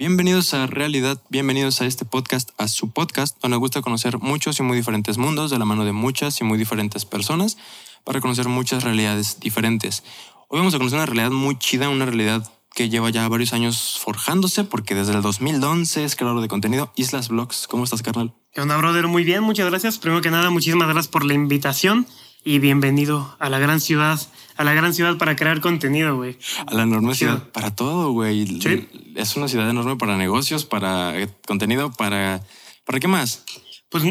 [0.00, 4.58] Bienvenidos a Realidad, bienvenidos a este podcast, a su podcast, donde nos gusta conocer muchos
[4.58, 7.58] y muy diferentes mundos de la mano de muchas y muy diferentes personas
[8.02, 10.02] para conocer muchas realidades diferentes.
[10.48, 14.00] Hoy vamos a conocer una realidad muy chida, una realidad que lleva ya varios años
[14.02, 17.66] forjándose, porque desde el 2011 es creador de contenido, Islas Blogs.
[17.68, 18.32] ¿Cómo estás, carnal?
[18.54, 19.06] ¿Qué onda, brother?
[19.06, 19.98] Muy bien, muchas gracias.
[19.98, 22.06] Primero que nada, muchísimas gracias por la invitación
[22.44, 24.20] y bienvenido a la gran ciudad,
[24.56, 26.38] a la gran ciudad para crear contenido, güey.
[26.66, 27.36] A la enorme Ciudad.
[27.38, 28.46] ciudad para todo, güey.
[28.60, 28.88] Sí.
[29.14, 32.42] Es una ciudad enorme para negocios, para eh, contenido, para...
[32.84, 33.44] ¿Para qué más?
[33.88, 34.04] Pues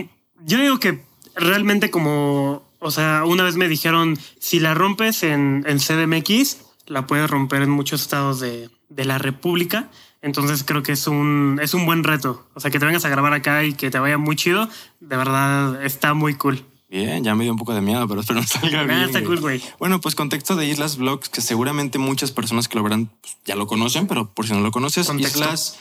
[0.45, 1.03] yo digo que
[1.35, 7.07] realmente como, o sea, una vez me dijeron, si la rompes en, en CDMX, la
[7.07, 9.89] puedes romper en muchos estados de, de la República.
[10.21, 12.48] Entonces creo que es un, es un buen reto.
[12.53, 15.17] O sea, que te vengas a grabar acá y que te vaya muy chido, de
[15.17, 16.63] verdad está muy cool.
[16.89, 18.99] Bien, ya me dio un poco de miedo, pero espero no salga bien.
[18.99, 19.61] Ah, está cool, güey.
[19.77, 23.55] Bueno, pues contexto de Islas Vlogs, que seguramente muchas personas que lo verán pues, ya
[23.55, 25.39] lo conocen, pero por si no lo conoces, Contexto.
[25.39, 25.79] Islas.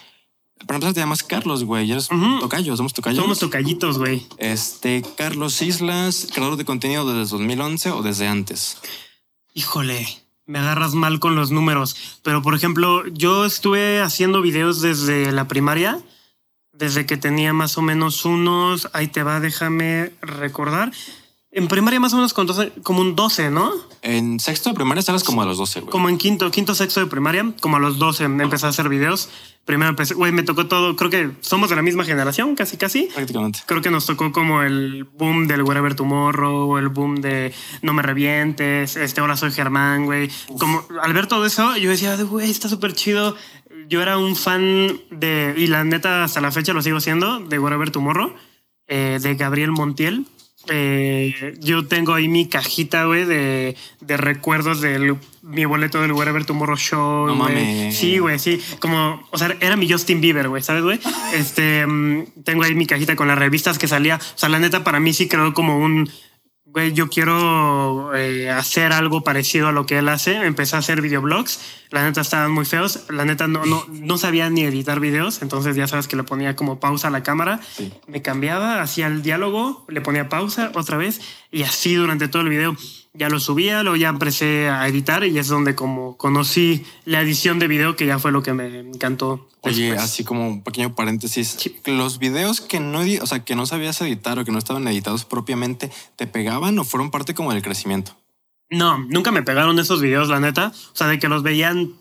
[0.67, 1.91] Para empezar, te llamas Carlos, güey.
[1.91, 2.41] Eres Ujú.
[2.41, 3.23] tocayo, somos tocayos.
[3.23, 4.27] Somos tocallitos, güey.
[4.39, 8.77] Este, Carlos Islas, creador de contenido desde 2011 o desde antes.
[9.55, 10.06] Híjole,
[10.47, 11.97] me agarras mal con los números.
[12.23, 16.01] Pero, por ejemplo, yo estuve haciendo videos desde la primaria,
[16.79, 20.93] desde que tenía más o menos unos, ahí te va, déjame recordar.
[21.51, 23.73] En primaria más o menos con 12 como un 12, ¿no?
[24.03, 25.91] En sexto de primaria sales como a los 12, güey.
[25.91, 29.31] Como en quinto, quinto, sexto de primaria, como a los 12 empecé a hacer videos.
[29.65, 33.09] Primero empecé, güey, me tocó todo, creo que somos de la misma generación, casi, casi.
[33.15, 33.61] Prácticamente.
[33.67, 38.03] Creo que nos tocó como el boom del Wherever Tomorrow, el boom de No me
[38.03, 40.31] revientes, este ahora soy Germán, güey.
[40.59, 43.37] Como al ver todo eso, yo decía, güey, está súper chido.
[43.89, 47.58] Yo era un fan de, y la neta hasta la fecha lo sigo siendo, de
[47.58, 48.34] Wherever Tomorrow,
[48.86, 50.27] eh, de Gabriel Montiel.
[50.70, 56.45] Eh, yo tengo ahí mi cajita, güey, de, de recuerdos de mi boleto del Wherever
[56.45, 57.27] Tomorrow Show.
[57.28, 57.97] No mames.
[57.97, 58.61] Sí, güey, sí.
[58.78, 61.00] Como, o sea, era mi Justin Bieber, güey, ¿sabes, güey?
[61.33, 64.17] Este, mm, tengo ahí mi cajita con las revistas que salía.
[64.17, 66.11] O sea, la neta, para mí sí creo como un,
[66.72, 70.34] güey, yo quiero eh, hacer algo parecido a lo que él hace.
[70.46, 71.61] Empecé a hacer videoblogs.
[71.90, 73.05] La neta estaban muy feos.
[73.08, 75.42] La neta no, no, no sabía ni editar videos.
[75.42, 77.61] Entonces ya sabes que le ponía como pausa a la cámara.
[77.77, 77.92] Sí.
[78.07, 81.20] Me cambiaba, hacía el diálogo, le ponía pausa otra vez
[81.51, 82.77] y así durante todo el video.
[83.18, 87.58] Ya lo subía, luego ya empecé a editar y es donde como conocí la edición
[87.58, 89.48] de video que ya fue lo que me encantó.
[89.62, 90.02] Oye, después.
[90.05, 91.77] así como un pequeño paréntesis, Sí.
[91.86, 95.24] los videos que no, o sea, que no sabías editar o que no estaban editados
[95.24, 98.17] propiamente, ¿te pegaban o fueron parte como del crecimiento?
[98.70, 100.73] No, nunca me pegaron esos videos, la neta.
[100.92, 101.95] O sea, de que los veían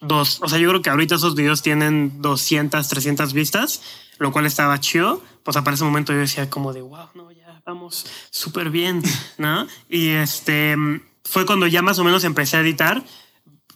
[0.00, 0.40] dos.
[0.42, 3.80] O sea, yo creo que ahorita esos videos tienen 200, 300 vistas,
[4.18, 5.22] lo cual estaba chido.
[5.42, 7.29] Pues para ese momento yo decía como de, wow, no,
[7.70, 9.02] ya vamos súper bien,
[9.38, 9.66] ¿no?
[9.88, 10.76] Y este
[11.24, 13.04] fue cuando ya más o menos empecé a editar.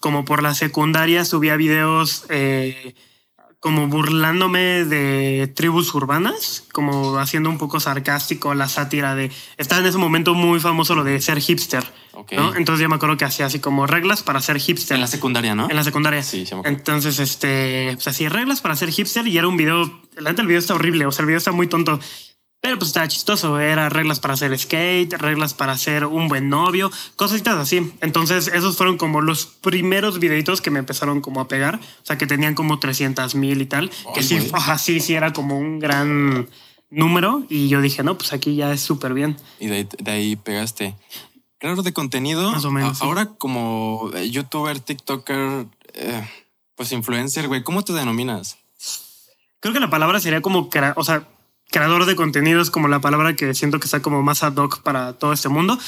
[0.00, 2.94] Como por la secundaria subía videos eh,
[3.64, 9.32] como burlándome de tribus urbanas, como haciendo un poco sarcástico la sátira de...
[9.56, 11.82] Estaba en ese momento muy famoso lo de ser hipster.
[12.12, 12.32] Ok.
[12.32, 12.54] ¿no?
[12.54, 14.96] Entonces yo me acuerdo que hacía así como reglas para ser hipster.
[14.96, 15.70] En la secundaria, ¿no?
[15.70, 16.22] En la secundaria.
[16.22, 16.68] Sí, sí me.
[16.68, 20.48] Entonces, este, pues así, reglas para ser hipster y era un video, la neta el
[20.48, 21.98] video está horrible, o sea, el video está muy tonto,
[22.64, 26.90] pero pues estaba chistoso, era reglas para hacer skate, reglas para ser un buen novio,
[27.14, 27.92] cositas así.
[28.00, 32.16] Entonces, esos fueron como los primeros videitos que me empezaron como a pegar, o sea,
[32.16, 35.78] que tenían como 300 mil y tal, que sí, ajá, sí, sí, era como un
[35.78, 36.48] gran
[36.88, 39.36] número y yo dije, no, pues aquí ya es súper bien.
[39.60, 40.96] Y de ahí, de ahí pegaste.
[41.58, 42.50] Creador de contenido.
[42.50, 43.00] Más o menos, a- sí.
[43.04, 46.30] Ahora como eh, youtuber, tiktoker, eh,
[46.76, 48.56] pues influencer, güey, ¿cómo te denominas?
[49.60, 51.28] Creo que la palabra sería como, o sea,
[51.70, 54.82] creador de contenido es como la palabra que siento que está como más ad hoc
[54.82, 55.78] para todo este mundo.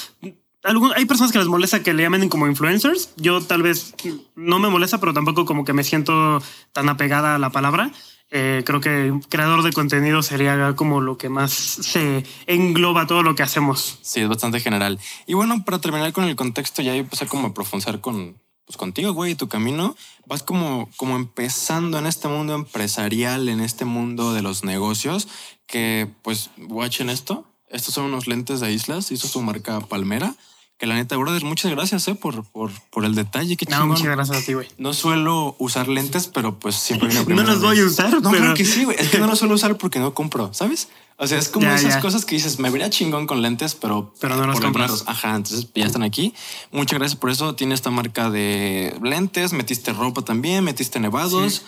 [0.96, 3.10] Hay personas que les molesta que le llamen como influencers.
[3.16, 3.94] Yo tal vez
[4.34, 6.42] no me molesta, pero tampoco como que me siento
[6.72, 7.92] tan apegada a la palabra.
[8.30, 13.36] Eh, creo que creador de contenido sería como lo que más se engloba todo lo
[13.36, 14.00] que hacemos.
[14.02, 14.98] Sí, es bastante general.
[15.26, 18.36] Y bueno, para terminar con el contexto, ya empecé como a profundizar con,
[18.66, 19.96] pues contigo, güey, tu camino.
[20.26, 25.28] Vas como, como empezando en este mundo empresarial, en este mundo de los negocios,
[25.66, 27.46] que pues, watchen esto.
[27.68, 30.34] Estos son unos lentes de Islas, hizo su marca Palmera.
[30.78, 33.56] Que la neta, brother, muchas gracias eh, por, por, por el detalle.
[33.56, 33.88] Qué No, chingón.
[33.88, 34.68] muchas gracias a ti, güey.
[34.76, 38.42] No suelo usar lentes, pero pues siempre una No los voy a usar, No, pero-
[38.42, 38.96] claro que sí, güey.
[39.00, 40.88] Es que no los suelo usar porque no compro, ¿sabes?
[41.18, 42.00] O sea, es como Ya, esas ya.
[42.02, 45.04] cosas que dices, me vería chingón con lentes, pero, Pero no los compras.
[45.06, 46.34] Ajá, entonces ya están aquí.
[46.72, 47.54] Muchas gracias por eso.
[47.54, 51.62] Tiene esta marca de lentes, metiste ropa también, metiste nevados.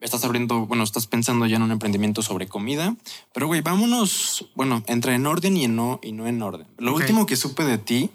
[0.00, 2.96] Estás abriendo, bueno, estás pensando ya en un emprendimiento sobre comida.
[3.34, 6.66] Pero, güey, vámonos, bueno, entre en orden y en no, y no en orden.
[6.78, 8.10] Lo último que supe de ti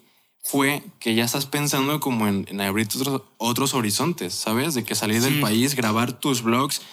[0.46, 4.76] fue que ya estás pensando como en, en abrir otros, otros horizontes, ¿sabes?
[4.76, 6.84] De que salir del país, grabar tus vlogs.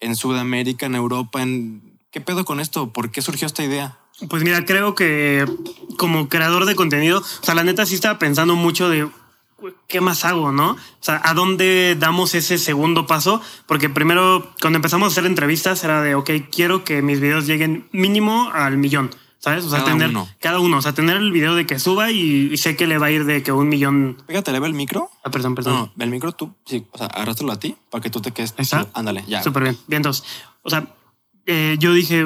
[0.00, 1.98] en Sudamérica, en Europa, en...
[2.10, 2.92] ¿Qué pedo con esto?
[2.92, 3.98] ¿Por qué surgió esta idea?
[4.30, 5.44] Pues mira, creo que
[5.98, 9.08] como creador de contenido, o sea, la neta sí estaba pensando mucho de
[9.88, 10.72] ¿qué más hago, no?
[10.72, 13.42] O sea, ¿a dónde damos ese segundo paso?
[13.66, 17.88] Porque primero, cuando empezamos a hacer entrevistas, era de, ok, quiero que mis videos lleguen
[17.92, 19.10] mínimo al millón.
[19.44, 19.66] ¿Sabes?
[19.66, 20.26] O sea, Cada tener uno.
[20.40, 22.96] cada uno, o sea, tener el video de que suba y, y sé que le
[22.96, 24.16] va a ir de que un millón.
[24.26, 25.10] Pégate, ¿le ve el micro?
[25.22, 25.90] Ah, perdón, perdón.
[25.94, 28.54] No, el micro tú, sí, o sea, arrástralo a ti para que tú te quedes.
[28.56, 28.86] Está.
[28.94, 29.42] Ándale, ya.
[29.42, 29.76] Súper bien.
[29.86, 30.24] Bien, entonces,
[30.62, 30.86] o sea,
[31.44, 32.24] eh, yo dije,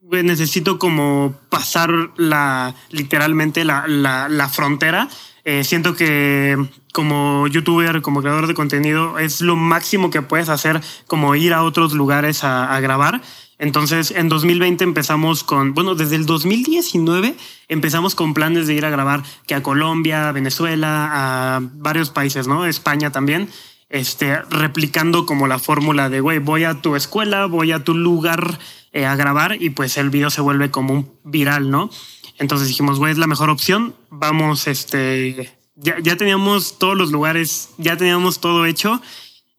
[0.00, 5.10] güey, necesito como pasar la, literalmente la, la, la frontera.
[5.44, 6.56] Eh, siento que
[6.94, 11.62] como youtuber, como creador de contenido, es lo máximo que puedes hacer, como ir a
[11.62, 13.20] otros lugares a, a grabar.
[13.58, 17.34] Entonces, en 2020 empezamos con, bueno, desde el 2019
[17.68, 21.10] empezamos con planes de ir a grabar que a Colombia, a Venezuela,
[21.56, 22.66] a varios países, ¿no?
[22.66, 23.48] España también
[23.88, 28.58] este, replicando como la fórmula de, güey, voy a tu escuela, voy a tu lugar
[28.92, 31.90] eh, a grabar y pues el video se vuelve como un viral, ¿no?
[32.38, 37.70] Entonces dijimos, güey, es la mejor opción, vamos, este, ya, ya teníamos todos los lugares,
[37.78, 39.00] ya teníamos todo hecho,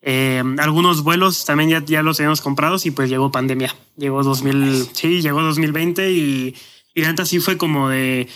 [0.09, 4.87] eh, algunos vuelos también ya, ya los teníamos comprados y pues llegó pandemia, llegó 2000,
[4.93, 6.55] sí, llegó 2020 y,
[6.93, 8.29] y la neta sí fue como de,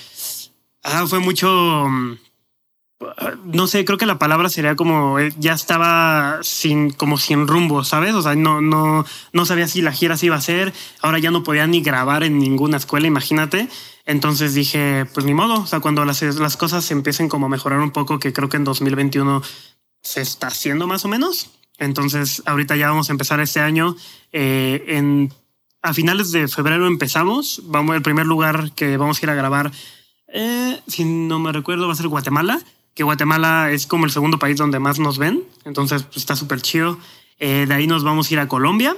[0.83, 1.87] ah, fue mucho...
[1.87, 2.17] mm,
[3.45, 7.85] no sé, creo que la palabra sería como eh, ya estaba sin como sin rumbo,
[7.85, 8.15] ¿sabes?
[8.15, 11.31] O sea, no no no sabía si la gira se iba a hacer, ahora ya
[11.31, 13.69] no podía ni grabar en ninguna escuela, imagínate.
[14.05, 17.79] Entonces dije, pues ni modo, o sea, cuando las, las cosas empiecen como a mejorar
[17.79, 19.41] un poco, que creo que en 2021
[20.03, 21.49] se está haciendo más o menos.
[21.81, 23.95] Entonces, ahorita ya vamos a empezar este año.
[24.31, 25.27] eh,
[25.81, 27.61] a finales de febrero empezamos.
[27.65, 29.71] Vamos, el primer lugar que vamos a ir a grabar,
[30.27, 32.61] eh, si no me recuerdo, va a ser Guatemala.
[32.93, 35.43] Que Guatemala es como el segundo país donde más nos ven.
[35.65, 36.99] Entonces, pues, está súper chido.
[37.39, 38.95] Eh, de ahí nos vamos a ir a Colombia,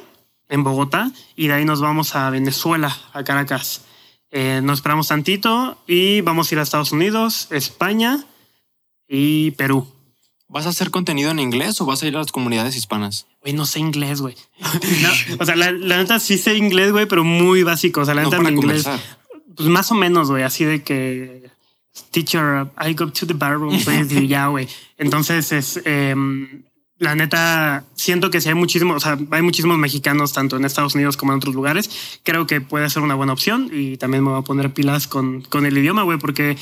[0.50, 1.12] en Bogotá.
[1.38, 3.86] Y de ahí nos vamos a Venezuela, a Caracas.
[4.31, 8.25] Eh, nos esperamos tantito y vamos a ir a Estados Unidos, España
[9.07, 9.88] y Perú.
[10.53, 13.25] ¿Vas a hacer contenido en inglés o vas a ir a las comunidades hispanas?
[13.41, 14.35] Güey, no sé inglés, güey.
[15.01, 15.09] No,
[15.39, 18.01] o sea, la, la neta sí sé inglés, güey, pero muy básico.
[18.01, 19.17] O sea, la No neta para mi inglés, conversar.
[19.55, 21.50] pues más o menos, güey, así de que
[22.11, 24.67] teacher, I go to the barroom, please, y ya, güey.
[24.97, 26.63] Entonces es em,
[27.00, 30.95] la neta, siento que si hay muchísimos, o sea, hay muchísimos mexicanos tanto en Estados
[30.95, 32.19] Unidos como en otros lugares.
[32.23, 35.41] Creo que puede ser una buena opción y también me voy a poner pilas con,
[35.41, 36.57] con el idioma, güey, porque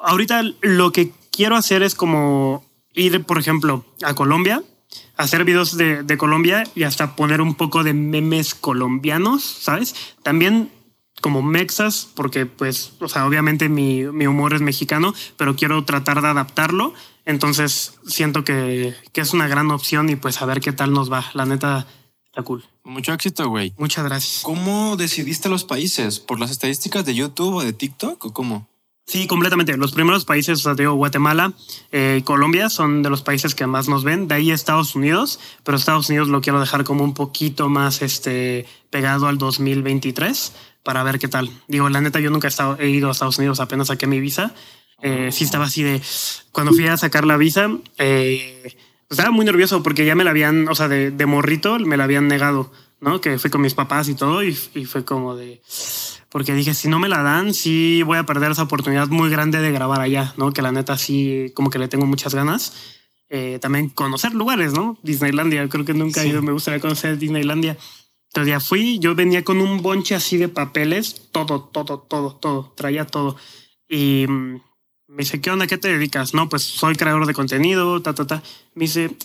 [0.00, 2.64] ahorita lo que quiero hacer es como
[2.94, 4.62] ir, por ejemplo, a Colombia,
[5.16, 9.94] hacer videos de, de Colombia y hasta poner un poco de memes colombianos, ¿sabes?
[10.22, 10.70] También
[11.20, 16.20] como mexas, porque pues, o sea, obviamente mi, mi humor es mexicano, pero quiero tratar
[16.20, 16.92] de adaptarlo.
[17.24, 21.10] Entonces siento que, que es una gran opción y pues a ver qué tal nos
[21.10, 21.24] va.
[21.32, 21.86] La neta,
[22.26, 22.64] está cool.
[22.82, 23.72] Mucho éxito, güey.
[23.78, 24.42] Muchas gracias.
[24.42, 26.20] ¿Cómo decidiste los países?
[26.20, 28.68] ¿Por las estadísticas de YouTube o de TikTok o cómo?
[29.06, 29.76] Sí, completamente.
[29.76, 31.52] Los primeros países, o sea, digo, Guatemala,
[31.92, 34.28] eh, Colombia son de los países que más nos ven.
[34.28, 38.66] De ahí Estados Unidos, pero Estados Unidos lo quiero dejar como un poquito más este,
[38.88, 40.52] pegado al 2023
[40.82, 41.50] para ver qué tal.
[41.68, 42.48] Digo, la neta, yo nunca
[42.78, 44.54] he, ido a Estados Unidos, apenas saqué mi visa.
[45.02, 46.00] Eh, sí estaba así de...
[46.50, 47.68] Cuando fui a sacar la visa,
[47.98, 48.74] eh,
[49.10, 52.26] estaba muy nervioso porque ya me la habían, o sea, de, morrito me la habían
[52.26, 53.20] negado, ¿no?
[53.20, 55.60] Que fui con mis papás y todo y fue como de
[56.34, 59.60] porque dije, si no me la dan, sí voy a perder esa oportunidad muy grande
[59.60, 60.52] de grabar allá, ¿no?
[60.52, 62.72] Que la neta sí, como que le tengo muchas ganas.
[63.28, 64.98] Eh, también conocer lugares, ¿no?
[65.04, 67.78] Disneylandia, creo que nunca he ido, me gustaría conocer Disneylandia.
[68.30, 72.72] Entonces ya fui, yo venía con un bonche así de papeles, todo, todo, todo, todo,
[72.76, 73.36] traía todo.
[73.88, 74.60] Y mm,
[75.06, 75.68] me dice, ¿qué onda?
[75.68, 76.34] ¿Qué te dedicas?
[76.34, 78.42] No, pues soy creador de contenido, ta, ta, ta.
[78.74, 79.16] Me dice,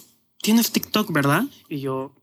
[0.44, 1.46] ¿tienes TikTok, verdad?
[1.70, 2.14] Y yo,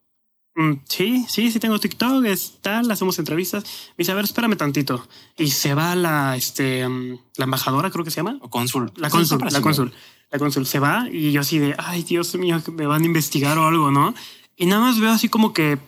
[0.88, 3.64] sí, sí, sí tengo TikTok, es tal, hacemos entrevistas.
[3.90, 5.06] Me dice, a ver, espérame tantito.
[5.36, 8.38] Y se va la, este, mm, la embajadora, creo que se llama.
[8.40, 8.92] ¿O cónsul?
[8.96, 9.92] La cónsul, la cónsul.
[10.30, 13.58] La cónsul se va y yo así de, ay, Dios mío, me van a investigar
[13.58, 14.12] o algo, ¿no?
[14.56, 15.78] Y nada más veo así como que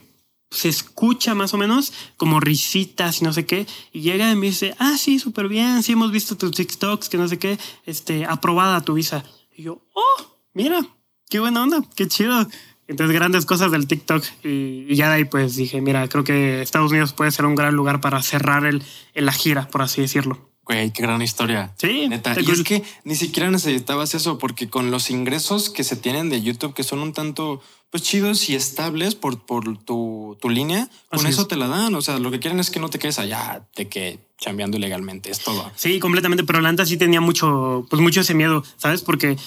[0.51, 3.67] se escucha más o menos como risitas y no sé qué.
[3.93, 7.19] Y llega y me dice, ah, sí, súper bien, sí hemos visto tus TikToks, que
[7.19, 9.25] no sé qué, este, aprobada tu visa.
[9.57, 10.87] Y yo, oh, mira,
[11.29, 12.47] qué buena onda, qué chido.
[12.89, 14.25] Entonces, grandes cosas del TikTok.
[14.45, 17.55] Y, y ya de ahí, pues dije, mira, creo que Estados Unidos puede ser un
[17.55, 18.83] gran lugar para cerrar el,
[19.15, 20.49] el- la gira, por así decirlo.
[20.65, 21.73] Güey, qué gran historia.
[21.79, 22.35] Sí, Neta.
[22.39, 26.43] Y es que ni siquiera necesitabas eso, porque con los ingresos que se tienen de
[26.43, 31.21] YouTube, que son un tanto pues chidos y estables por, por tu, tu línea, con
[31.21, 31.49] Así eso es.
[31.49, 31.95] te la dan.
[31.95, 35.31] O sea, lo que quieren es que no te quedes allá de que chambeando ilegalmente.
[35.31, 35.71] Es todo.
[35.75, 36.45] Sí, completamente.
[36.45, 39.01] Pero la neta sí tenía mucho, pues mucho ese miedo, ¿sabes?
[39.01, 39.39] Porque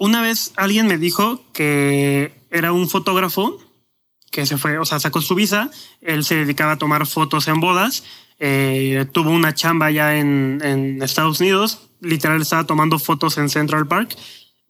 [0.00, 3.58] una vez alguien me dijo que era un fotógrafo
[4.30, 7.60] que se fue, o sea, sacó su visa, él se dedicaba a tomar fotos en
[7.60, 8.04] bodas,
[8.38, 14.16] eh, tuvo una chamba ya en, Estados Unidos, literal estaba tomando fotos en Central Park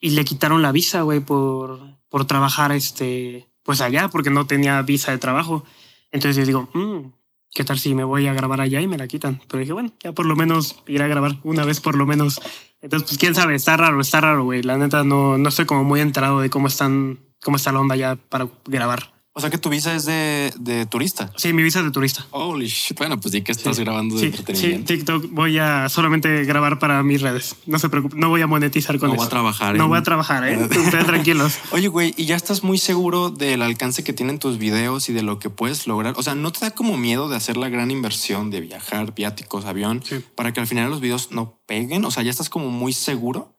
[0.01, 4.83] y le quitaron la visa, güey, por, por trabajar este, pues allá, porque no tenía
[4.83, 5.65] visa de trabajo.
[6.11, 7.13] Entonces yo digo, mmm,
[7.55, 9.41] ¿qué tal si me voy a grabar allá y me la quitan?
[9.47, 12.41] Pero dije, bueno, ya por lo menos ir a grabar una vez por lo menos.
[12.83, 14.63] Entonces, pues quién sabe, está raro, está raro, güey.
[14.63, 17.97] La neta no, no estoy como muy enterado de cómo están, cómo está la onda
[17.97, 19.10] ya para grabar.
[19.33, 21.33] O sea que tu visa es de, de turista.
[21.37, 22.27] Sí, mi visa es de turista.
[22.31, 22.99] Holy shit.
[22.99, 24.89] Bueno, pues sí que estás grabando de entretenimiento.
[24.89, 27.55] Sí, TikTok voy a solamente grabar para mis redes.
[27.67, 29.15] No se preocupe, no voy a monetizar con eso.
[29.15, 29.77] No voy a trabajar.
[29.77, 30.59] No voy a trabajar, ¿eh?
[30.65, 31.59] Ustedes tranquilos.
[31.71, 35.23] Oye, güey, ¿y ya estás muy seguro del alcance que tienen tus videos y de
[35.23, 36.15] lo que puedes lograr?
[36.17, 39.65] O sea, ¿no te da como miedo de hacer la gran inversión de viajar, viáticos,
[39.65, 40.03] avión,
[40.35, 42.05] para que al final los videos no peguen?
[42.05, 43.57] O sea, ¿ya estás como muy seguro?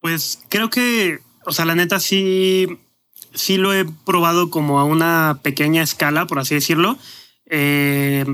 [0.00, 2.66] Pues creo que, o sea, la neta sí
[3.34, 6.98] sí lo he probado como a una pequeña escala, por así decirlo.
[7.46, 8.24] Eh,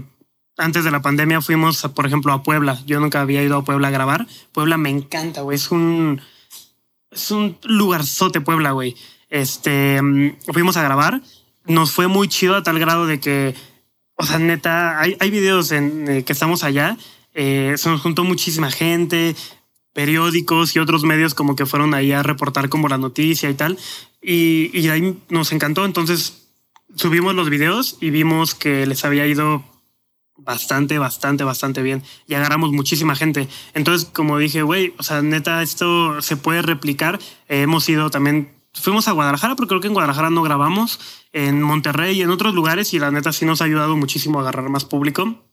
[0.57, 2.79] antes de la pandemia fuimos, por ejemplo, a Puebla.
[2.87, 4.27] Yo nunca había ido a Puebla a grabar.
[4.53, 5.57] Puebla me encanta, güey.
[5.57, 6.21] Es un,
[7.11, 8.97] es un lugarzote Puebla, güey.
[9.29, 11.23] Este, mm, fuimos a grabar.
[11.67, 13.55] Nos fue muy chido a tal grado de que,
[14.17, 16.97] o sea, neta, hay, hay videos en eh, que estamos allá.
[17.35, 19.37] Eh, se nos juntó muchísima gente
[19.99, 23.77] periódicos y otros medios como que fueron ahí a reportar como la noticia y tal.
[24.23, 25.85] Y, ahí nos encantó.
[25.85, 26.47] Entonces
[26.95, 29.65] subimos los videos y vimos que les había ido
[30.37, 33.49] bastante, bastante, bastante bien y agarramos muchísima gente.
[33.75, 37.19] Entonces, como dije, güey, o sea, neta, esto se puede replicar.
[37.49, 41.01] hemos ido también, fuimos a Guadalajara, pero creo que en Guadalajara no grabamos,
[41.33, 44.43] en Monterrey y en otros lugares y la neta sí nos ha ayudado muchísimo a
[44.43, 45.48] agarrar más público.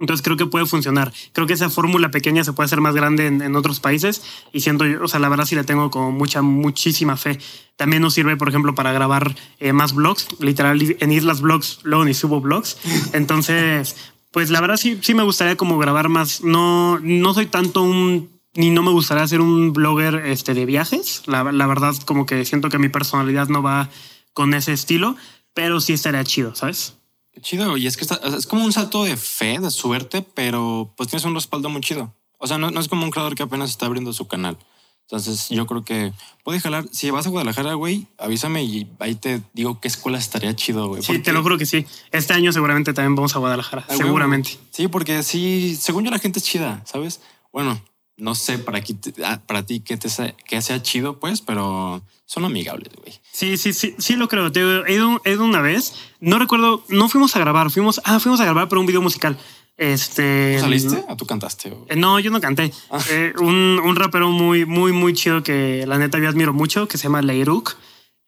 [0.00, 1.12] Entonces creo que puede funcionar.
[1.32, 4.22] Creo que esa fórmula pequeña se puede hacer más grande en, otros países
[4.52, 7.38] y siento, o sea, la verdad sí le tengo como mucha, muchísima fe.
[7.76, 10.28] También nos sirve, por ejemplo, para grabar eh, más blogs.
[10.40, 12.76] Literal, en Islas Blogs, luego ni subo blogs.
[13.12, 13.96] Entonces,
[14.32, 16.42] pues la verdad sí, sí me gustaría como grabar más.
[16.42, 21.22] No, no soy tanto un, ni no me gustaría ser un blogger este, de viajes.
[21.26, 23.90] La, la verdad, como que siento que mi personalidad no va
[24.32, 25.14] con ese estilo,
[25.54, 26.96] pero sí estaría chido, ¿sabes?
[27.44, 27.76] Chido.
[27.76, 31.34] Y es que es como un salto de fe, de suerte, pero pues tienes un
[31.34, 32.12] respaldo muy chido.
[32.38, 34.58] O sea, no, no es como un creador que apenas está abriendo su canal.
[35.02, 36.86] Entonces yo creo que puede jalar.
[36.90, 41.02] Si vas a Guadalajara, güey, avísame y ahí te digo qué escuela estaría chido, güey.
[41.02, 41.86] Sí, te lo juro que sí.
[42.10, 43.84] Este año seguramente también vamos a Guadalajara.
[43.88, 44.58] Ah, seguramente.
[44.70, 47.20] Sí, porque sí, según yo la gente es chida, ¿sabes?
[47.52, 47.80] Bueno,
[48.16, 52.02] no sé para, aquí, ah, para ti qué, te sea, que sea chido, pues, pero
[52.26, 53.20] son amigables, güey.
[53.32, 54.52] Sí, sí, sí, sí lo creo.
[54.52, 55.94] Te he ido, he ido una vez.
[56.20, 59.36] No recuerdo, no fuimos a grabar, fuimos, ah, fuimos a grabar para un video musical.
[59.76, 60.58] Este.
[60.60, 61.76] ¿Saliste o tú cantaste?
[61.88, 62.72] Eh, no, yo no canté.
[62.90, 62.98] Ah.
[63.10, 66.96] Eh, un, un, rapero muy, muy, muy chido que la neta yo admiro mucho, que
[66.96, 67.76] se llama Leiruk.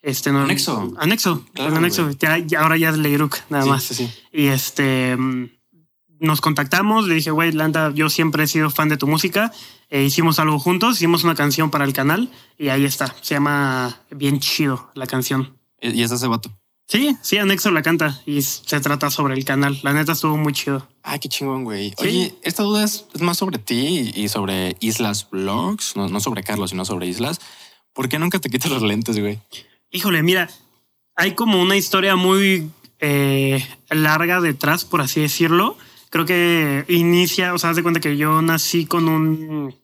[0.03, 0.93] Este, no, anexo.
[0.99, 1.45] Anexo.
[1.57, 2.11] anexo.
[2.59, 3.85] ahora ya es Leiruk, nada más.
[3.85, 5.51] Sí, Y este mm,
[6.21, 9.53] nos contactamos, le dije, güey, Landa, yo siempre he sido fan de tu música.
[9.89, 13.15] E hicimos algo juntos, hicimos una canción para el canal y ahí está.
[13.23, 15.57] Se llama Bien Chido la canción.
[15.81, 16.51] ¿Y es ese vato?
[16.89, 19.79] Sí, sí, Anexo la canta y se trata sobre el canal.
[19.83, 20.87] La neta estuvo muy chido.
[21.03, 21.93] Ay, qué chingón, güey.
[21.99, 26.85] Oye, esta duda es, más sobre ti y sobre Islas Vlogs, no, sobre Carlos, sino
[26.85, 27.41] sobre Islas.
[27.93, 29.41] ¿Por qué nunca te quitas los lentes, güey?
[29.91, 30.49] Híjole, mira,
[31.17, 32.71] hay como una historia muy
[33.01, 35.77] eh, larga detrás, por así decirlo
[36.11, 39.75] creo que inicia, o sea, haz de cuenta que yo nací con un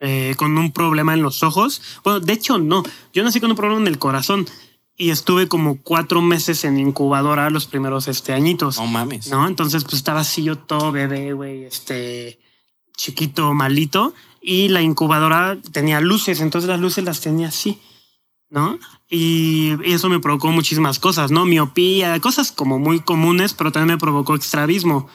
[0.00, 1.80] eh, con un problema en los ojos.
[2.02, 2.82] Bueno, de hecho, no.
[3.12, 4.46] Yo nací con un problema en el corazón
[4.96, 8.76] y estuve como cuatro meses en incubadora los primeros este, añitos.
[8.76, 9.28] No mames.
[9.28, 12.38] No, entonces pues estaba así yo todo bebé, güey, este
[12.96, 14.14] chiquito, malito.
[14.40, 17.80] Y la incubadora tenía luces, entonces las luces las tenía así,
[18.50, 18.78] ¿no?
[19.08, 21.46] Y eso me provocó muchísimas cosas, ¿no?
[21.46, 25.08] Miopía, cosas como muy comunes, pero también me provocó extravismo.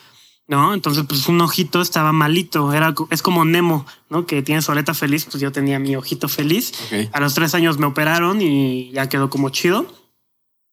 [0.50, 0.74] ¿No?
[0.74, 2.74] Entonces, pues un ojito estaba malito.
[2.74, 4.26] Era, es como Nemo, ¿no?
[4.26, 5.26] Que tiene su aleta feliz.
[5.26, 6.74] Pues yo tenía mi ojito feliz.
[7.14, 9.86] A los tres años me operaron y ya quedó como chido.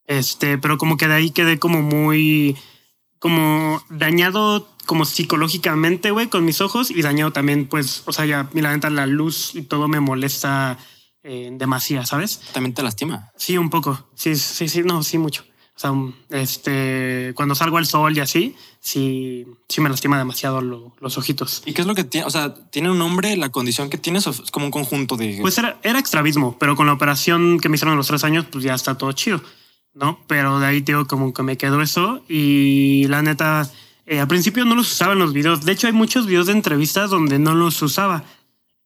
[0.06, 2.56] Este, pero como que de ahí quedé como muy,
[3.18, 8.48] como dañado como psicológicamente, güey, con mis ojos y dañado también, pues, o sea, ya,
[8.54, 10.78] la neta, la luz y todo me molesta
[11.24, 12.40] eh, demasiado, ¿sabes?
[12.52, 13.32] ¿También te lastima?
[13.36, 14.08] Sí, un poco.
[14.14, 15.44] Sí, sí, sí, no, sí, mucho.
[15.76, 15.92] O sea,
[16.30, 21.62] este, cuando salgo al sol y así, sí, sí me lastima demasiado los ojitos.
[21.66, 22.26] ¿Y qué es lo que tiene?
[22.26, 25.38] O sea, ¿tiene un nombre la condición que tienes o es como un conjunto de...?
[25.42, 28.46] Pues era, era extravismo, pero con la operación que me hicieron a los tres años,
[28.50, 29.42] pues ya está todo chido,
[29.92, 30.18] ¿no?
[30.26, 33.70] Pero de ahí, digo, como que me quedó eso y la neta,
[34.06, 35.66] eh, al principio no los usaba en los videos.
[35.66, 38.24] De hecho, hay muchos videos de entrevistas donde no los usaba.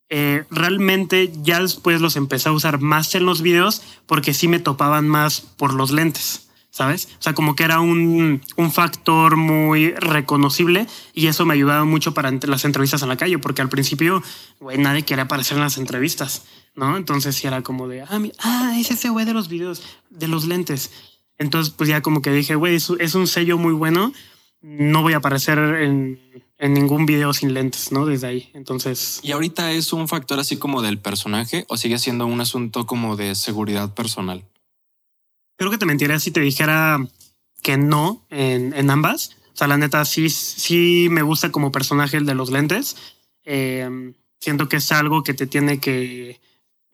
[0.09, 4.59] Eh, realmente ya después los empecé a usar más en los videos porque sí me
[4.59, 6.50] topaban más por los lentes.
[6.80, 7.08] ¿Sabes?
[7.18, 12.14] O sea, como que era un, un factor muy reconocible y eso me ayudaba mucho
[12.14, 14.22] para las entrevistas en la calle, porque al principio,
[14.60, 16.96] güey, nadie quería aparecer en las entrevistas, ¿no?
[16.96, 20.46] Entonces sí era como de, ah, ah es ese güey de los videos, de los
[20.46, 20.90] lentes.
[21.37, 24.14] Entonces, pues ya como que dije, güey, es, es un sello muy bueno,
[24.62, 26.18] no voy a aparecer en,
[26.56, 28.06] en ningún video sin lentes, ¿no?
[28.06, 28.50] Desde ahí.
[28.54, 29.20] Entonces.
[29.22, 33.16] ¿Y ahorita es un factor así como del personaje o sigue siendo un asunto como
[33.16, 34.46] de seguridad personal?
[35.61, 37.07] Creo que te mentiría si te dijera
[37.62, 39.37] que no en, ambas.
[39.52, 42.97] O sea, la neta, sí, sí me gusta como personaje el de los lentes.
[43.45, 46.40] Em, siento que es algo que te tiene que.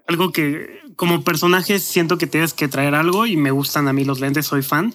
[0.09, 4.05] Algo que como personaje siento que tienes que traer algo y me gustan a mí
[4.05, 4.93] los lentes, soy fan.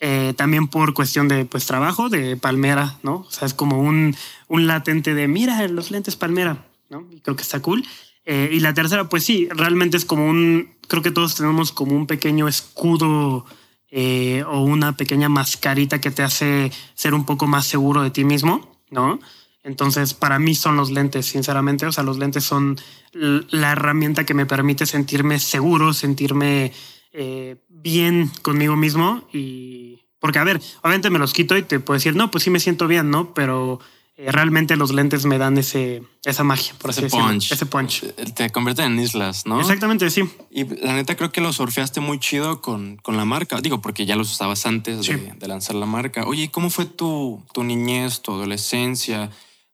[0.00, 3.18] Eh, también por cuestión de pues trabajo, de palmera, ¿no?
[3.28, 4.16] O sea, es como un,
[4.48, 7.06] un latente de mira los lentes palmera, ¿no?
[7.12, 7.86] Y creo que está cool.
[8.24, 11.94] Eh, y la tercera, pues sí, realmente es como un, creo que todos tenemos como
[11.94, 13.44] un pequeño escudo
[13.90, 18.24] eh, o una pequeña mascarita que te hace ser un poco más seguro de ti
[18.24, 19.20] mismo, ¿no?
[19.62, 21.86] Entonces, para mí son los lentes, sinceramente.
[21.86, 22.76] O sea, los lentes son
[23.12, 26.72] la herramienta que me permite sentirme seguro, sentirme
[27.12, 29.26] eh, bien conmigo mismo.
[29.32, 32.50] Y porque, a ver, obviamente me los quito y te puedo decir, no, pues sí
[32.50, 33.32] me siento bien, ¿no?
[33.32, 33.80] Pero
[34.16, 37.50] eh, realmente los lentes me dan ese, esa magia, por ese así punch.
[37.50, 38.04] Ese punch.
[38.04, 39.60] Eh, te convierten en islas, ¿no?
[39.60, 40.22] Exactamente, sí.
[40.52, 43.60] Y la neta creo que lo surfeaste muy chido con, con la marca.
[43.60, 46.26] Digo, porque ya los usabas antes de, lanzar la marca.
[46.26, 49.30] Oye, ¿cómo fue tu, tu niñez, tu adolescencia?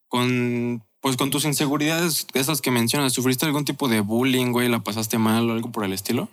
[0.08, 4.70] Con, pues con tus inseguridades, esas que mencionas, ¿sufriste algún tipo de bullying, güey?
[4.70, 6.30] ¿La pasaste mal o algo por el estilo?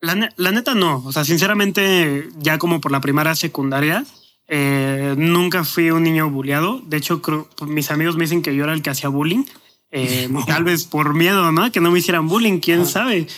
[0.00, 1.02] La, la neta no.
[1.04, 4.06] O sea, sinceramente, ya como por la primaria secundaria,
[4.52, 6.82] eh, nunca fui un niño bulleado.
[6.84, 7.22] De hecho,
[7.68, 9.44] mis amigos me dicen que yo era el que hacía bullying.
[9.92, 11.70] Eh, tal vez por miedo, ¿no?
[11.70, 13.28] Que no me hicieran bullying, quién sabe.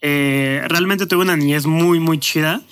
[0.00, 2.62] Eh, realmente tuve una niñez muy, muy chida.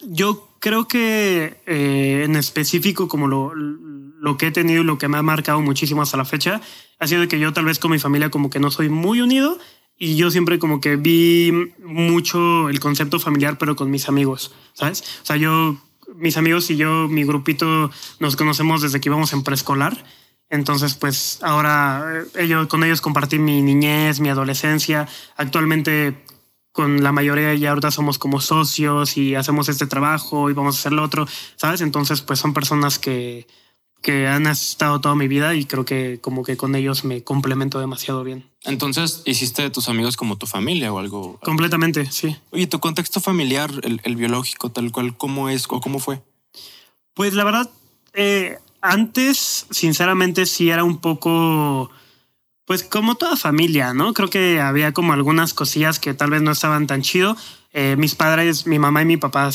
[0.00, 5.18] yo creo que en específico, como lo, lo que he tenido y lo que me
[5.18, 6.62] ha marcado muchísimo hasta la fecha,
[6.98, 9.58] ha sido que yo tal vez con mi familia como que no soy muy unido
[9.98, 11.52] y yo siempre como que vi
[11.84, 15.02] mucho el concepto familiar, pero con mis amigos, ¿sabes?
[15.22, 15.76] O sea, yo
[16.20, 20.04] mis amigos y yo, mi grupito, nos conocemos desde que íbamos en preescolar.
[20.48, 25.08] Entonces, pues ahora eh, ellos, con ellos compartí mi niñez, mi adolescencia.
[25.36, 26.24] Actualmente
[26.72, 30.78] con la mayoría ya ahorita somos como socios y hacemos este trabajo y vamos a
[30.78, 31.80] hacer lo otro, ¿sabes?
[31.80, 33.46] Entonces, pues son personas que,
[34.02, 37.78] que han estado toda mi vida y creo que como que con ellos me complemento
[37.80, 38.48] demasiado bien.
[38.64, 41.38] Entonces, ¿hiciste de tus amigos como tu familia o algo?
[41.42, 42.36] Completamente, sí.
[42.50, 46.22] Oye, tu contexto familiar, el, biológico, tal cual, ¿cómo es o cómo fue?
[47.14, 47.70] Pues la verdad,
[48.14, 51.90] eh, antes, sinceramente, sí era un poco,
[52.64, 54.14] pues como toda familia, ¿no?
[54.14, 57.36] Creo que había como algunas cosillas que tal vez no estaban tan chido.
[57.72, 59.50] Eh, mis padres, mi mamá y mi papá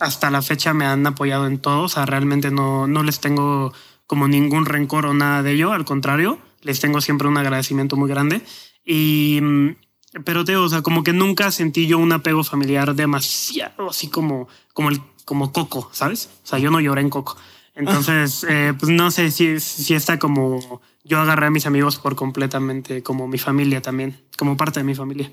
[0.00, 1.84] hasta la fecha me han apoyado en todo.
[1.84, 3.72] O sea, realmente no, no les tengo
[4.06, 5.72] como ningún rencor o nada de ello.
[5.72, 8.42] Al contrario, les tengo siempre un agradecimiento muy grande.
[8.84, 9.76] Y, mm,
[10.24, 14.48] pero te, o sea, como que nunca sentí yo un apego familiar demasiado así como,
[14.72, 16.30] como el, como Coco, ¿sabes?
[16.42, 17.36] O sea, yo no lloré en Coco.
[17.74, 22.16] Entonces, eh, pues no sé si, si está como yo agarré a mis amigos por
[22.16, 25.32] completamente como mi familia también, como parte de mi familia.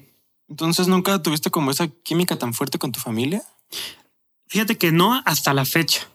[0.49, 3.41] Entonces, ¿nunca tuviste como esa química tan fuerte con tu familia?
[4.47, 6.07] Fíjate que no hasta la fecha.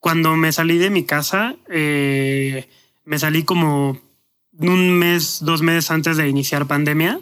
[0.00, 2.68] Cuando me salí de mi casa, eh,
[3.04, 4.00] me salí como
[4.58, 7.20] un mes, dos meses antes de iniciar pandemia,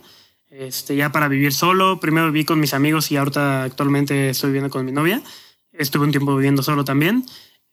[0.51, 2.01] este, ya para vivir solo.
[2.01, 5.23] Primero viví con mis amigos y ahorita actualmente estoy viviendo con mi novia.
[5.73, 7.25] Estuve un tiempo viviendo solo también.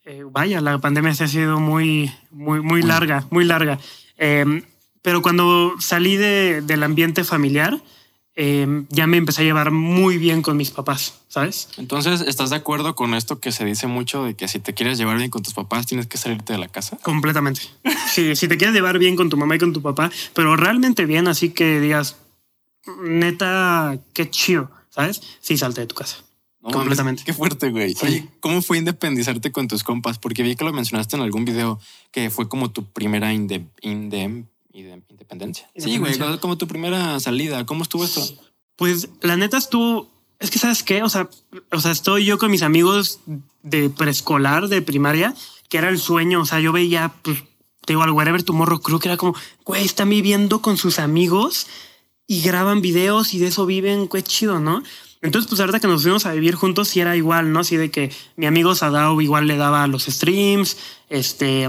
[0.06, 3.78] Eh, vaya, la pandemia se ha sido muy, muy, muy larga, muy larga.
[4.18, 4.64] Em,
[5.02, 7.80] pero cuando salí de, del ambiente familiar,
[8.42, 11.68] Em, ya me empecé a llevar muy bien con mis papás, ¿sabes?
[11.76, 14.98] Entonces, ¿estás de acuerdo con esto que se dice mucho de que si te quieres
[14.98, 16.98] llevar bien con tus papás, tienes que salirte de la casa?
[17.04, 17.64] Completamente.
[18.10, 21.06] sí, si te quieres llevar bien con tu mamá y con tu papá, pero realmente
[21.06, 22.16] bien, así que digas,
[23.04, 25.22] neta, qué chido, ¿sabes?
[25.42, 26.24] Sí, salte de tu casa.
[26.62, 27.24] completamente.
[27.26, 27.94] qué fuerte, güey.
[28.04, 30.18] Oye, ¿cómo fue independizarte con tus compas?
[30.18, 31.78] Porque vi que lo mencionaste en algún video
[32.12, 33.66] que fue como tu primera inde,
[34.72, 35.70] y de independencia.
[35.76, 37.66] Sí, güey, como tu primera salida.
[37.66, 38.22] ¿Cómo estuvo esto?
[38.76, 40.10] Pues la neta estuvo.
[40.40, 41.04] Es que, ¿sabes qué?
[41.04, 41.30] O sea,
[41.72, 43.20] o sea, estoy yo con mis amigos
[43.62, 45.36] de preescolar, de primaria,
[45.68, 46.42] que era el sueño.
[46.42, 47.44] O sea, yo veía, pues,
[47.86, 51.68] te digo, al Wherever Tomorrow Crew, que era como, güey, están viviendo con sus amigos
[52.26, 54.84] y graban videos y de eso viven, qué chido, ¿no?
[55.22, 57.60] Entonces, pues ahorita que nos fuimos a vivir juntos, sí era igual, ¿no?
[57.60, 60.78] Así de que mi amigo Sadao igual le daba los streams,
[61.10, 61.68] este,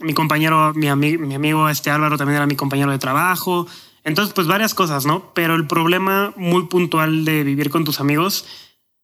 [0.00, 3.66] mi compañero, mi, mi amigo este Álvaro también era mi compañero de trabajo.
[4.04, 5.32] Entonces, pues varias cosas, ¿no?
[5.34, 8.46] Pero el problema muy puntual de vivir con tus amigos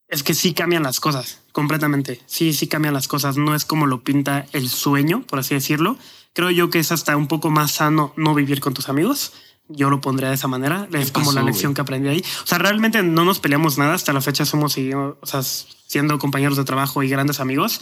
[0.08, 2.20] es que sí cambian las cosas, completamente.
[2.26, 3.36] Sí, sí cambian las cosas.
[3.36, 5.98] No es como lo pinta el sueño, por así decirlo.
[6.32, 9.32] Creo yo que es hasta un poco más sano no vivir con tus amigos.
[9.68, 10.88] Yo lo pondría de esa manera.
[10.92, 12.24] Es como la lección que aprendí ahí.
[12.44, 13.94] O sea, realmente no nos peleamos nada.
[13.94, 17.80] Hasta la fecha somos o sea, siendo compañeros de trabajo y grandes amigos.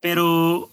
[0.00, 0.70] Pero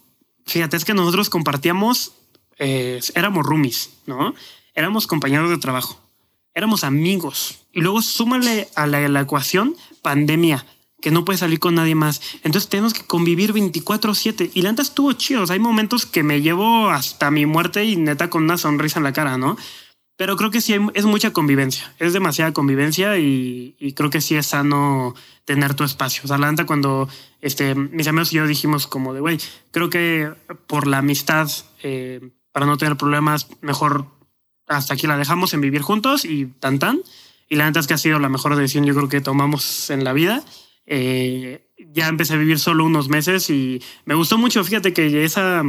[0.51, 2.13] fíjate, es que nosotros compartíamos,
[2.59, 4.33] eh, éramos roomies, ¿no?
[4.75, 6.01] Éramos compañeros de trabajo
[6.53, 7.59] éramos amigos.
[7.71, 10.65] Y luego súmale a la, la ecuación pandemia,
[11.01, 12.21] que no puedes salir con nadie más.
[12.43, 14.51] Entonces tenemos que convivir 24/7.
[14.53, 15.45] Y la neta estuvo chido.
[15.49, 19.13] hay momentos que me llevo hasta mi muerte y neta con una sonrisa en la
[19.13, 19.57] cara, ¿no?
[20.21, 21.95] Pero creo que sí es mucha convivencia.
[21.97, 26.21] Es demasiada convivencia y, creo que sí es sano tener tu espacio.
[26.25, 27.09] O sea, la neta cuando
[27.41, 29.39] este, mis amigos y yo dijimos como de, güey,
[29.71, 30.31] creo que
[30.67, 31.49] por la amistad,
[31.81, 34.05] eh, para no tener problemas, mejor
[34.67, 36.99] hasta aquí la dejamos en vivir juntos y tan tan.
[37.49, 40.03] Y la neta es que ha sido la mejor decisión yo creo que tomamos en
[40.03, 40.43] la vida.
[40.85, 44.63] Eh, ya empecé a vivir solo unos meses y me gustó mucho.
[44.63, 45.63] Fíjate que esa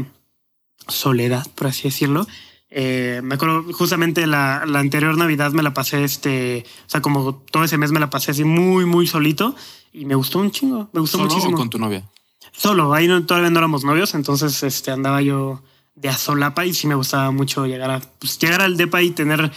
[0.89, 2.27] soledad, por así decirlo,
[2.75, 7.35] eh, me acuerdo justamente la, la, anterior Navidad me la pasé, este, o sea, como
[7.35, 9.55] todo ese mes me la pasé así muy, muy solito
[9.93, 10.89] y me gustó un chingo.
[10.93, 11.55] Me gustó ¿Solo muchísimo.
[11.55, 12.09] O con tu novia?
[12.51, 15.63] Solo, ahí no, todavía no éramos novios, entonces este, andaba yo
[15.95, 19.53] de azolapa y sí me gustaba mucho llegar a pues, llegar al depa y tener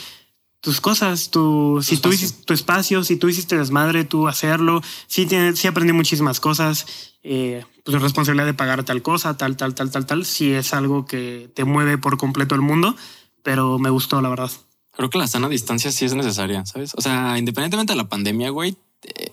[0.60, 4.82] tus cosas, tu, si tú hiciste tu espacio, si tú hiciste desmadre, tú hacerlo.
[5.08, 6.86] Sí, tiene, sí aprendí muchísimas cosas.
[7.23, 10.26] Eh, pues responsabilidad de pagar tal cosa, tal, tal, tal, tal, tal.
[10.26, 12.95] Sí es algo que te mueve por completo el mundo,
[13.43, 14.52] pero me gustó, la verdad.
[14.91, 16.93] Creo que la sana distancia sí es necesaria, ¿sabes?
[16.95, 19.30] O sea, independientemente de la pandemia, güey, eh,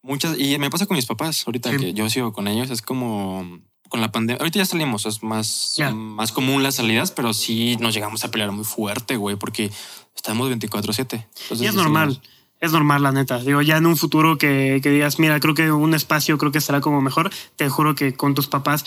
[0.00, 3.60] muchas, y me pasa con mis papás, ahorita que yo sigo con ellos, es como
[3.88, 7.94] con la pandemia, ahorita ya salimos, es más, más común las salidas, pero sí nos
[7.94, 9.72] llegamos a pelear muy fuerte, güey, porque
[10.14, 11.26] estamos 24/7.
[11.58, 12.20] Y es normal,
[12.60, 13.38] es normal, la neta.
[13.38, 16.58] Digo, ya en un futuro que, que, digas, mira, creo que un espacio creo que
[16.58, 18.84] estará como mejor, te juro que con tus papás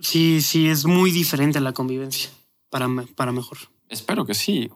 [0.00, 2.30] sí, sí es muy diferente la convivencia
[2.70, 3.58] para, para mejor.
[3.88, 4.70] Espero que sí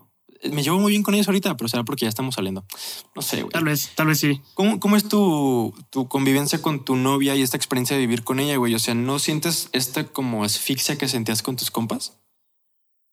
[0.45, 2.65] me llevo muy bien con ellos ahorita, pero será porque ya estamos saliendo.
[3.15, 3.53] No sé, güey.
[3.53, 4.41] Tal vez, tal vez sí.
[4.55, 8.41] ¿Cómo, cómo es tu, tu, convivencia con tu novia y esta experiencia de vivir con
[8.41, 8.75] ella, güey?
[8.75, 12.19] O sea, ¿no sientes esta como asfixia que sentías con tus compas?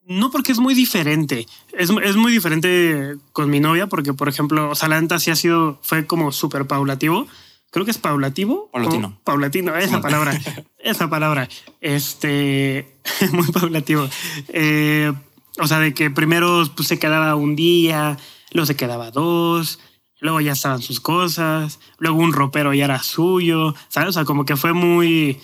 [0.07, 1.47] No, porque es muy diferente.
[1.73, 5.35] Es, es muy diferente con mi novia, porque, por ejemplo, o sea, la sí ha
[5.35, 7.27] sido, fue como súper paulativo.
[7.71, 8.69] Creo que es paulativo.
[8.71, 9.19] Paulatino.
[9.23, 10.39] Paulatino, esa palabra.
[10.79, 11.49] esa palabra.
[11.81, 12.95] Este,
[13.31, 14.07] muy paulativo.
[14.49, 15.11] Eh,
[15.59, 18.17] o sea, de que primero pues, se quedaba un día,
[18.51, 19.79] luego se quedaba dos,
[20.19, 24.09] luego ya estaban sus cosas, luego un ropero ya era suyo, ¿sabes?
[24.09, 25.39] O sea, como que fue muy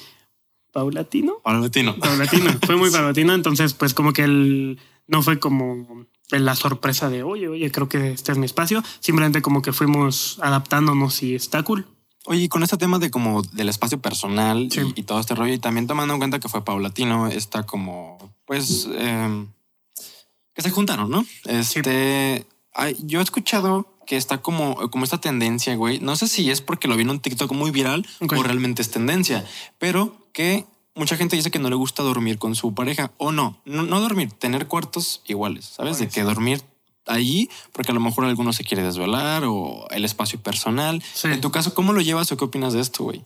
[0.71, 1.39] paulatino.
[1.43, 1.95] Paulatino.
[1.97, 7.23] Paulatino, fue muy paulatino, entonces pues como que él no fue como la sorpresa de,
[7.23, 11.63] oye, oye, creo que este es mi espacio, simplemente como que fuimos adaptándonos y está
[11.63, 11.85] cool.
[12.25, 15.57] Oye, y con este tema de como del espacio personal y, todo este rollo, y
[15.59, 19.45] también tomando en cuenta que fue paulatino, está como, pues, eh,
[20.53, 21.25] que se juntaron, ¿no?
[21.45, 22.45] Este,
[22.99, 26.01] yo he escuchado que está como, como esta tendencia, güey.
[26.01, 28.91] No sé si es porque lo vi en un TikTok muy viral o realmente es
[28.91, 29.45] tendencia,
[29.79, 33.61] pero que mucha gente dice que no le gusta dormir con su pareja o no,
[33.63, 35.97] no, dormir, tener cuartos iguales, ¿sabes?
[35.97, 36.61] De que dormir
[37.07, 41.01] ahí porque a lo mejor alguno se quiere desvelar o el espacio personal.
[41.23, 43.23] En tu caso, ¿cómo lo llevas o qué opinas de esto, güey?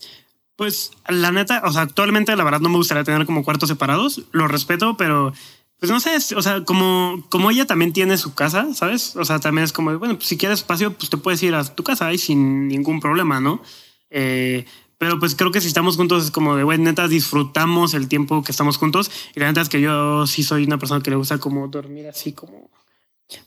[0.55, 4.21] Pues la neta, o sea, actualmente la verdad no me gustaría tener como cuartos separados,
[4.33, 5.33] lo respeto, pero
[5.79, 9.15] pues no sé, o sea, como, como ella también tiene su casa, ¿sabes?
[9.15, 11.63] O sea, también es como, bueno, pues si quieres espacio, pues te puedes ir a
[11.63, 13.61] tu casa ahí sin ningún problema, ¿no?
[14.09, 14.65] Eh,
[14.97, 18.43] pero pues creo que si estamos juntos es como de, güey, neta, disfrutamos el tiempo
[18.43, 19.11] que estamos juntos.
[19.35, 22.07] Y la neta es que yo sí soy una persona que le gusta como dormir
[22.07, 22.69] así como,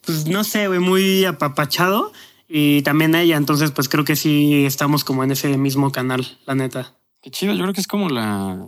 [0.04, 2.12] pues no sé, güey, muy apapachado.
[2.46, 6.54] Y también ella, entonces pues creo que sí estamos como en ese mismo canal, la
[6.54, 6.94] neta.
[7.22, 8.66] Qué chido, yo creo que es como la,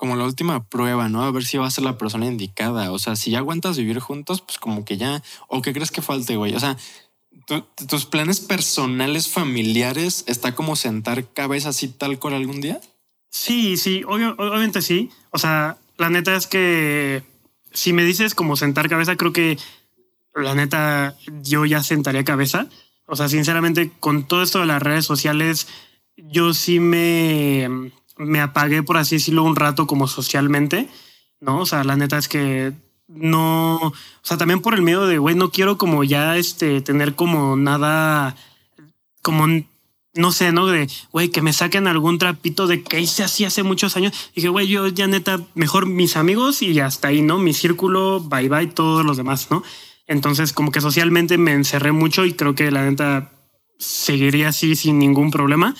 [0.00, 1.22] como la última prueba, ¿no?
[1.22, 2.90] A ver si va a ser la persona indicada.
[2.90, 5.22] O sea, si ya aguantas vivir juntos, pues como que ya.
[5.46, 6.54] ¿O qué crees que falte, güey?
[6.54, 6.78] O sea,
[7.86, 12.80] tus planes personales, familiares, ¿está como sentar cabeza así tal cual algún día?
[13.28, 15.10] Sí, sí, obviamente sí.
[15.32, 17.22] O sea, la neta es que
[17.70, 19.58] si me dices como sentar cabeza, creo que
[20.34, 22.68] la neta yo ya sentaría cabeza.
[23.04, 25.66] O sea, sinceramente, con todo esto de las redes sociales,
[26.16, 30.88] yo sí me me apagué, por así decirlo, un rato como socialmente,
[31.40, 31.60] ¿no?
[31.60, 32.72] O sea, la neta es que
[33.08, 37.14] no, o sea, también por el miedo de, güey, no quiero como ya, este, tener
[37.14, 38.36] como nada,
[39.22, 39.46] como,
[40.14, 40.66] no sé, ¿no?
[40.66, 44.12] De, güey, que me saquen algún trapito de que hice así hace muchos años.
[44.32, 47.38] Y dije, güey, yo ya neta, mejor mis amigos y hasta ahí, ¿no?
[47.38, 49.62] Mi círculo, bye bye, todos los demás, ¿no?
[50.06, 53.32] Entonces, como que socialmente me encerré mucho y creo que la neta
[53.78, 55.74] seguiría así sin ningún problema.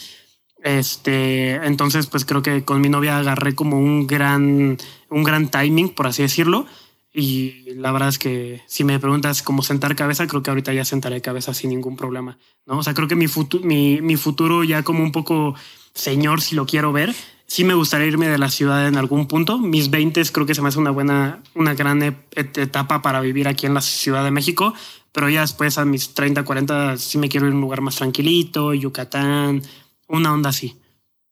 [0.63, 5.91] Este, entonces, pues creo que con mi novia agarré como un gran, un gran timing,
[5.91, 6.67] por así decirlo.
[7.13, 10.85] Y la verdad es que si me preguntas cómo sentar cabeza, creo que ahorita ya
[10.85, 12.39] sentaré cabeza sin ningún problema.
[12.67, 12.79] ¿no?
[12.79, 15.57] O sea, creo que mi, futuro, mi, mi futuro ya como un poco
[15.93, 17.15] señor, si lo quiero ver,
[17.51, 19.59] sí me gustaría irme de la ciudad en algún punto.
[19.59, 22.01] Mis 20 creo que se me hace una buena, una gran
[22.35, 24.73] etapa para vivir aquí en la Ciudad de México,
[25.11, 27.97] pero ya después a mis 30, 40 sí me quiero ir a un lugar más
[27.97, 29.63] tranquilito, Yucatán,
[30.11, 30.77] una onda así.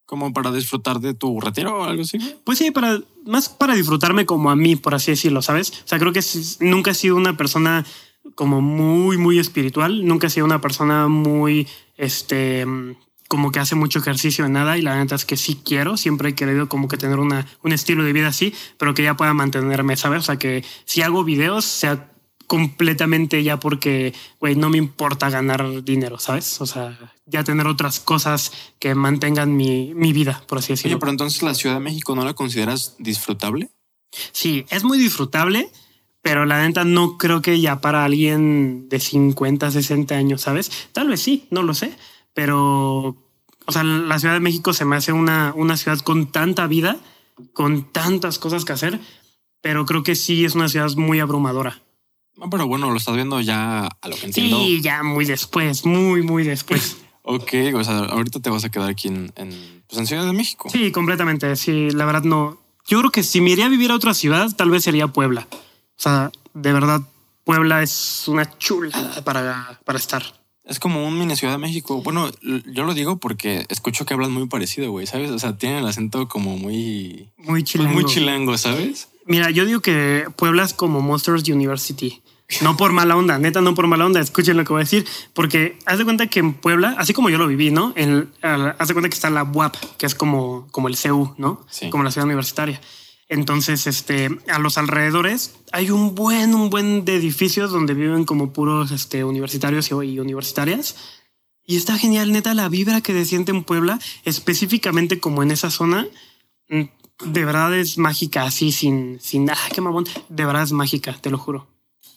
[0.06, 2.18] ¿Como para disfrutar de tu retiro o algo así?
[2.44, 5.70] Pues sí, para, más para disfrutarme como a mí, por así decirlo, ¿sabes?
[5.70, 6.22] O sea, creo que
[6.60, 7.84] nunca he sido una persona
[8.34, 12.64] como muy, muy espiritual, nunca he sido una persona muy, este,
[13.28, 16.30] como que hace mucho ejercicio en nada y la neta es que sí quiero, siempre
[16.30, 19.34] he querido como que tener una, un estilo de vida así, pero que ya pueda
[19.34, 20.20] mantenerme, ¿sabes?
[20.20, 22.10] O sea, que si hago videos sea
[22.46, 26.60] completamente ya porque, güey, no me importa ganar dinero, ¿sabes?
[26.62, 30.96] O sea, ya tener otras cosas que mantengan mi, mi vida, por así decirlo.
[30.96, 33.70] Oye, pero entonces la Ciudad de México no la consideras disfrutable?
[34.32, 35.70] Sí, es muy disfrutable,
[36.22, 40.70] pero la neta no creo que ya para alguien de 50, 60 años, ¿sabes?
[40.92, 41.96] Tal vez sí, no lo sé
[42.38, 43.16] pero,
[43.66, 46.96] o sea, la Ciudad de México se me hace una, una ciudad con tanta vida,
[47.52, 49.00] con tantas cosas que hacer,
[49.60, 51.82] pero creo que sí es una ciudad muy abrumadora.
[52.36, 54.56] No, pero bueno, lo estás viendo ya a lo que entiendo.
[54.60, 56.98] Sí, ya muy después, muy, muy después.
[57.28, 59.32] ok, o sea, ahorita te vas a quedar aquí en,
[59.86, 60.68] pues, en, Ciudad de México.
[60.70, 61.54] Sí, completamente.
[61.56, 62.58] Sí, la verdad no.
[62.86, 65.46] Yo creo que si me iría a vivir a otra ciudad, tal vez sería Puebla.
[65.50, 67.02] O sea, de verdad,
[67.44, 70.22] Puebla es una chula para, para estar.
[70.64, 72.02] Es como un mini Ciudad de México.
[72.02, 75.30] Bueno, yo lo digo porque escucho que hablan muy parecido, güey, ¿sabes?
[75.30, 77.28] O sea, tienen el acento como muy...
[77.36, 77.92] Muy pues, chilango.
[77.94, 79.08] Muy chilango, ¿sabes?
[79.26, 82.22] Mira, yo digo que Puebla es como Monsters University.
[82.62, 84.20] No por mala onda, neta, no por mala onda.
[84.20, 87.28] Escuchen lo que voy a decir, porque haz de cuenta que en Puebla, así como
[87.28, 87.92] yo lo viví, ¿no?
[87.94, 91.66] En, haz de cuenta que está la UAP, que es como, como el CEU, ¿no?
[91.68, 91.90] Sí.
[91.90, 92.80] Como la ciudad universitaria.
[93.28, 98.54] Entonces, este, a los alrededores hay un buen, un buen de edificios donde viven como
[98.54, 100.96] puros este, universitarios y universitarias.
[101.66, 105.70] Y está genial, neta, la vibra que se siente en Puebla, específicamente como en esa
[105.70, 106.06] zona,
[106.70, 106.84] mm,
[107.26, 111.28] de verdad es mágica, así sin, sin, ah, qué mamón, de verdad es mágica, te
[111.28, 111.66] lo juro.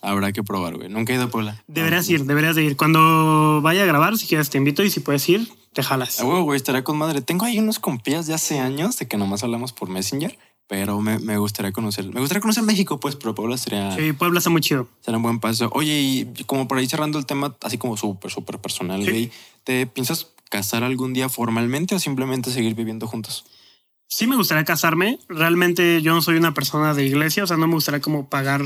[0.02, 0.90] Habrá que probar, güey.
[0.90, 1.64] Nunca he ido a Puebla.
[1.68, 2.78] Deberías ir, deberías de ir.
[2.78, 6.20] Cuando vaya a grabar, si quieres te invito y si puedes ir, te jalas.
[6.20, 7.22] Ah, güey, estaré con madre.
[7.22, 10.38] Tengo ahí unos compías de hace años de que nomás hablamos por Messenger
[10.72, 13.94] pero me, me, gustaría conocer, me gustaría conocer México, pues, pero Puebla sería...
[13.94, 14.88] Sí, Puebla está muy chido.
[15.02, 15.70] Será un buen paso.
[15.74, 19.32] Oye, y como por ahí cerrando el tema, así como súper, súper personal, güey,
[19.66, 23.44] ¿te piensas casar algún día formalmente o simplemente seguir viviendo juntos?
[24.08, 25.20] Sí me gustaría casarme.
[25.28, 28.62] Realmente yo no soy una persona de iglesia, o sea, no me gustaría como pagar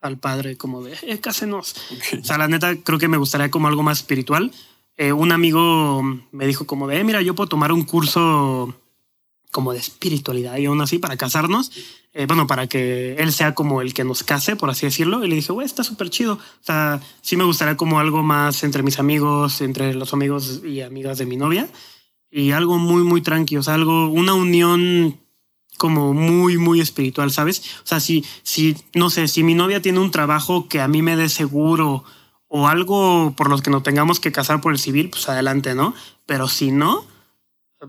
[0.00, 1.74] al padre como de, eh, cásenos.
[2.20, 4.52] O sea, la neta, creo que me gustaría como algo más espiritual.
[4.96, 8.74] Eh, un amigo me dijo como de, eh, mira, yo puedo tomar un curso
[9.50, 11.72] como de espiritualidad y aún así para casarnos,
[12.12, 15.24] eh, bueno, para que él sea como el que nos case, por así decirlo.
[15.24, 16.34] Y le dije, güey, está súper chido.
[16.34, 20.82] O sea, sí me gustaría como algo más entre mis amigos, entre los amigos y
[20.82, 21.68] amigas de mi novia
[22.30, 25.19] y algo muy, muy tranquilo, o sea, algo, una unión
[25.80, 27.62] como muy, muy espiritual, ¿sabes?
[27.82, 31.00] O sea, si, si, no sé, si mi novia tiene un trabajo que a mí
[31.00, 32.04] me dé seguro
[32.48, 35.94] o algo por los que no tengamos que casar por el civil, pues adelante, ¿no?
[36.26, 37.06] Pero si no,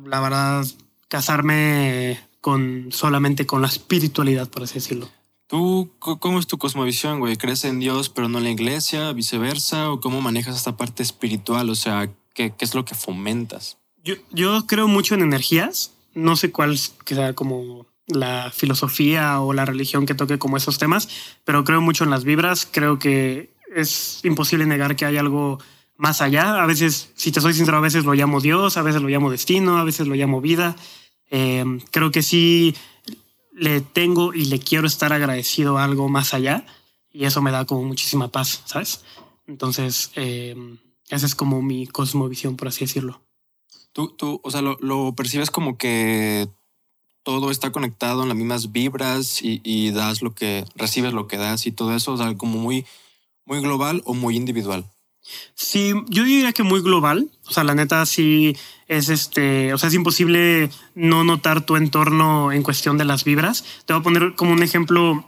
[0.05, 0.65] la verdad,
[1.09, 5.09] casarme con solamente con la espiritualidad, por así decirlo.
[5.47, 7.35] ¿Tú cómo es tu cosmovisión, güey?
[7.35, 9.91] ¿Crees en Dios pero no en la iglesia, viceversa?
[9.91, 11.69] ¿O cómo manejas esta parte espiritual?
[11.69, 13.79] O sea, ¿qué, qué es lo que fomentas?
[14.01, 15.91] Yo, yo creo mucho en energías.
[16.13, 21.07] No sé cuál sea como la filosofía o la religión que toque como esos temas,
[21.45, 22.67] pero creo mucho en las vibras.
[22.69, 25.59] Creo que es imposible negar que hay algo
[25.97, 26.61] más allá.
[26.61, 29.31] A veces, si te soy sincero, a veces lo llamo Dios, a veces lo llamo
[29.31, 30.75] destino, a veces lo llamo vida.
[31.29, 32.75] Eh, creo que sí
[33.53, 36.65] le tengo y le quiero estar agradecido a algo más allá
[37.11, 39.03] y eso me da como muchísima paz, ¿sabes?
[39.47, 40.55] Entonces, eh,
[41.09, 43.21] esa es como mi cosmovisión, por así decirlo.
[43.93, 46.47] Tú, tú, o sea, lo, percibes como que
[47.23, 51.37] todo está conectado en las mismas vibras y, y, das lo que recibes, lo que
[51.37, 52.85] das y todo eso, o sea, como muy,
[53.45, 54.85] muy global o muy individual.
[55.53, 57.29] Sí, yo diría que muy global.
[57.47, 58.55] O sea, la neta sí
[58.87, 63.63] es este, o sea, es imposible no notar tu entorno en cuestión de las vibras.
[63.85, 65.23] Te voy a poner como un ejemplo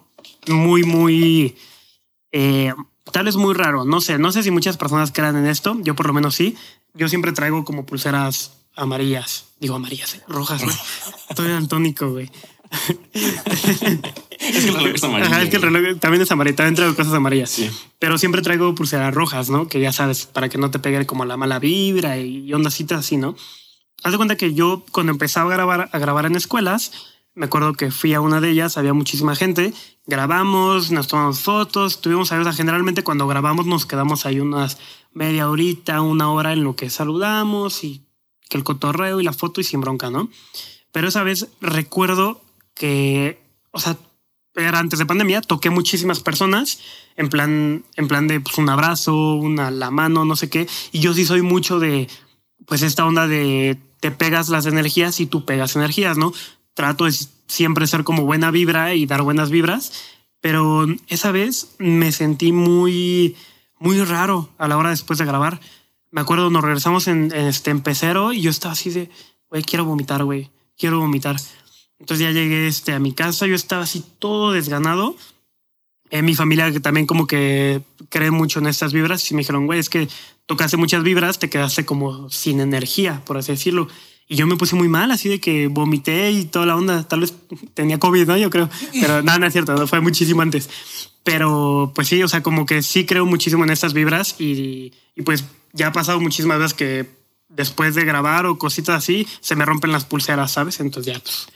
[0.47, 1.55] muy, muy,
[2.31, 2.73] eh,
[3.11, 3.85] tal vez muy raro.
[3.85, 5.77] No sé, no sé si muchas personas crean en esto.
[5.81, 6.55] Yo por lo menos sí.
[6.93, 9.45] Yo siempre traigo como pulseras amarillas.
[9.59, 10.71] Digo amarillas, eh, rojas, ¿no?
[11.29, 12.29] Estoy antónico, güey.
[14.39, 15.37] es que el reloj es amarillo.
[15.37, 17.49] es que el reloj también es amarillo, también traigo cosas amarillas.
[17.49, 17.69] Sí.
[17.99, 19.67] Pero siempre traigo pulseras rojas, ¿no?
[19.67, 23.17] Que ya sabes, para que no te pegue como la mala vibra y ondasitas así,
[23.17, 23.35] ¿no?
[24.03, 26.91] haz de cuenta que yo cuando empezaba a grabar, a grabar en escuelas,
[27.35, 29.73] me acuerdo que fui a una de ellas, había muchísima gente,
[30.05, 34.77] grabamos, nos tomamos fotos, tuvimos o sea, generalmente cuando grabamos nos quedamos ahí unas
[35.13, 38.05] media horita, una hora en lo que saludamos y
[38.49, 40.29] que el cotorreo y la foto y sin bronca, ¿no?
[40.91, 42.41] Pero esa vez recuerdo
[42.75, 43.41] que,
[43.71, 43.97] o sea,
[44.55, 46.79] era antes de pandemia, toqué muchísimas personas
[47.15, 50.67] en plan, en plan de pues, un abrazo, una la mano, no sé qué.
[50.91, 52.07] Y yo sí soy mucho de,
[52.67, 56.33] pues esta onda de te pegas las energías y tú pegas energías, ¿no?
[56.73, 57.13] Trato de
[57.47, 59.91] siempre ser como buena vibra y dar buenas vibras,
[60.41, 63.35] pero esa vez me sentí muy,
[63.79, 65.59] muy raro a la hora después de grabar.
[66.11, 69.09] Me acuerdo, nos regresamos en, este empecero y yo estaba así de,
[69.49, 71.37] güey, quiero vomitar, güey, quiero vomitar.
[71.99, 75.15] Entonces ya llegué este, a mi casa, yo estaba así todo desganado.
[76.09, 79.79] Eh, mi familia también como que cree mucho en estas vibras y me dijeron, güey,
[79.79, 80.07] es que
[80.45, 83.87] tocaste muchas vibras, te quedaste como sin energía, por así decirlo.
[84.27, 87.07] Y yo me puse muy mal, así de que vomité y toda la onda.
[87.07, 87.33] Tal vez
[87.73, 88.37] tenía COVID, ¿no?
[88.37, 88.69] Yo creo.
[88.93, 90.69] Pero nada, no es cierto, no fue muchísimo antes.
[91.23, 94.91] Pero pues sí, o sea, como que sí creo muchísimo en estas vibras y,
[95.25, 97.09] pues ya ha pasado muchísimas veces que
[97.49, 100.79] después de grabar o cositas así, se me rompen las pulseras, ¿sabes?
[100.79, 101.47] Entonces ya, pues,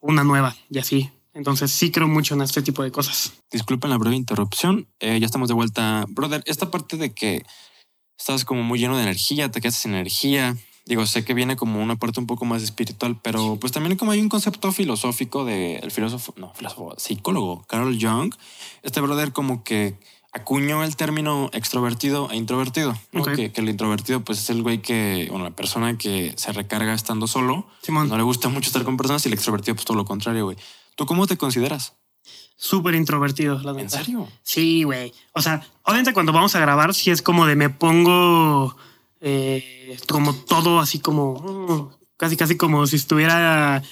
[0.00, 1.10] una nueva y así.
[1.32, 3.32] Entonces sí creo mucho en este tipo de cosas.
[3.50, 4.86] Disculpen la breve interrupción.
[5.00, 6.04] Eh, ya estamos de vuelta.
[6.08, 7.44] Brother, esta parte de que
[8.16, 11.82] estás como muy lleno de energía, te quedas sin energía, Digo, sé que viene como
[11.82, 15.90] una parte un poco más espiritual, pero pues también como hay un concepto filosófico del
[15.90, 18.34] filósofo, no, filósofo, psicólogo, Carl Jung,
[18.82, 19.98] este brother como que
[20.34, 22.94] acuñó el término extrovertido e introvertido.
[23.34, 27.26] Que, el introvertido pues es el güey que, bueno, la persona que se recarga estando
[27.28, 30.44] solo, no le gusta mucho estar con personas y el extrovertido pues todo lo contrario,
[30.44, 30.58] güey.
[30.96, 31.94] ¿Tú cómo te consideras?
[32.56, 34.28] Súper introvertido, la ¿En serio?
[34.42, 35.12] Sí, güey.
[35.32, 38.76] O sea, obviamente cuando vamos a grabar, sí es como de me pongo
[39.26, 43.82] eh, como todo así como casi casi como si estuviera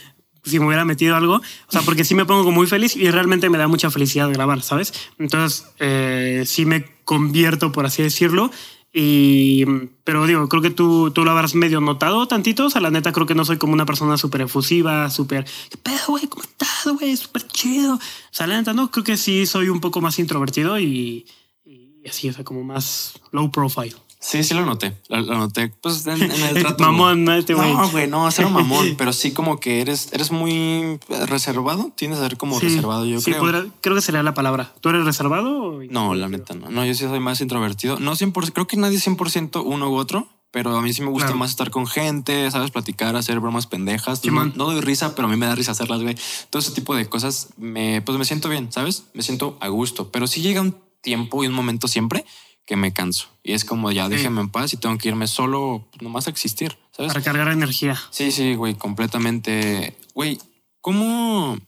[0.44, 3.48] si me hubiera metido algo, o sea, porque sí me pongo muy feliz y realmente
[3.48, 4.92] me da mucha felicidad grabar, ¿sabes?
[5.18, 8.50] Entonces, eh, sí me convierto, por así decirlo,
[8.92, 9.64] y,
[10.04, 12.66] pero digo, creo que tú, tú lo habrás medio notado tantito.
[12.66, 15.78] O sea, la neta, creo que no soy como una persona súper efusiva, súper, ¿qué
[15.78, 16.26] pedo, güey?
[16.26, 17.16] ¿Cómo estás, güey?
[17.16, 17.94] Súper chido.
[17.94, 21.26] O sea, la neta, no, creo que sí soy un poco más introvertido y,
[21.64, 23.94] y así, o sea, como más low profile.
[24.22, 24.96] Sí, sí lo noté.
[25.08, 25.72] Lo, noté.
[25.82, 26.84] Pues en, el trato.
[26.84, 27.74] mamón, no este güey.
[27.74, 28.94] No, güey, no, cero mamón.
[28.96, 31.90] pero sí como que eres, eres muy reservado.
[31.96, 33.72] Tienes a ser como reservado, yo sí, creo.
[33.80, 34.72] creo que sería la palabra.
[34.80, 35.80] ¿Tú eres reservado?
[35.90, 36.70] no, la neta no.
[36.70, 37.98] No, yo sí soy más introvertido.
[37.98, 40.28] No 100%, creo que nadie es 100% uno u otro.
[40.52, 44.22] Pero a mí sí me gusta más estar con gente, sabes, platicar, hacer bromas pendejas.
[44.26, 46.14] no, no, doy risa, pero a mí me da risa hacerlas, güey.
[46.50, 49.04] Todo ese tipo de cosas, me, pues me siento bien, ¿sabes?
[49.14, 50.10] Me siento a gusto.
[50.10, 52.26] Pero sí llega un tiempo y un momento siempre
[52.66, 53.28] que me canso.
[53.42, 56.30] Y es como ya déjeme en paz y tengo que irme solo pues, nomás a
[56.30, 57.12] existir, ¿sabes?
[57.12, 58.00] Para cargar energía.
[58.10, 59.96] Sí, sí, güey, completamente.
[60.14, 60.38] Güey,
[60.80, 61.58] ¿cómo,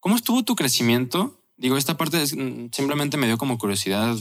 [0.00, 1.40] ¿cómo estuvo tu crecimiento?
[1.56, 4.16] Digo, esta parte mm, simplemente me dio como curiosidad.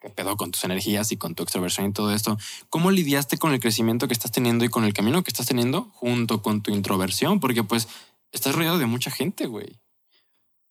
[0.00, 2.36] ¿Qué pedo con tus energías y con tu extroversión y todo esto?
[2.68, 5.90] ¿Cómo lidiaste con el crecimiento que estás teniendo y con el camino que estás teniendo
[5.94, 7.40] junto con tu introversión?
[7.40, 7.88] Porque pues
[8.30, 9.80] estás rodeado de mucha gente, güey.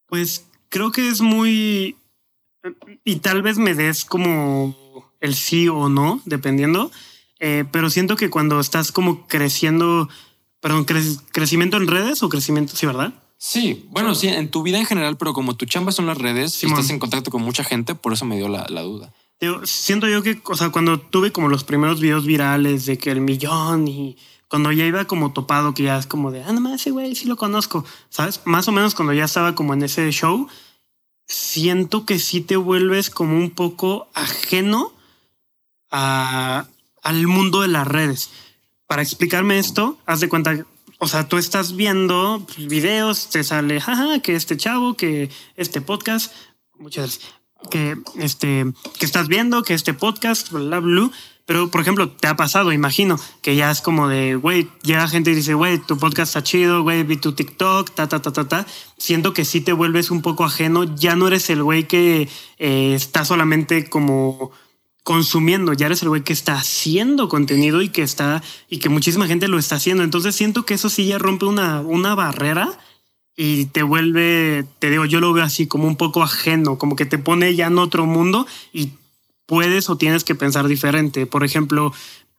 [0.06, 1.98] Pues creo que es muy
[3.04, 4.76] y tal vez me des como
[5.20, 6.92] el sí o no, dependiendo.
[7.40, 10.08] Eh, pero siento que cuando estás como creciendo,
[10.62, 13.14] perdón, crecimiento en redes o crecimiento, sí, ¿verdad?
[13.38, 16.64] Sí, bueno, sí, en tu vida en general, pero como tu chamba son las redes
[16.64, 19.12] y estás en contacto con mucha gente, por eso me dio la, duda.
[19.66, 23.20] siento yo que, o sea, cuando tuve como los primeros videos virales de que el
[23.20, 24.16] millón y
[24.48, 27.28] cuando ya iba como topado, que ya es como de, ah, no ese güey sí
[27.28, 28.40] lo conozco, ¿sabes?
[28.46, 30.48] Más o menos cuando ya estaba como en ese show,
[31.34, 34.94] siento que sí te vuelves como un poco ajeno
[35.90, 36.68] a,
[37.02, 38.30] al mundo de las redes.
[38.88, 40.66] Para explicarme esto, haz de cuenta,
[41.00, 46.34] o sea, tú estás viendo videos, te sale, jaja, que este chavo, que este podcast,
[46.78, 47.20] muchas
[47.70, 48.66] que este,
[49.00, 51.12] que estás viendo, que este podcast, bla, bla,
[51.46, 55.32] pero, por ejemplo, te ha pasado, imagino, que ya es como de, güey, llega gente
[55.32, 58.48] y dice, güey, tu podcast está chido, güey, vi tu TikTok, ta, ta, ta, ta,
[58.48, 58.66] ta.
[58.98, 62.94] Siento que sí te vuelves un poco ajeno, ya no eres el güey que eh,
[62.96, 64.52] está solamente como
[65.04, 69.28] consumiendo, ya eres el güey que está haciendo contenido y que está, y que muchísima
[69.28, 70.04] gente lo está haciendo.
[70.04, 72.80] Entonces siento que eso sí ya rompe una, una barrera
[73.36, 77.06] y te vuelve, te digo, yo lo veo así como un poco ajeno, como que
[77.06, 78.92] te pone ya en otro mundo y
[79.46, 81.26] puedes o tienes que pensar diferente.
[81.26, 81.94] Por ejemplo,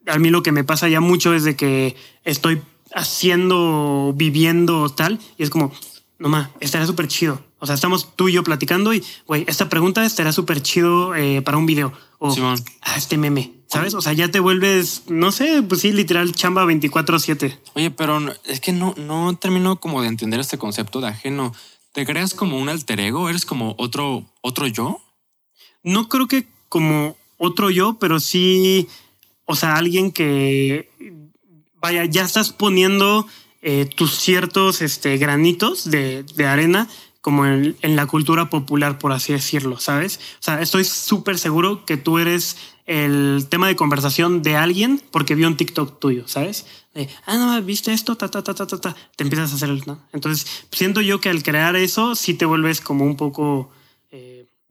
[0.07, 2.63] a mí lo que me pasa ya mucho es de que estoy
[2.95, 5.73] haciendo, viviendo tal, y es como,
[6.19, 7.43] no más, estaría súper chido.
[7.59, 11.43] O sea, estamos tú y yo platicando y, güey, esta pregunta estaría súper chido eh,
[11.43, 11.93] para un video.
[12.19, 13.95] O, ah, este meme, ¿Sabes?
[13.95, 17.59] O sea, ya te vuelves, no sé, pues sí, literal, chamba 24-7.
[17.75, 21.53] Oye, pero es que no, no termino como de entender este concepto de ajeno.
[21.91, 23.29] ¿Te creas como un alter ego?
[23.29, 25.01] ¿Eres como otro, otro yo?
[25.83, 28.87] No creo que como otro yo, pero sí,
[29.45, 30.89] o sea, alguien que,
[31.81, 33.27] vaya, ya estás poniendo
[33.61, 36.89] eh, tus ciertos este, granitos de, de arena
[37.25, 40.21] como en, la cultura popular, por así decirlo, ¿sabes?
[40.41, 45.35] O sea, estoy súper seguro que tú eres el tema de conversación de alguien porque
[45.35, 46.67] vio un TikTok tuyo, ¿sabes?
[46.93, 48.95] De, ah, no, viste esto, ta, ta, ta, ta, ta.
[49.17, 50.01] Te empiezas a hacer el, ¿no?
[50.13, 53.71] Entonces, siento yo que al crear eso, sí te vuelves como un poco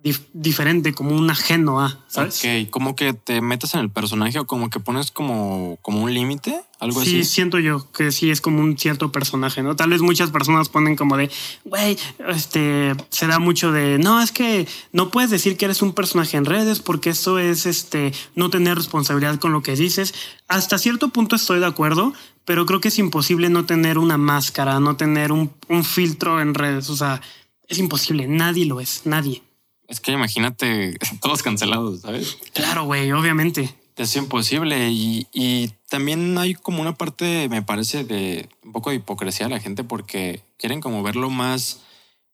[0.03, 2.39] dif- diferente, como un ajeno a, ¿sabes?
[2.43, 6.13] Ok, como que te metes en el personaje o como que pones como, como un
[6.13, 7.23] límite, algo Sí, así.
[7.23, 9.75] siento yo que sí es como un cierto personaje, ¿no?
[9.75, 11.31] Tal vez muchas personas ponen como de,
[11.63, 11.97] güey,
[12.27, 16.35] este, se da mucho de, no, es que no puedes decir que eres un personaje
[16.37, 20.13] en redes porque eso es, este, no tener responsabilidad con lo que dices.
[20.47, 22.13] Hasta cierto punto estoy de acuerdo,
[22.45, 26.53] pero creo que es imposible no tener una máscara, no tener un, un filtro en
[26.53, 27.21] redes, o sea,
[27.69, 29.41] es imposible, nadie lo es, nadie.
[29.93, 32.37] Es que imagínate todos cancelados, ¿sabes?
[32.53, 33.73] Claro, güey, obviamente.
[33.95, 38.95] Es imposible y, y también hay como una parte, me parece, de un poco de
[38.95, 41.81] hipocresía de la gente porque quieren como ver lo más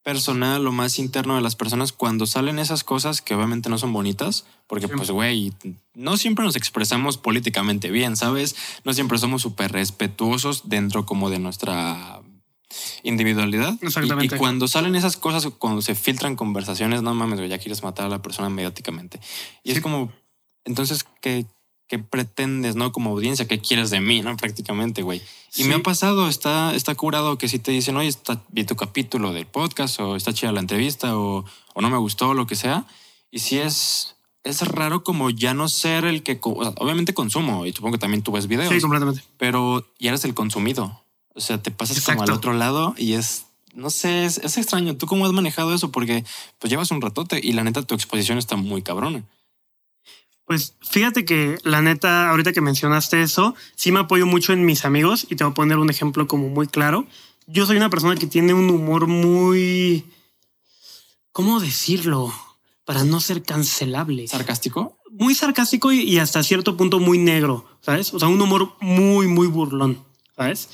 [0.02, 3.92] personal, lo más interno de las personas cuando salen esas cosas que obviamente no son
[3.92, 4.94] bonitas, porque Sí.
[4.96, 5.52] pues, güey,
[5.94, 8.56] no siempre nos expresamos políticamente bien, ¿sabes?
[8.86, 12.22] No siempre somos súper respetuosos dentro como de nuestra
[13.04, 13.76] individualidad.
[13.82, 14.36] Exactamente.
[14.36, 18.10] Y, cuando salen esas cosas, cuando se filtran conversaciones, no mames, ya quieres matar a
[18.10, 19.20] la persona mediáticamente.
[19.64, 19.78] Y Sí.
[19.78, 20.12] es como,
[20.66, 21.46] entonces, ¿qué,
[21.88, 22.92] qué pretendes, no?
[22.92, 24.38] Como audiencia, ¿qué quieres de mí, no?
[24.38, 25.20] Prácticamente, güey.
[25.56, 25.70] Y Sí.
[25.70, 29.34] me ha pasado, está, está curado que si te dicen, oye, está, vi tu capítulo
[29.34, 32.86] del podcast, o está chida la entrevista, o, o no me gustó, lo que sea.
[33.32, 37.14] Y si es, es raro como ya no ser el que, co- o sea, obviamente
[37.16, 39.24] consumo, y supongo que también tú ves videos, Sí, completamente.
[39.38, 41.04] pero ya eres el consumido.
[41.40, 44.98] O sea, te pasas como al otro lado y es, no sé, es, es extraño.
[44.98, 45.90] ¿Tú cómo has manejado eso?
[45.90, 46.26] Porque
[46.60, 49.24] pues llevas un ratote y la neta tu exposición está muy cabrona.
[50.44, 54.84] Pues fíjate que la neta, ahorita que mencionaste eso, sí me apoyo mucho en mis
[54.84, 57.08] amigos y te voy a poner un ejemplo como muy claro.
[57.48, 60.04] Yo soy una persona que tiene un humor muy...
[61.32, 62.34] ¿Cómo decirlo?
[62.84, 64.28] Para no ser cancelable.
[64.28, 64.98] ¿Sarcástico?
[65.10, 68.14] Muy sarcástico y, y hasta cierto punto muy negro, ¿sabes?
[68.14, 70.04] O sea, un humor muy, muy burlón,
[70.36, 70.70] ¿sabes?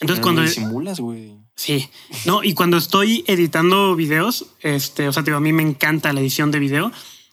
[0.00, 0.42] Entonces cuando...
[0.42, 1.36] lo disimulas, güey.
[1.54, 1.90] Sí,
[2.24, 6.12] no, y cuando estoy editando videos, este, o sea, te digo, a mí me encanta
[6.14, 6.90] la edición de video.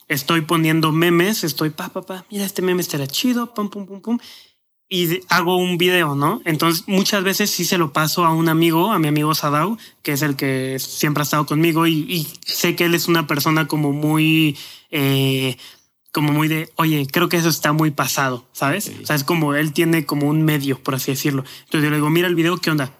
[0.10, 4.02] Estoy poniendo memes, estoy pa, pa, pa, mira, este meme estará chido, pum, pum, pum,
[4.02, 4.20] pum.
[4.90, 6.42] Y hago un video, ¿no?
[6.46, 10.14] Entonces, muchas veces sí se lo paso a un amigo, a mi amigo Sadao, que
[10.14, 13.68] es el que siempre ha estado conmigo y, y sé que él es una persona
[13.68, 14.58] como muy,
[14.90, 15.58] eh,
[16.18, 18.86] como muy de, oye, creo que eso está muy pasado, ¿sabes?
[18.86, 18.98] Sí.
[19.04, 21.44] O sea, es como él tiene como un medio, por así decirlo.
[21.66, 22.92] Entonces yo le digo, mira el video, ¿qué onda?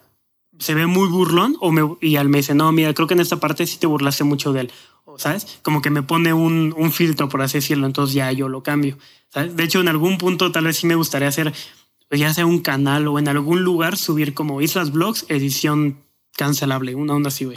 [0.60, 3.20] se ve muy burlón o me, y al me dice, no, mira, creo que en
[3.20, 4.72] esta parte sí te burlaste mucho de él,
[5.16, 5.58] ¿sabes?
[5.62, 8.98] Como que me pone un, un filtro, por así decirlo, entonces ya yo lo cambio,
[9.30, 9.56] ¿sabes?
[9.56, 11.52] De hecho, en algún punto tal vez sí me gustaría hacer,
[12.08, 15.98] pues, ya sea un canal o en algún lugar subir como Islas Blogs, edición
[16.36, 17.56] cancelable, una onda así, güey.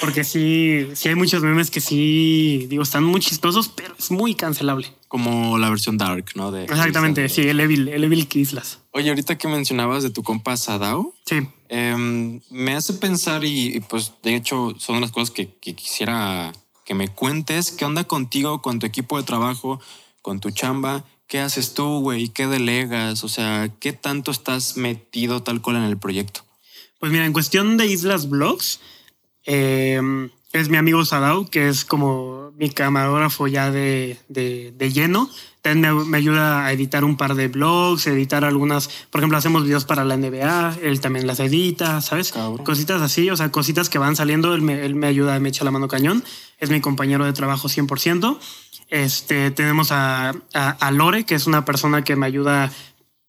[0.00, 4.34] Porque sí, sí hay muchos memes que sí, digo, están muy chistosos, pero es muy
[4.34, 4.92] cancelable.
[5.08, 6.52] Como la versión dark, ¿no?
[6.52, 8.80] De, Exactamente, sí, el Evil, el Evil Islas.
[8.92, 13.80] Oye, ahorita que mencionabas de tu compa Sadao, Sí, Em, me hace pensar y, y,
[13.80, 16.52] pues de hecho son las cosas que, que quisiera
[16.84, 17.72] que me cuentes.
[17.72, 19.80] ¿Qué onda contigo, con tu equipo de trabajo,
[20.22, 21.04] con tu chamba?
[21.26, 22.28] ¿Qué haces tú, güey?
[22.28, 23.22] ¿Qué delegas?
[23.22, 26.40] O sea, ¿qué tanto estás metido tal cual en el proyecto?
[26.98, 28.80] Pues mira, en cuestión de Islas Blogs,
[29.46, 30.00] eh,
[30.52, 35.30] es mi amigo Sadao, que es como mi camarógrafo ya de, de, de lleno.
[35.62, 39.64] También me, me ayuda a editar un par de blogs, editar algunas, por ejemplo, hacemos
[39.64, 42.32] videos para la NBA, él también las edita, ¿sabes?
[42.32, 42.64] Cabrón.
[42.64, 45.64] Cositas así, o sea, cositas que van saliendo, él me, él me ayuda, me echa
[45.64, 46.24] la mano cañón,
[46.58, 48.38] es mi compañero de trabajo 100%.
[48.90, 52.72] Este, tenemos a, a, a Lore, que es una persona que me ayuda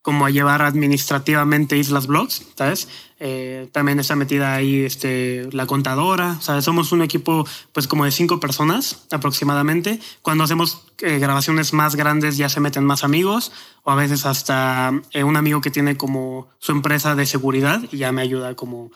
[0.02, 2.88] como a llevar administrativamente Islas Blogs, ¿sabes?
[3.20, 6.64] Eh, también está metida ahí este, la contadora, ¿sabes?
[6.64, 10.00] Somos un equipo pues como de cinco personas aproximadamente.
[10.22, 13.52] Cuando hacemos eh, grabaciones más grandes ya se meten más amigos
[13.84, 17.98] o a veces hasta eh, un amigo que tiene como su empresa de seguridad y
[17.98, 18.92] ya me ayuda como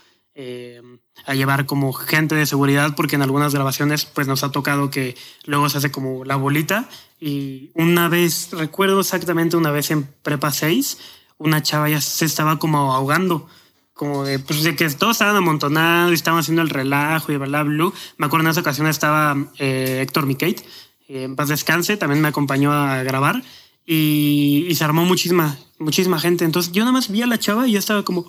[1.26, 5.16] a llevar como gente de seguridad porque en algunas grabaciones pues nos ha tocado que
[5.46, 6.90] luego se hace como la bolita
[7.26, 10.98] y una vez, recuerdo exactamente una vez en Prepa 6,
[11.38, 13.48] una chava ya se estaba como ahogando,
[13.94, 17.64] como de, pues, de que todos estaban amontonados y estaban haciendo el relajo y bla,
[17.64, 17.92] bla.
[18.18, 20.60] Me acuerdo en esa ocasión estaba eh, Héctor Miqueit,
[21.08, 23.42] eh, en paz descanse, también me acompañó a grabar
[23.86, 26.44] y, y se armó muchísima, muchísima gente.
[26.44, 28.26] Entonces yo nada más vi a la chava y yo estaba como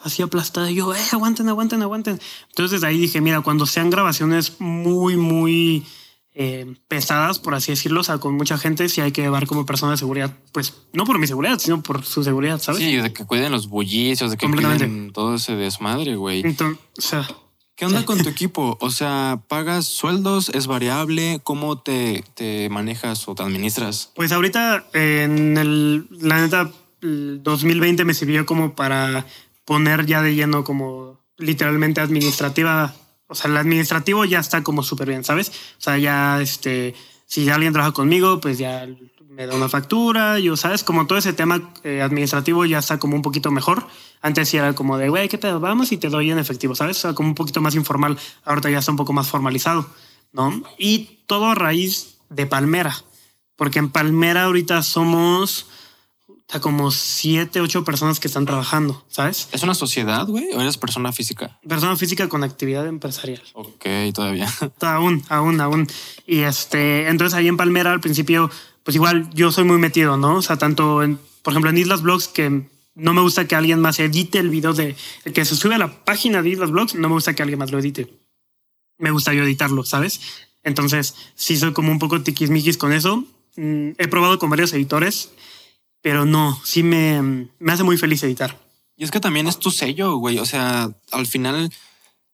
[0.00, 0.70] así aplastada.
[0.70, 2.20] Y yo, eh, aguanten, aguanten, aguanten.
[2.48, 5.86] Entonces ahí dije, mira, cuando sean grabaciones muy, muy
[6.34, 9.64] eh, pesadas, por así decirlo, o sea, con mucha gente, sí hay que llevar como
[9.64, 12.80] persona de seguridad, pues no por mi seguridad, sino por su seguridad, ¿sabes?
[12.82, 16.42] Sí, de que cuiden los bullicios, de que cuiden todo ese desmadre, güey.
[16.44, 17.28] Entonces, o sea,
[17.76, 18.78] ¿Qué onda con tu equipo?
[18.80, 20.48] O sea, ¿pagas sueldos?
[20.48, 21.40] ¿Es variable?
[21.44, 24.12] ¿Cómo te, te manejas o te administras?
[24.14, 26.70] Pues ahorita en el, la neta,
[27.02, 29.26] el 2020 me sirvió como para
[29.66, 32.94] poner ya de lleno como literalmente administrativa.
[33.26, 35.48] O sea, el administrativo ya está como súper bien, ¿sabes?
[35.48, 36.94] O sea, ya este,
[37.26, 38.86] si alguien trabaja conmigo, pues ya
[39.28, 40.82] me da una factura, yo, ¿sabes?
[40.82, 43.86] Como todo ese tema eh, administrativo ya está como un poquito mejor.
[44.22, 45.60] Antes sí era como de, güey, ¿qué pedo?
[45.60, 46.96] Vamos y te doy en efectivo, ¿sabes?
[46.98, 48.18] O sea, como un poquito más informal.
[48.44, 49.90] Ahorita ya está un poco más formalizado,
[50.32, 50.62] ¿no?
[50.78, 52.96] Y todo a raíz de Palmera.
[53.56, 55.66] Porque en Palmera ahorita somos
[56.48, 59.48] o sea, como siete, ocho personas que están trabajando, ¿sabes?
[59.50, 60.52] ¿Es una sociedad, güey?
[60.52, 61.58] ¿O eres persona física?
[61.68, 63.42] Persona física con actividad empresarial.
[63.52, 63.84] Ok,
[64.14, 64.48] todavía.
[64.80, 65.88] Aún, aún, aún.
[66.24, 68.48] Y este, entonces ahí en Palmera al principio,
[68.84, 70.36] pues igual yo soy muy metido, ¿no?
[70.36, 73.80] O sea, tanto en, por ejemplo, en Islas Blogs que no me gusta que alguien
[73.80, 74.94] más edite el video de
[75.24, 77.58] el que se sube a la página de Islas Blogs, no me gusta que alguien
[77.58, 78.08] más lo edite.
[78.98, 80.20] Me gusta yo editarlo, ¿sabes?
[80.62, 83.24] Entonces, sí soy como un poco tiquismiquis con eso.
[83.56, 85.30] Mm, he probado con varios editores,
[86.02, 87.20] pero no, sí me,
[87.58, 88.58] me hace muy feliz editar.
[88.96, 90.38] Y es que también es tu sello, güey.
[90.38, 91.70] O sea, al final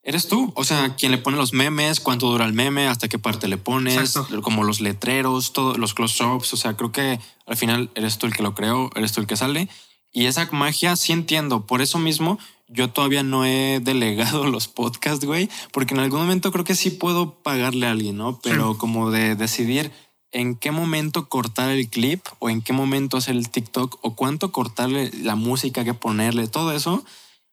[0.04, 0.52] eres tú.
[0.54, 3.56] O sea, quien le pone los memes, cuánto dura el meme, hasta qué parte le
[3.56, 4.40] pones, Exacto.
[4.42, 6.52] como los letreros, todos los close-ups.
[6.52, 9.26] O sea, creo que al final eres tú el que lo creó, eres tú el
[9.26, 9.68] que sale.
[10.12, 11.66] Y esa magia sí entiendo.
[11.66, 12.38] Por eso mismo
[12.68, 16.90] yo todavía no he delegado los podcasts, güey, porque en algún momento creo que sí
[16.90, 18.38] puedo pagarle a alguien, ¿no?
[18.42, 18.78] Pero Sí.
[18.78, 19.90] como de decidir
[20.32, 24.50] en qué momento cortar el clip o en qué momento hacer el TikTok o cuánto
[24.50, 27.04] cortarle la música que ponerle, todo eso,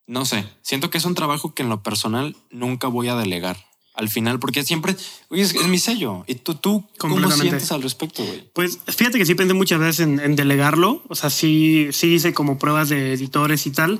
[0.07, 0.45] no sé.
[0.61, 3.69] Siento que es un trabajo que en lo personal nunca voy a delegar.
[3.93, 4.95] Al final, porque siempre
[5.27, 6.23] oye, es, es mi sello.
[6.25, 8.49] ¿Y tú, tú cómo sientes al respecto, güey?
[8.53, 11.03] Pues fíjate que sí pensé muchas veces en, en delegarlo.
[11.09, 13.99] O sea, sí, sí hice como pruebas de editores y tal.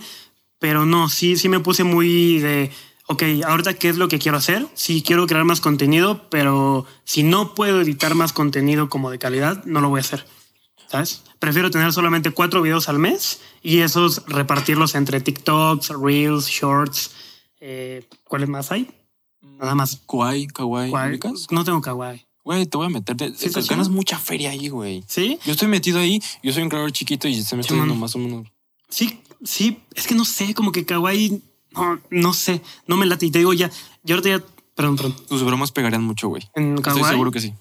[0.58, 2.72] Pero no, sí, sí me puse muy de,
[3.10, 4.66] ok, ahorita qué es lo que quiero hacer.
[4.76, 9.64] Sí quiero crear más contenido, pero si no puedo editar más contenido como de calidad,
[9.66, 10.26] no lo voy a hacer.
[10.88, 11.22] ¿Sabes?
[11.38, 17.12] Prefiero tener solamente cuatro videos al mes y esos repartirlos entre TikToks, Reels, Shorts.
[17.60, 18.90] Eh, ¿Cuáles más hay?
[19.42, 20.02] Nada más.
[20.08, 20.92] Kawaii, kawaii.
[21.52, 22.26] No tengo kawaii.
[22.44, 23.16] Güey, te voy a meter.
[23.16, 25.04] de- Sí, ganas mucha feria ahí, güey.
[25.08, 25.38] ¿Sí?
[25.46, 26.20] Yo estoy metido ahí.
[26.42, 28.48] Yo soy un creador chiquito y se me está yendo más o menos.
[28.90, 33.26] Sí, sí, es que no sé, como que kawaii, no, no sé, no me late.
[33.26, 33.70] Y te digo ya,
[34.04, 34.44] yo ahorita ya,
[34.76, 36.44] perdón, perdón, Tus bromas pegarían mucho, güey.
[36.56, 37.54] en Estoy kawaii, seguro que sí.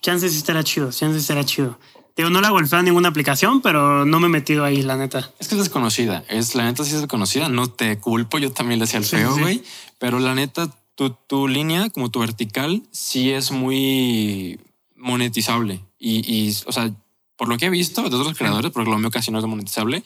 [0.00, 1.78] chances sí estará chido, chances estará chido.
[2.14, 4.96] Te Digo, no la golfeo en ninguna aplicación, pero no me he metido ahí, la
[4.96, 5.32] neta.
[5.40, 6.24] Es que es desconocida.
[6.28, 7.48] Es la neta sí es desconocida.
[7.48, 8.38] No te culpo.
[8.38, 9.40] Yo también le hacía el Sí, feo, sí.
[9.40, 9.62] güey.
[9.98, 14.60] Pero la neta, tu, tu línea, como tu vertical, sí es muy
[14.94, 15.80] monetizable.
[15.98, 16.90] Y, y, o sea,
[17.36, 20.04] por lo que he visto de otros creadores, porque lo mío casi no es monetizable,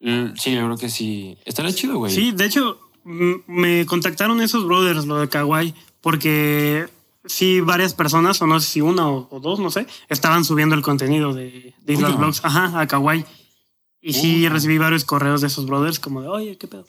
[0.00, 1.36] sí, yo creo que sí.
[1.44, 2.14] Estaría chido, güey.
[2.14, 6.88] Sí, de hecho, me contactaron esos brothers, lo de kawaii, porque
[7.24, 10.74] sí, varias personas, o no sé si una o, o dos, no sé, estaban subiendo
[10.74, 12.16] el contenido de, de Islas.
[12.16, 13.24] Blogs, ajá, a kawaii.
[14.00, 16.84] Y sí, recibí varios correos de esos brothers como de, oye, qué pedo.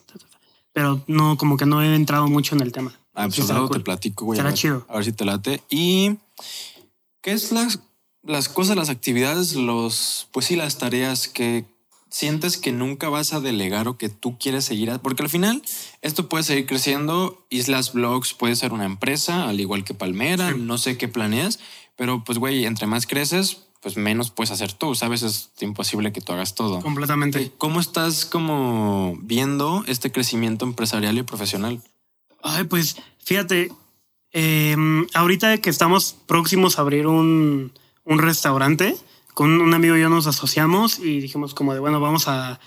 [0.74, 3.00] Pero no, como que no he entrado mucho en el tema.
[3.14, 4.40] Ah, pues Sí, te platico, güey.
[4.40, 4.86] a ver- chido.
[4.90, 5.62] A ver si te late.
[5.70, 6.18] Y
[7.22, 7.80] qué es las,
[8.24, 11.66] las cosas, las actividades, los, pues sí, las tareas que
[12.14, 14.92] sientes que nunca vas a delegar o que tú quieres seguir.
[14.92, 15.64] a- Porque al final
[16.02, 17.44] esto puede seguir creciendo.
[17.50, 20.52] Islas Blogs puede ser una empresa, al igual que Palmera.
[20.54, 20.60] Sí.
[20.60, 21.60] No sé qué planeas,
[21.96, 24.94] pero pues, güey, entre más creces, pues menos puedes hacer tú.
[24.94, 26.82] Sabes, es imposible que tú hagas todo.
[26.82, 27.52] Completamente.
[27.58, 31.82] ¿Cómo estás como viendo este crecimiento empresarial y profesional?
[32.44, 32.96] Ay, pues
[33.26, 33.72] fíjate,
[34.34, 34.76] eh,
[35.16, 37.72] ahorita que estamos próximos a abrir un,
[38.04, 38.96] un restaurante,
[39.34, 42.60] con un amigo y yo nos asociamos y dijimos como de, bueno, vamos a,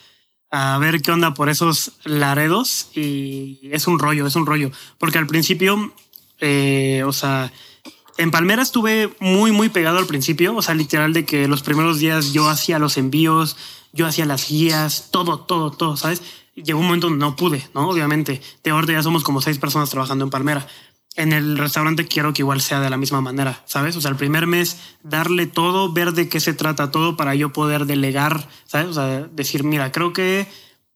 [0.50, 5.18] a ver qué onda por esos laredos y es un rollo, es un rollo, porque
[5.18, 5.92] al principio,
[6.40, 7.52] eh, o sea,
[8.18, 11.98] en Palmera estuve muy, muy pegado al principio, o sea, literal de que los primeros
[11.98, 13.56] días yo hacía los envíos,
[13.92, 16.22] yo hacía las guías, todo, todo, todo, ¿sabes?
[16.54, 17.88] Llegó un momento no pude, ¿no?
[17.88, 18.40] Obviamente.
[18.64, 20.66] De ahorita ya somos como seis personas trabajando en Palmera.
[21.16, 23.96] En el restaurante quiero que igual sea de la misma manera, ¿sabes?
[23.96, 27.52] O sea, el primer mes darle todo, ver de qué se trata todo para yo
[27.52, 28.88] poder delegar, ¿sabes?
[28.88, 30.46] O sea, decir, mira, creo que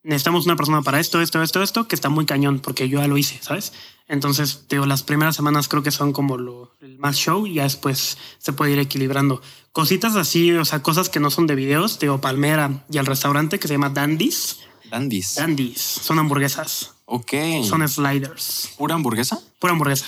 [0.03, 3.09] necesitamos una persona para esto, esto, esto, esto, que está muy cañón, porque yo ya
[3.09, 3.73] lo hice, ¿sabes?
[4.09, 7.63] Entonces, digo, las primeras semanas creo que son como lo, el más show y ya
[7.63, 9.41] después se puede ir equilibrando.
[9.73, 13.59] Cositas así, o sea, cosas que no son de videos, digo, Palmera y el restaurante
[13.59, 14.59] que se llama Dandy's.
[14.91, 15.37] Dandy's.
[15.37, 16.95] Dandy's, son hamburguesas.
[17.13, 17.33] Ok.
[17.65, 18.71] Son sliders.
[18.79, 19.41] ¿Pura hamburguesa?
[19.59, 20.07] Pura hamburguesa.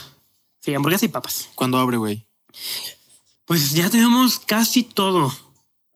[0.60, 1.48] Sí, hamburguesa y papas.
[1.56, 2.24] ¿Cuándo abre, güey?
[3.44, 5.34] Pues ya tenemos casi todo.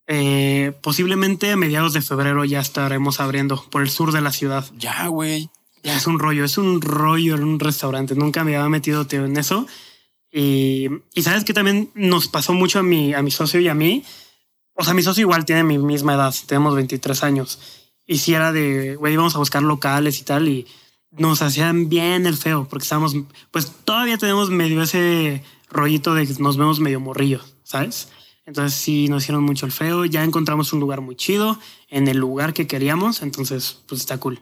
[0.09, 4.69] Eh, posiblemente a mediados de febrero ya estaremos abriendo por el sur de la ciudad.
[4.77, 5.49] Ya, güey.
[5.85, 8.17] Ya es un rollo, es un rollo en un restaurante.
[8.17, 9.65] Nunca me había metido tío, en eso.
[10.33, 13.75] Y, y sabes que también nos pasó mucho a mi, a mi socio y a
[13.75, 14.03] mí.
[14.75, 17.61] O sea, mi socio igual tiene mi misma edad, tenemos 23 años.
[18.05, 20.67] Y si era de, güey, íbamos a buscar locales y tal, y
[21.19, 23.17] nos hacían bien el feo, porque estábamos,
[23.51, 28.09] pues todavía tenemos medio ese rollito de que nos vemos medio morrillo, ¿sabes?
[28.45, 31.59] Entonces sí nos hicieron mucho el feo, ya encontramos un lugar muy chido,
[31.89, 34.41] en el lugar que queríamos, entonces pues está cool.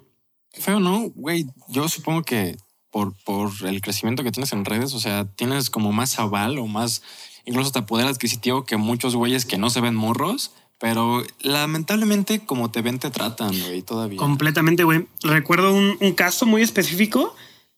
[0.53, 1.11] Feo, ¿no?
[1.15, 2.57] Güey, yo supongo que
[2.91, 6.67] por, por el crecimiento que tienes en redes, o sea, tienes como más aval o
[6.67, 7.03] más,
[7.45, 10.53] incluso hasta poder adquisitivo que muchos güeyes que no se ven morros,
[10.85, 14.19] pero lamentablemente como te ven te tratan, güey, todavía.
[14.19, 15.07] Completamente, güey.
[15.23, 17.35] Recuerdo un, un caso muy específico.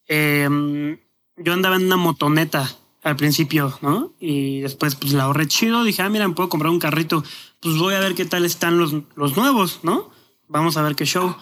[0.09, 0.99] Eh,
[1.37, 2.69] yo andaba en una motoneta
[3.05, 4.11] al principio, ¿no?
[4.19, 7.23] Y después pues la ahorré chido, dije, ah, mira, me puedo comprar un carrito,
[7.61, 10.11] pues voy a ver qué tal están los, los nuevos, ¿no?
[10.49, 11.37] Vamos a ver qué show.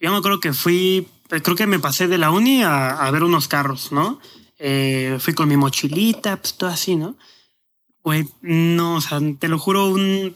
[0.00, 3.24] Yo me acuerdo que fui, creo que me pasé de la uni a, a ver
[3.24, 4.20] unos carros, ¿no?
[4.58, 7.14] Eh, fui con mi mochilita, pues todo así, ¿no?
[8.02, 10.34] Güey, no, o sea, te lo juro, un...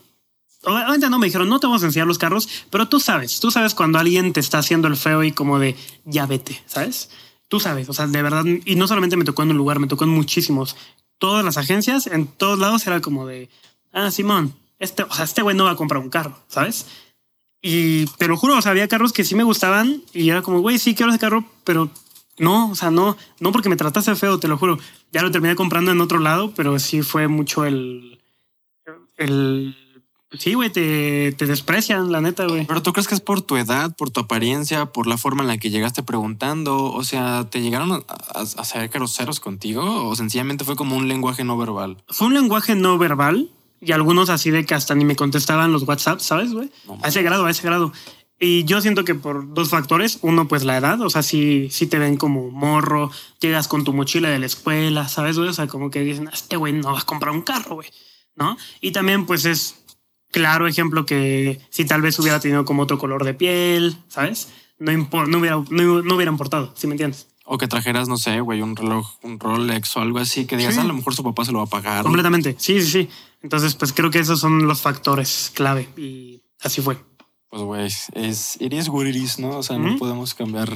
[0.65, 3.51] Obviamente no me dijeron, no te vamos a enseñar los carros, pero tú sabes, tú
[3.51, 7.11] sabes cuando alguien te está haciendo el feo y como de, ya vete, ¿sabes?
[7.49, 9.87] Tú sabes, o sea, de verdad, y no solamente me tocó en un lugar, me
[9.87, 10.77] tocó en muchísimos.
[11.19, 13.49] Todas las agencias, en todos lados era como de,
[13.93, 16.87] ah, Simón, este, o sea, este güey no va a comprar un carro, ¿sabes?
[17.63, 20.61] Y te lo juro, o sea, había carros que sí me gustaban y era como,
[20.61, 21.91] güey, sí quiero ese carro, pero
[22.39, 24.79] no, o sea, no, no porque me trataste feo, te lo juro.
[25.13, 28.21] Ya lo terminé comprando en otro lado, pero sí fue mucho el,
[29.17, 29.77] el,
[30.39, 32.67] sí, güey, te, te desprecian, la neta, güey.
[32.67, 35.49] Pero tú crees que es por tu edad, por tu apariencia, por la forma en
[35.49, 40.17] la que llegaste preguntando, o sea, ¿te llegaron a, a, a ser groseros contigo o
[40.17, 42.03] sencillamente fue como un lenguaje no verbal?
[42.09, 45.83] Fue un lenguaje no verbal y algunos así de que hasta ni me contestaban los
[45.83, 46.71] WhatsApp, ¿sabes, güey?
[46.87, 47.93] No, a ese grado, a ese grado.
[48.41, 50.19] Y yo siento que por dos factores.
[50.23, 51.01] Uno, pues la edad.
[51.01, 53.11] O sea, si sí, sí te ven como morro,
[53.41, 55.49] llegas con tu mochila de la escuela, ¿sabes, güey?
[55.49, 57.91] O sea, como que dicen, este güey no vas a comprar un carro, güey.
[58.37, 58.57] ¿No?
[58.81, 59.84] Y también, pues es
[60.35, 64.49] claro ejemplo que si tal vez hubiera tenido como otro color de piel, ¿sabes?
[64.81, 67.29] No, no, hubiera, no, no hubiera importado, ¿sí me entiendes?
[67.47, 70.75] O que trajeras, no sé, güey, un reloj, un Rolex o algo así, que digas,
[70.75, 70.81] Sí.
[70.81, 72.03] "Ah, a lo mejor su papá se lo va a pagar.
[72.03, 72.57] Completamente.
[72.59, 73.09] Sí, sí, sí.
[73.43, 75.89] Entonces, pues creo que esos son los factores clave.
[75.97, 76.97] Y así fue.
[77.51, 79.59] Pues, güey, es it is what it is, ¿no?
[79.59, 80.71] O sea, no podemos cambiar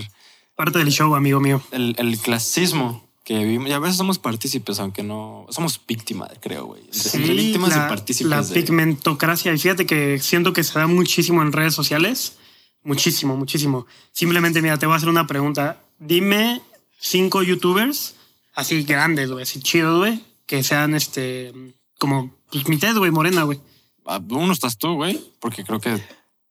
[0.55, 1.61] Parte del show, amigo mío.
[1.73, 3.69] el, el clasismo que vivimos.
[3.69, 5.45] Y a veces somos partícipes, aunque no...
[5.51, 6.81] Somos víctimas, creo, güey.
[6.83, 8.31] Entre, entre víctimas la, y partícipes.
[8.31, 9.53] La de- pigmentocracia.
[9.53, 12.39] Y fíjate que siento que se da muchísimo en redes sociales.
[12.85, 13.87] Muchísimo, muchísimo.
[14.13, 15.79] Simplemente, mira, te voy a hacer una pregunta.
[15.99, 16.63] Dime
[16.99, 18.15] cinco youtubers
[18.55, 21.53] así grandes, güey, así chidos, güey, que sean este
[21.99, 23.61] como pues, mitad, güey, morena, güey.
[24.07, 26.03] Ah, Uno estás tú, güey, porque creo que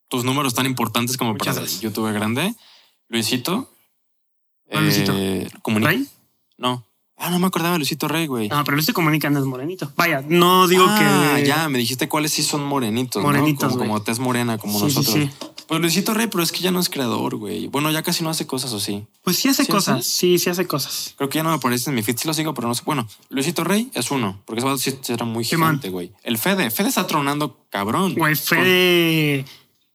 [0.09, 1.81] tus números tan importantes como Muchas para gracias.
[1.81, 2.53] YouTube grande.
[3.09, 3.67] Luisito.
[4.69, 5.13] ¿Cuál Luisito?
[5.15, 6.16] eh, Comunica-.
[6.57, 6.83] No.
[7.19, 8.47] Ah, no me acordaba de Luisito Rey, güey.
[8.47, 9.91] No, pero este comunica no es morenito.
[9.95, 11.47] Vaya, no digo Ah, que.
[11.47, 13.23] ya, me dijiste cuáles sí son morenitos.
[13.23, 13.27] ¿no?
[13.27, 15.23] Morenitos, Como, como tez morena, como Sí, sí, nosotros.
[15.23, 15.47] sí.
[15.67, 17.67] Pues Luisito Rey, pero es que ya no es creador, güey.
[17.67, 19.05] Bueno, ya casi no hace cosas o sí.
[19.23, 19.99] Pues sí hace ¿Sí cosas.
[19.99, 20.09] hace?
[20.09, 21.15] Sí, sí hace cosas.
[21.17, 22.83] Creo que ya no me aparece en mi feed, sí lo sigo, pero no sé.
[22.85, 26.13] Bueno, Luisito Rey es uno, porque ese vato sí era muy gigante, güey.
[26.23, 28.13] El Fede, Fede está tronando cabrón.
[28.15, 29.43] Güey, Fede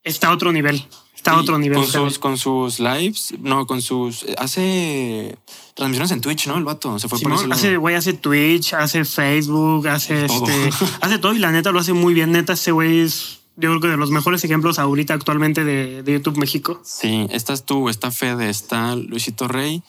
[0.03, 0.85] está a otro nivel.
[1.23, 1.79] Está a otro nivel.
[1.79, 4.27] Con sus, con sus lives, no, con sus.
[4.39, 5.39] Hace
[5.75, 6.59] transmisiones en Twitch, ¿no?
[6.59, 7.53] El vato se fue por lado.
[7.53, 10.49] hace, güey, hace Twitch, hace Facebook, hace Todo.
[10.49, 12.33] este, hace todo y la neta lo hace muy bien.
[12.33, 16.13] Neta, ese güey es, yo creo que de los mejores ejemplos ahorita actualmente de, de
[16.13, 16.83] YouTube México.
[16.85, 19.81] Sí, estás tú, está Fede, está Luisito Rey.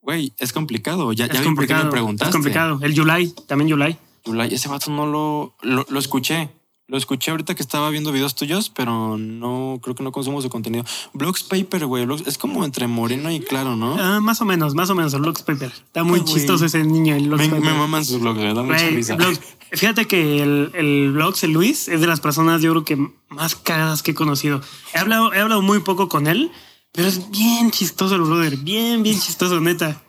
[0.00, 1.12] Güey, es complicado.
[1.12, 1.84] Ya, ya es qué complicado.
[1.84, 2.30] me preguntaste.
[2.30, 2.80] Es complicado.
[2.82, 3.96] El Yulai, también Yulai.
[4.24, 6.50] Yulai, ese vato no lo, lo, lo escuché.
[6.88, 10.48] Lo escuché ahorita que estaba viendo videos tuyos, pero no creo que no consumo su
[10.48, 10.84] contenido.
[11.12, 12.06] Blogs Paper, güey.
[12.26, 13.96] Es como entre moreno y claro, ¿no?
[13.98, 15.72] Ah, más o menos, más o menos, el Blogs Paper.
[15.72, 16.32] Está muy güey.
[16.32, 17.16] chistoso ese niño.
[17.16, 17.64] El Blogs me, Paper.
[17.64, 19.16] me maman sus blogs, me da mucha risa.
[19.16, 19.40] Blogs-
[19.72, 23.56] fíjate que el, el Blogs, el Luis, es de las personas yo creo que más
[23.56, 24.60] cagadas que he conocido.
[24.94, 26.52] He hablado, he hablado muy poco con él,
[26.92, 28.58] pero es bien chistoso el brother.
[28.58, 30.00] Bien, bien chistoso, neta.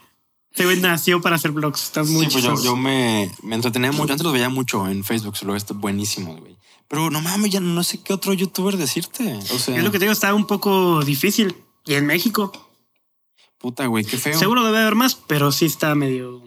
[0.58, 1.84] Este güey nació para hacer blogs.
[1.84, 4.12] Está muy Sí, pues yo, yo me, me entretenía mucho.
[4.14, 6.58] Antes los veía mucho en Facebook, solo esto buenísimos, güey.
[6.88, 9.36] Pero no mames, ya no sé qué otro youtuber decirte.
[9.54, 11.56] O sea, Es lo que te digo, está un poco difícil.
[11.86, 12.52] Y en México.
[13.60, 14.38] Puta, güey, qué feo.
[14.40, 16.44] Seguro debe haber más, pero sí está medio,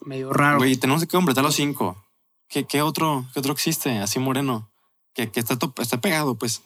[0.00, 0.58] medio raro.
[0.58, 2.04] Güey, tenemos que completar los cinco.
[2.48, 3.98] ¿Qué, qué otro, qué otro existe?
[3.98, 4.72] Así moreno.
[5.14, 6.62] Que, que está, to- está pegado, pues.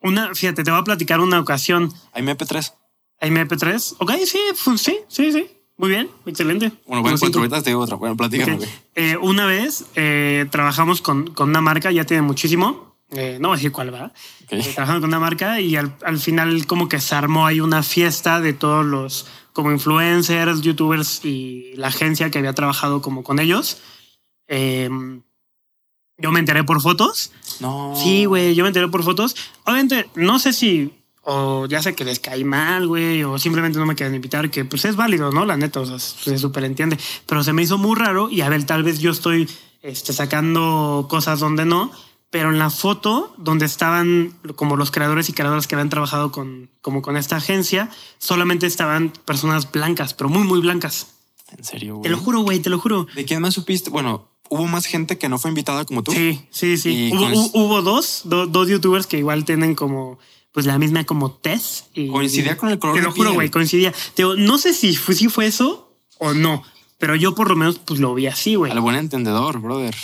[0.00, 1.92] Una, fíjate, te voy a platicar una ocasión.
[2.12, 2.72] Hay MP3.
[3.20, 3.94] Hay MP3.
[4.00, 4.40] Ok, sí,
[4.78, 5.46] sí, sí, sí.
[5.82, 6.68] Muy bien, excelente.
[6.86, 7.38] Bueno, bueno, Los cuatro, cinco.
[7.40, 7.96] ahorita te digo otra.
[7.96, 8.58] Bueno, platícame, Ok.
[8.58, 8.70] güey.
[8.94, 12.94] Eh, una vez eh, trabajamos con, con una marca, ya tiene muchísimo.
[13.10, 14.04] eh, no voy a decir cuál va.
[14.44, 14.52] Ok.
[14.52, 17.82] Eh, trabajamos con una marca y al, al final como que se armó ahí una
[17.82, 23.40] fiesta de todos los como influencers, youtubers y la agencia que había trabajado como con
[23.40, 23.82] ellos.
[24.46, 24.88] Eh,
[26.16, 27.32] yo me enteré por fotos.
[27.58, 27.94] No.
[27.96, 29.34] Sí, güey, yo me enteré por fotos.
[29.64, 30.92] Obviamente, no sé si
[31.22, 34.64] o ya sé que les caí mal, güey, o simplemente no me quieren invitar, que
[34.64, 35.44] pues es válido, ¿no?
[35.46, 36.98] La neta, o sea, se súper entiende.
[37.26, 39.48] Pero se me hizo muy raro y a ver, tal vez yo estoy
[39.82, 41.90] este, sacando cosas donde no,
[42.30, 46.70] pero en la foto donde estaban como los creadores y creadoras que habían trabajado con,
[46.80, 51.08] como con esta agencia, solamente estaban personas blancas, pero muy, muy blancas.
[51.56, 52.04] En serio, güey.
[52.04, 53.06] Te lo juro, güey, te lo juro.
[53.14, 53.90] ¿De quién más supiste?
[53.90, 56.12] Bueno, hubo más gente que no fue invitada como tú.
[56.12, 57.10] Sí, sí, sí.
[57.12, 60.18] Hubo, hubo dos, do- dos youtubers que igual tienen como
[60.52, 61.86] pues la misma como test.
[61.94, 63.92] Y, Coincidía con el color Te lo juro, güey, coincidía.
[63.92, 66.62] Te digo, no sé si fue, si fue eso o no,
[66.98, 68.70] pero yo por lo menos pues lo vi así, güey.
[68.70, 69.96] Al buen entendedor, brother.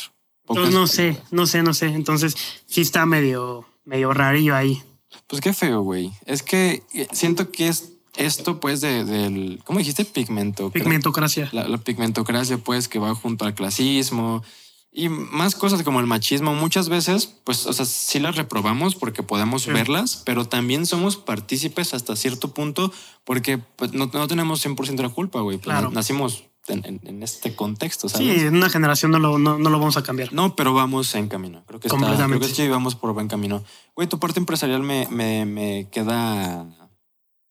[0.48, 1.86] Entonces, no sé, no sé, no sé.
[1.86, 2.34] Entonces
[2.66, 4.82] sí está medio, medio rarillo ahí.
[5.26, 6.10] Pues qué feo, güey.
[6.24, 9.60] Es que eh, siento que es esto, pues, de, del.
[9.64, 10.06] ¿Cómo dijiste?
[10.06, 10.70] Pigmento.
[10.70, 11.50] Pigmentocracia.
[11.52, 14.42] La, la pigmentocracia, pues, que va junto al clasismo
[14.98, 16.54] y más cosas como el machismo.
[16.54, 19.70] Muchas veces, pues, o sea, sí las reprobamos porque podemos Sí.
[19.70, 22.92] verlas, pero también somos partícipes hasta cierto punto
[23.24, 25.58] porque pues, no, no tenemos 100% la culpa, güey.
[25.58, 25.88] Pues, Claro.
[25.90, 28.42] na- Nacimos en, en- en este contexto, Sí, ¿sabes?
[28.42, 30.32] en una generación no lo, no, no lo vamos a cambiar.
[30.32, 31.62] No, pero vamos en camino.
[31.66, 32.48] Creo que está, creo Completamente.
[32.48, 33.62] que sí vamos por buen camino.
[33.94, 36.66] Güey, tu parte empresarial me, me, me queda.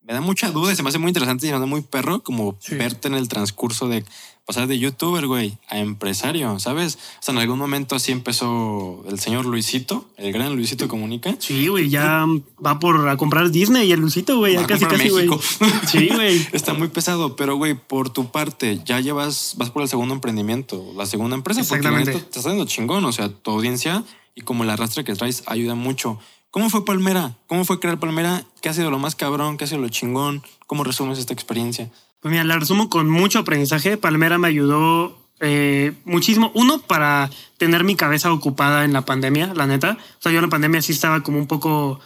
[0.02, 2.24] Me da mucha duda y se me hace muy interesante y me da muy perro
[2.24, 2.76] como Sí.
[2.76, 4.06] verte en el transcurso de
[4.48, 6.98] pasar de youtuber, güey, a empresario, ¿sabes?
[7.20, 11.36] O sea, en algún momento así empezó el señor Luisito, el gran Luisito Comunica.
[11.38, 12.26] Sí, güey, ya
[12.66, 14.54] va por a comprar Disney y el Lucito, güey.
[14.54, 15.30] Ya casi, casi, güey.
[15.88, 16.48] Sí, güey.
[16.54, 20.94] Está muy pesado, pero güey, por tu parte, ya llevas, vas por el segundo emprendimiento,
[20.96, 22.14] la segunda empresa, porque Exactamente.
[22.14, 25.44] neta te está dando chingón, o sea, tu audiencia y como la rastra que traes
[25.48, 26.20] ayuda mucho.
[26.52, 27.36] ¿Cómo fue Palmera?
[27.48, 28.46] ¿Cómo fue crear Palmera?
[28.62, 29.58] ¿Qué ha sido lo más cabrón?
[29.58, 30.42] ¿Qué ha sido lo chingón?
[30.68, 31.92] ¿Cómo resumes esta experiencia?
[32.20, 33.98] Pues mira, la resumo con mucho aprendizaje.
[33.98, 36.52] Palmera me ayudó eh, muchísimo.
[36.56, 39.98] Uno, para tener mi cabeza ocupada en la pandemia, la neta.
[40.00, 42.00] O sea, yo en la pandemia sí estaba como un poco.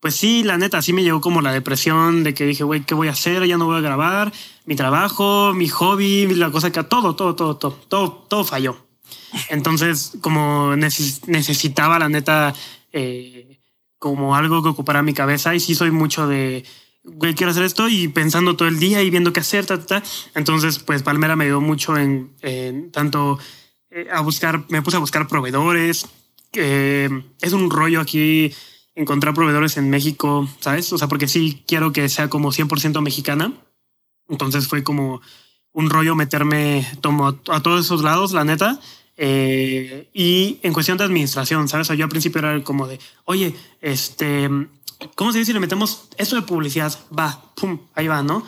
[0.00, 2.94] Pues sí, la neta, sí me llegó como la depresión de que dije, güey, ¿qué
[2.94, 3.44] voy a hacer?
[3.46, 4.32] Ya no voy a grabar.
[4.64, 8.76] Mi trabajo, mi hobby, la cosa que todo, todo, todo, todo, todo, todo falló.
[9.50, 12.54] Entonces, como neces- necesitaba, la neta,
[12.92, 13.60] eh,
[13.98, 16.64] como algo que ocupara mi cabeza y sí soy mucho de,
[17.14, 20.00] güey, quiero hacer esto y pensando todo el día y viendo qué hacer, ta, ta,
[20.00, 20.08] ta.
[20.34, 23.38] Entonces, pues Palmera me ayudó mucho en, en tanto
[23.90, 26.06] eh, a buscar, me puse a buscar proveedores.
[26.52, 27.08] eh,
[27.40, 28.52] es un rollo aquí
[28.94, 30.92] encontrar proveedores en México, ¿sabes?
[30.92, 33.52] O sea, porque sí quiero que sea como 100% mexicana.
[34.28, 35.20] Entonces fue como
[35.72, 38.80] un rollo meterme tomo a, a todos esos lados, la neta.
[39.20, 41.90] Eh, y en cuestión de administración, ¿sabes?
[41.90, 44.48] O yo al principio era como de, oye, este,
[45.16, 46.96] ¿cómo se dice si le metemos esto de publicidad?
[47.16, 48.44] Va, pum, ahí va, ¿no?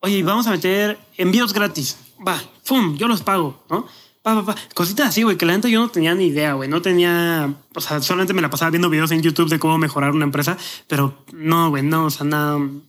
[0.00, 1.98] Oye, vamos a meter envíos gratis.
[2.26, 3.86] Va, pum, yo los pago, ¿no?
[4.22, 4.56] Pa, pa, pa.
[4.72, 6.70] Cositas así, güey, que la neta yo no tenía ni idea, güey.
[6.70, 10.12] No tenía, o sea, solamente me la pasaba viendo videos en YouTube de cómo mejorar
[10.12, 10.56] una empresa,
[10.88, 12.82] pero no, güey, no, o sea, no,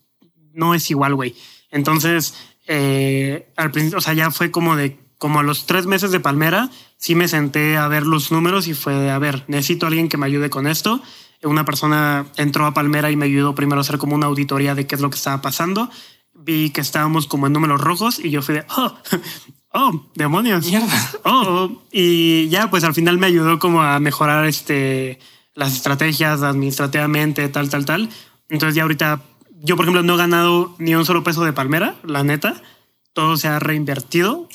[0.54, 1.36] no es igual, güey.
[1.70, 2.34] Entonces,
[2.68, 6.20] eh, al principio, o sea, ya fue como de, como a los tres meses de
[6.20, 10.08] Palmera, sí me senté a ver los números y fue a ver, necesito a alguien
[10.08, 11.02] que me ayude con esto.
[11.42, 14.86] Una persona entró a Palmera y me ayudó primero a hacer como una auditoría de
[14.86, 15.90] qué es lo que estaba pasando.
[16.36, 18.94] Vi que estábamos como en números rojos y yo fui de, oh,
[19.74, 20.68] oh, demonios.
[20.68, 21.12] Mierda.
[21.24, 25.18] Oh, y ya, pues al final me ayudó como a mejorar este,
[25.56, 28.10] las estrategias administrativamente, tal, tal, tal.
[28.48, 29.24] Entonces ya ahorita,
[29.64, 32.62] yo por ejemplo no he ganado ni un solo peso de Palmera, la neta.
[33.16, 34.48] Todo se ha reinvertido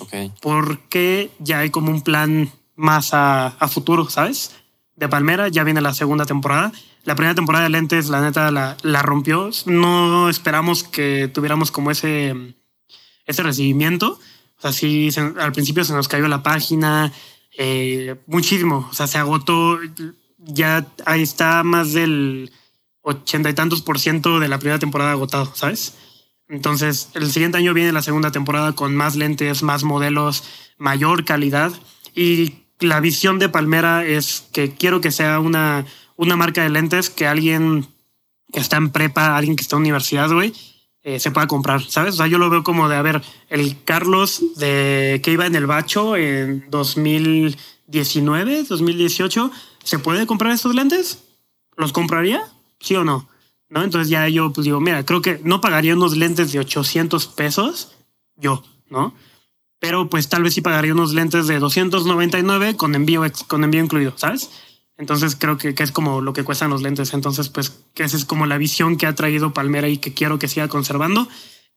[0.43, 4.53] porque ya hay como un plan más a, a futuro, ¿sabes?
[4.97, 6.71] De Palmera ya viene la segunda temporada.
[7.05, 9.49] La primera temporada de Lentes, la neta, la, la rompió.
[9.65, 12.55] No esperamos que tuviéramos como ese,
[13.25, 14.19] ese recibimiento.
[14.59, 17.11] O sea, sí, se- al principio se nos cayó la página,
[17.57, 18.89] eh, muchísimo.
[18.91, 19.79] O sea, se agotó.
[20.37, 22.53] Ya ahí está más del
[23.01, 25.95] ochenta y tantos por ciento de la primera temporada agotado, ¿sabes?
[26.51, 30.43] Entonces, el siguiente año viene la segunda temporada con más lentes, más modelos,
[30.79, 31.73] mayor calidad.
[32.15, 35.87] Y la visión de Palmera es que quiero que sea una,
[36.17, 37.87] una marca de lentes que alguien
[38.53, 40.53] que está en prepa, alguien que está en universidad, güey,
[41.05, 42.15] eh, se pueda comprar, ¿sabes?
[42.15, 45.55] O sea, yo lo veo como de, a ver, el Carlos de que iba en
[45.55, 49.53] el bacho en 2019, 2018,
[49.85, 51.23] ¿se puede comprar estos lentes?
[51.77, 52.43] ¿Los compraría?
[52.81, 53.30] ¿Sí o no?
[53.71, 53.83] ¿No?
[53.83, 57.93] Entonces ya yo pues digo, mira, creo que no pagaría unos lentes de 800 pesos
[58.37, 59.15] yo, ¿no?
[59.79, 64.13] Pero pues tal vez sí pagaría unos lentes de 299 con envío, con envío incluido,
[64.17, 64.51] ¿sabes?
[64.99, 67.15] Entonces creo que, que, es como lo que cuestan los lentes.
[67.15, 70.39] Entonces, pues que esa es como la visión que ha traído Palmera y que quiero
[70.39, 71.27] que siga conservando.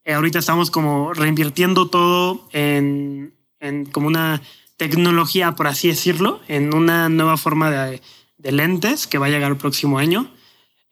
[0.04, 4.42] Eh, ahorita estamos como reinvirtiendo todo en, en, como una
[4.76, 8.02] tecnología, por así decirlo, en una nueva forma de,
[8.38, 10.30] de lentes que va a llegar el próximo año.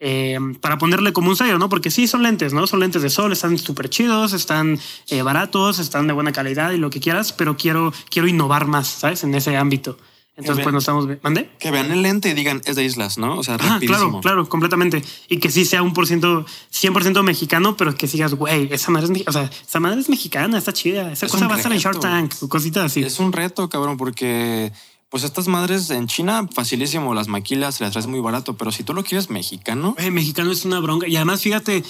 [0.04, 1.70] Eh, para ponerle como un sello, ¿no?
[1.70, 2.66] Porque sí, son lentes, ¿no?
[2.66, 4.80] Son lentes de sol, están súper chidos, están
[5.10, 8.88] eh, baratos, están de buena calidad y lo que quieras, pero quiero, quiero innovar más,
[8.88, 9.24] ¿sabes?
[9.24, 10.00] En ese ámbito.
[10.38, 11.08] Entonces, pues nos estamos.
[11.22, 11.52] ¿Mandé?
[11.60, 13.38] Que vean el lente y digan, es de islas, ¿no?
[13.38, 15.04] O sea, ah, claro, claro, completamente.
[15.30, 19.14] Y que sí sea un por ciento, 100% mexicano, pero que sigas, güey, esa madre
[19.14, 21.12] es, o sea, esa madre es mexicana, está chida.
[21.12, 23.04] Esa cosa va a estar en Shark Tank, cositas así.
[23.04, 24.72] Es un reto, cabrón, porque
[25.12, 28.94] pues estas madres en China, facilísimo, las maquilas, las traes muy barato, pero si tú
[28.94, 29.94] lo quieres mexicano.
[29.98, 31.06] Eh, mexicano es una bronca.
[31.06, 31.84] Y además, fíjate,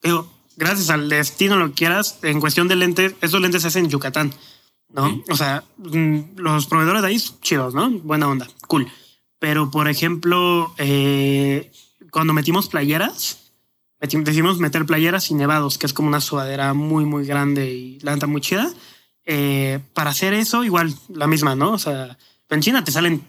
[0.00, 3.86] digo, gracias al destino, lo que quieras, en cuestión de lentes, esos lentes se hacen
[3.86, 4.32] en Yucatán.
[4.90, 5.22] ¿no?
[5.28, 7.90] O sea, mm, los proveedores de ahí, chidos, ¿no?
[7.90, 8.86] Buena onda, cool.
[9.40, 11.72] Pero, por ejemplo, eh,
[12.12, 13.50] cuando metimos playeras,
[14.00, 18.16] decidimos meter playeras y nevados, que es como una sudadera muy, muy grande y la
[18.28, 18.72] muy chida.
[19.24, 21.72] Eh, para hacer eso, igual, la misma, ¿no?
[21.72, 22.16] O sea,
[22.56, 23.22] en China te salen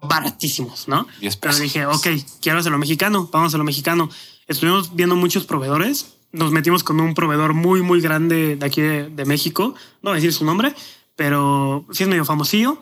[0.00, 1.06] baratísimos, ¿no?
[1.40, 2.06] Pero dije, ok,
[2.40, 4.10] quiero hacerlo mexicano, vamos a hacerlo mexicano.
[4.46, 9.24] Estuvimos viendo muchos proveedores nos metimos con un proveedor muy, muy grande de aquí de,
[9.24, 9.74] México.
[10.02, 10.74] No voy a decir su nombre,
[11.16, 12.78] pero sí es medio famosillo.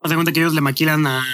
[0.00, 1.24] Haz de cuenta que ellos le maquilan a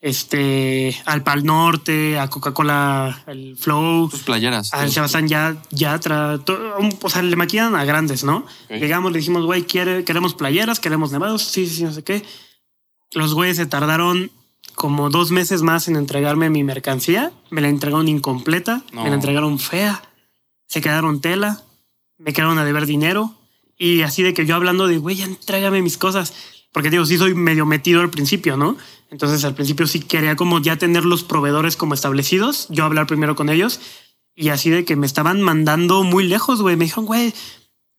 [0.00, 7.08] este al Pal Norte, a Coca-Cola, el Flow, sus playeras, a Sebastián ya, ya o
[7.08, 8.44] sea, le maquilan a grandes, ¿no?
[8.68, 12.24] Llegamos, le dijimos, güey, queremos playeras, queremos nevados, sí, sí, no sé qué.
[13.12, 14.30] Los güeyes se tardaron
[14.74, 19.58] como dos meses más en entregarme mi mercancía, me la entregaron incompleta, me la entregaron
[19.58, 20.02] fea
[20.72, 21.62] se quedaron tela,
[22.16, 23.34] me quedaron a deber dinero
[23.76, 26.32] y así de que yo hablando de, güey, ya entrégame mis cosas.
[26.72, 28.78] Porque digo, sí soy medio metido al principio, ¿no?
[29.10, 33.36] Entonces al principio sí quería como ya tener los proveedores como establecidos, yo hablar primero
[33.36, 33.80] con ellos
[34.34, 36.76] y así de que me estaban mandando muy lejos, güey.
[36.76, 37.34] Me dijeron, güey,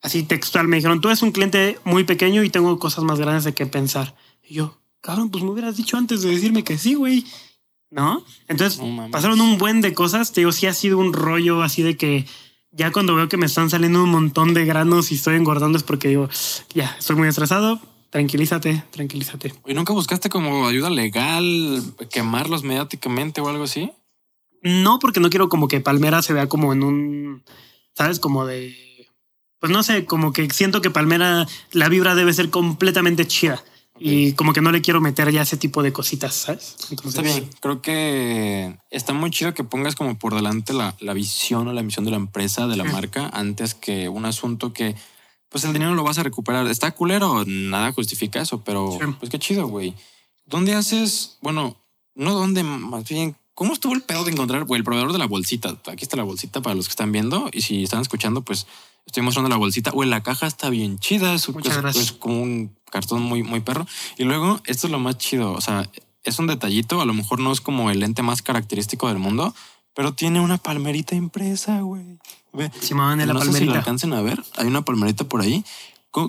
[0.01, 3.43] así textual, me dijeron, tú eres un cliente muy pequeño y tengo cosas más grandes
[3.43, 4.15] de qué pensar.
[4.41, 7.25] Y yo, cabrón, pues me hubieras dicho antes de decirme que sí, güey.
[7.91, 8.25] ¿No?
[8.47, 8.81] Entonces
[9.11, 10.31] pasaron un buen de cosas.
[10.31, 12.25] Te digo, sí ha sido un rollo así de que
[12.71, 15.83] ya cuando veo que me están saliendo un montón de granos y estoy engordando es
[15.83, 16.27] porque digo,
[16.73, 17.79] ya, estoy muy estresado,
[18.09, 19.53] tranquilízate, tranquilízate.
[19.67, 23.91] ¿Y nunca buscaste como ayuda legal, quemarlos mediáticamente o algo así?
[24.63, 27.43] No, porque no quiero como que Palmera se vea como en un,
[27.93, 28.19] ¿sabes?
[28.19, 28.75] Como de,
[29.59, 33.63] pues no sé, como que siento que Palmera, la vibra debe ser completamente chida.
[33.99, 36.75] Y como que no le quiero meter ya ese tipo de cositas, ¿sabes?
[36.89, 37.49] Entonces, está bien.
[37.59, 41.83] Creo que está muy chido que pongas como por delante la, la visión o la
[41.83, 44.95] misión de la empresa, de la marca, antes que un asunto que,
[45.49, 46.65] pues el dinero lo vas a recuperar.
[46.67, 49.93] Está culero, nada justifica eso, pero pues qué chido, güey.
[50.45, 51.37] ¿Dónde haces?
[51.41, 51.77] Bueno,
[52.15, 55.77] no dónde, más bien, ¿cómo estuvo el pedo de encontrar el proveedor de la bolsita?
[55.87, 58.67] Aquí está la bolsita para los que están viendo y si están escuchando, pues
[59.05, 59.91] estoy mostrando la bolsita.
[59.91, 61.33] o en la caja está bien chida.
[61.33, 61.47] Es,
[61.95, 63.87] es, como un cartón muy, muy perro.
[64.17, 65.53] Y luego, esto es lo más chido.
[65.53, 65.89] O sea,
[66.23, 67.01] es un detallito.
[67.01, 69.53] A lo mejor no es como el lente más característico del mundo,
[69.93, 72.17] pero tiene una palmerita impresa, güey.
[72.79, 73.51] Simón, la no palmerita.
[73.51, 74.43] Sé si lo alcancen a ver.
[74.57, 75.63] Hay una palmerita por ahí.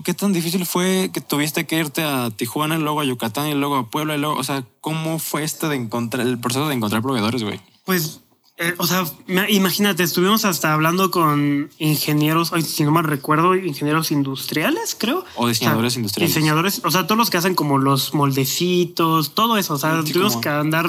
[0.04, 3.54] ¿Qué tan difícil fue que tuviste que irte a Tijuana y luego a Yucatán y
[3.54, 6.74] luego a Puebla y luego, o sea, cómo fue este de encontrar el proceso de
[6.74, 7.60] encontrar proveedores, güey?
[7.84, 8.20] Pues
[8.56, 9.04] eh, o sea,
[9.48, 15.24] imagínate, estuvimos hasta hablando con ingenieros, si no mal recuerdo, ingenieros industriales, creo.
[15.34, 16.32] O diseñadores industriales.
[16.32, 19.74] Diseñadores, o sea, todos los que hacen como los moldecitos, todo eso.
[19.74, 20.88] O sea, tuvimos que andar.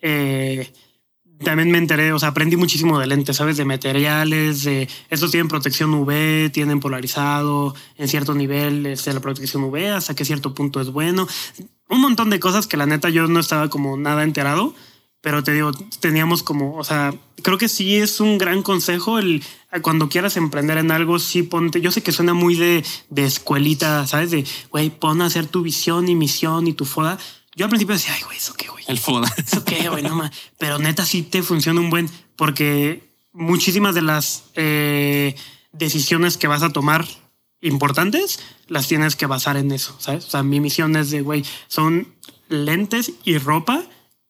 [0.00, 0.72] Eh,
[1.42, 3.56] también me enteré, o sea, aprendí muchísimo de lentes, ¿sabes?
[3.56, 9.64] De materiales, de estos tienen protección UV, tienen polarizado en cierto nivel este, la protección
[9.64, 11.28] UV, hasta que cierto punto es bueno.
[11.88, 14.74] Un montón de cosas que la neta yo no estaba como nada enterado
[15.22, 15.70] pero te digo,
[16.00, 19.42] teníamos como, o sea, creo que sí es un gran consejo el
[19.80, 21.80] cuando quieras emprender en algo, sí ponte.
[21.80, 24.32] Yo sé que suena muy de, de escuelita, ¿sabes?
[24.32, 27.18] De, güey, pon a hacer tu visión y misión y tu foda.
[27.54, 28.84] Yo al principio decía, ay, güey, ¿eso qué, güey?
[28.88, 29.32] El foda.
[29.36, 30.02] ¿Eso qué, güey?
[30.02, 30.30] No más.
[30.58, 35.34] Pero neta sí te funciona un buen, porque muchísimas de las eh,
[35.72, 37.06] decisiones que vas a tomar
[37.60, 40.26] importantes las tienes que basar en eso, ¿sabes?
[40.26, 42.14] O sea, mi misión es de, güey, son
[42.48, 43.82] lentes y ropa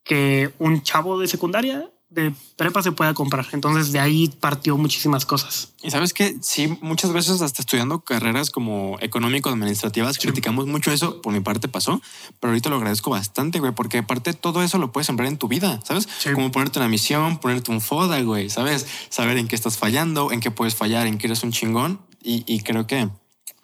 [0.05, 3.47] que un chavo de secundaria de prepa se pueda comprar.
[3.53, 5.73] Entonces de ahí partió muchísimas cosas.
[5.83, 11.21] Y sabes que sí, muchas veces hasta estudiando carreras como económico-administrativas criticamos mucho eso.
[11.23, 12.01] Por mi parte pasó,
[12.41, 15.49] pero ahorita lo agradezco bastante, güey, porque aparte todo eso lo puedes sembrar en tu
[15.49, 16.09] vida, ¿sabes?
[16.19, 16.33] Sí.
[16.33, 18.87] Como ponerte una misión, ponerte un foda, güey, ¿sabes?
[19.09, 22.01] Saber en qué estás fallando, en qué puedes fallar, en qué eres un chingón.
[22.25, 23.09] Y, y creo que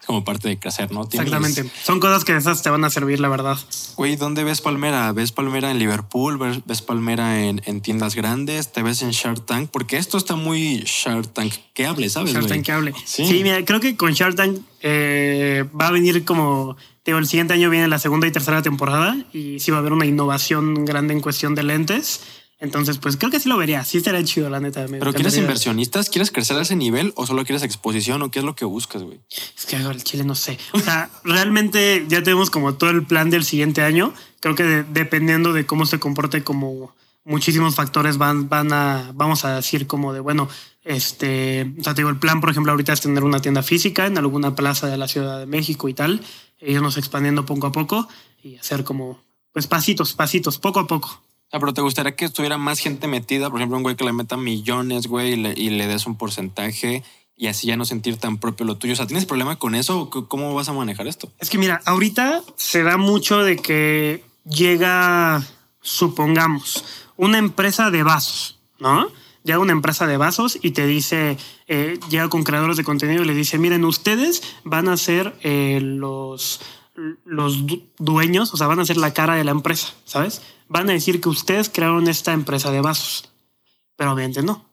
[0.08, 1.04] como parte de crecer, ¿no?
[1.06, 1.70] Tienes- Exactamente.
[1.84, 3.58] Son cosas que esas te van a servir, la verdad.
[3.96, 5.12] Güey, ¿dónde ves Palmera?
[5.12, 6.38] ¿Ves Palmera en Liverpool?
[6.64, 8.72] ¿Ves, Palmera en, en tiendas grandes?
[8.72, 9.68] ¿Te ves en Shark Tank?
[9.70, 12.32] Porque esto está muy Shark Tank que hable, ¿sabes?
[12.32, 12.46] Shark?
[12.48, 12.94] Tank que hable.
[13.04, 13.26] Sí.
[13.26, 13.42] Sí.
[13.42, 17.68] mira, creo que con Shark Tank eh, va a venir como, digo, el siguiente año
[17.68, 21.20] viene la segunda y tercera temporada y sí va a haber una innovación grande en
[21.20, 22.22] cuestión de lentes.
[22.60, 23.84] Entonces, pues creo que sí lo vería.
[23.84, 24.84] Sí estaría chido, la neta.
[24.88, 26.10] ¿Pero quieres inversionistas?
[26.10, 29.02] ¿Quieres crecer a ese nivel o solo quieres exposición o qué es lo que buscas,
[29.04, 29.20] güey?
[29.56, 30.58] Es que el chile no sé.
[30.72, 34.12] O sea, realmente ya tenemos como todo el plan del siguiente año.
[34.40, 36.94] Creo que de- dependiendo de cómo se comporte, como
[37.24, 40.48] muchísimos factores van, van a, vamos a decir como de, bueno,
[40.82, 44.06] este, o sea, te digo, el plan, por ejemplo, ahorita es tener una tienda física
[44.06, 46.22] en alguna plaza de la Ciudad de México y tal,
[46.58, 48.08] e irnos expandiendo poco a poco
[48.42, 49.20] y hacer como,
[49.52, 51.22] pues pasitos, pasitos, poco a poco.
[51.48, 54.04] O sea, pero te gustaría que estuviera más gente metida, por ejemplo, un güey que
[54.04, 57.02] le meta millones, güey, y le, y des un porcentaje
[57.36, 58.92] y así ya no sentir tan propio lo tuyo.
[58.92, 61.32] O sea, ¿tienes problema con eso o cómo vas a manejar esto?
[61.38, 65.42] Es que mira, ahorita se da mucho de que llega,
[65.80, 66.84] supongamos,
[67.16, 69.08] una empresa de vasos, ¿no?
[69.44, 71.38] Llega una empresa de vasos y te dice,
[71.68, 75.80] eh, llega con creadores de contenido y le dice, miren, ustedes van a ser eh,
[75.82, 76.60] los,
[77.24, 80.42] los du- dueños, o sea, van a ser la cara de la empresa, ¿sabes?
[80.68, 83.28] Van a decir que ustedes crearon esta empresa de vasos,
[83.96, 84.64] pero obviamente no.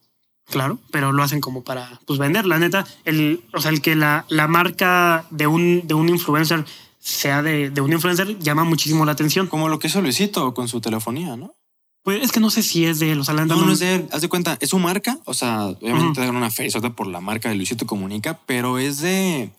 [0.48, 2.46] Claro, pero lo hacen como para pues vender.
[2.46, 6.66] La neta, el, o sea, el que la, la marca de un, de un influencer
[7.00, 9.48] sea de, de un influencer llama muchísimo la atención.
[9.48, 11.56] Como lo que hizo Luisito con su telefonía, ¿no?
[12.04, 13.20] Pues es que no sé si es de él.
[13.20, 14.08] O sea, la No, no es de él.
[14.12, 15.18] Haz de cuenta, es su marca.
[15.26, 16.28] O sea, obviamente Ujú.
[16.28, 19.50] dan una feria por la marca de Luisito Comunica, pero es de.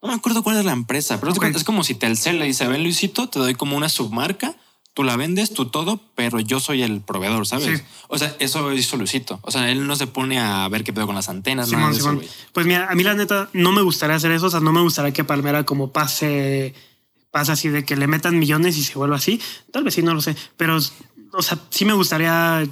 [0.00, 1.42] No me acuerdo cuál es la empresa, pero haz de Ok.
[1.42, 4.56] cuenta, es como si Telcel le dice, ven Luisito, te doy como una submarca,
[4.94, 7.78] tú la vendes, tú todo, pero yo soy el proveedor, ¿sabes?
[7.78, 7.84] Sí.
[8.08, 9.38] O sea, eso hizo Luisito.
[9.42, 11.92] O sea, él no se pone a ver qué pedo con las antenas, nada Simón,
[11.92, 12.16] de eso, Simón.
[12.16, 12.28] güey.
[12.52, 14.46] Pues mira, a mí la neta no me gustaría hacer eso.
[14.46, 16.74] O sea, no me gustaría que Palmera como pase,
[17.30, 19.40] pase así de que le metan millones y se vuelva así.
[19.72, 20.34] Tal vez sí, no lo sé.
[20.56, 20.78] Pero,
[21.32, 22.66] o sea, sí me gustaría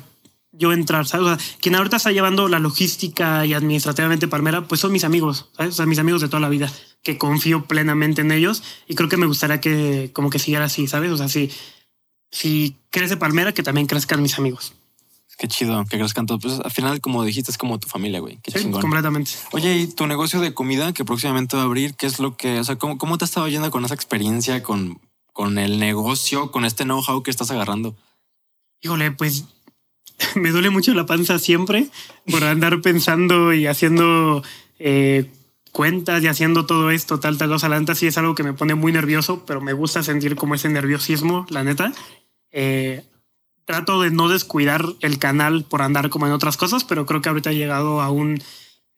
[0.52, 1.26] yo entrar, ¿sabes?
[1.26, 5.50] O sea, quien ahorita está llevando la logística y administrativamente Palmera, pues son mis amigos,
[5.56, 5.74] ¿sabes?
[5.74, 9.08] O sea, mis amigos de toda la vida, que confío plenamente en ellos y creo
[9.08, 11.12] que me gustaría que como que siguiera así, ¿sabes?
[11.12, 11.50] O sea, si,
[12.30, 14.74] si crece Palmera, que también crezcan mis amigos.
[15.38, 16.40] Qué chido, que crezcan todos.
[16.42, 18.38] Pues al final, como dijiste, es como tu familia, güey.
[18.42, 18.80] Qué Sí, chingón.
[18.80, 19.30] completamente.
[19.52, 22.58] Oye, y tu negocio de comida que próximamente va a abrir, ¿qué es lo que,
[22.58, 25.00] o sea, cómo, cómo te estaba yendo con esa experiencia, con,
[25.32, 27.94] con el negocio, con este know-how que estás agarrando?
[28.82, 29.44] Híjole, pues
[30.34, 31.86] me duele mucho la panza siempre
[32.28, 34.42] por andar pensando y haciendo
[34.80, 35.30] eh,
[35.78, 37.68] cuentas y haciendo todo esto, tal, tal, cosa.
[37.68, 40.56] La neta sí es algo que me pone muy nervioso, pero me gusta sentir como
[40.56, 41.92] ese nerviosismo, la neta.
[42.50, 43.04] Eh,
[43.64, 47.28] trato de no descuidar el canal por andar como en otras cosas, pero creo que
[47.28, 48.42] ahorita he llegado a un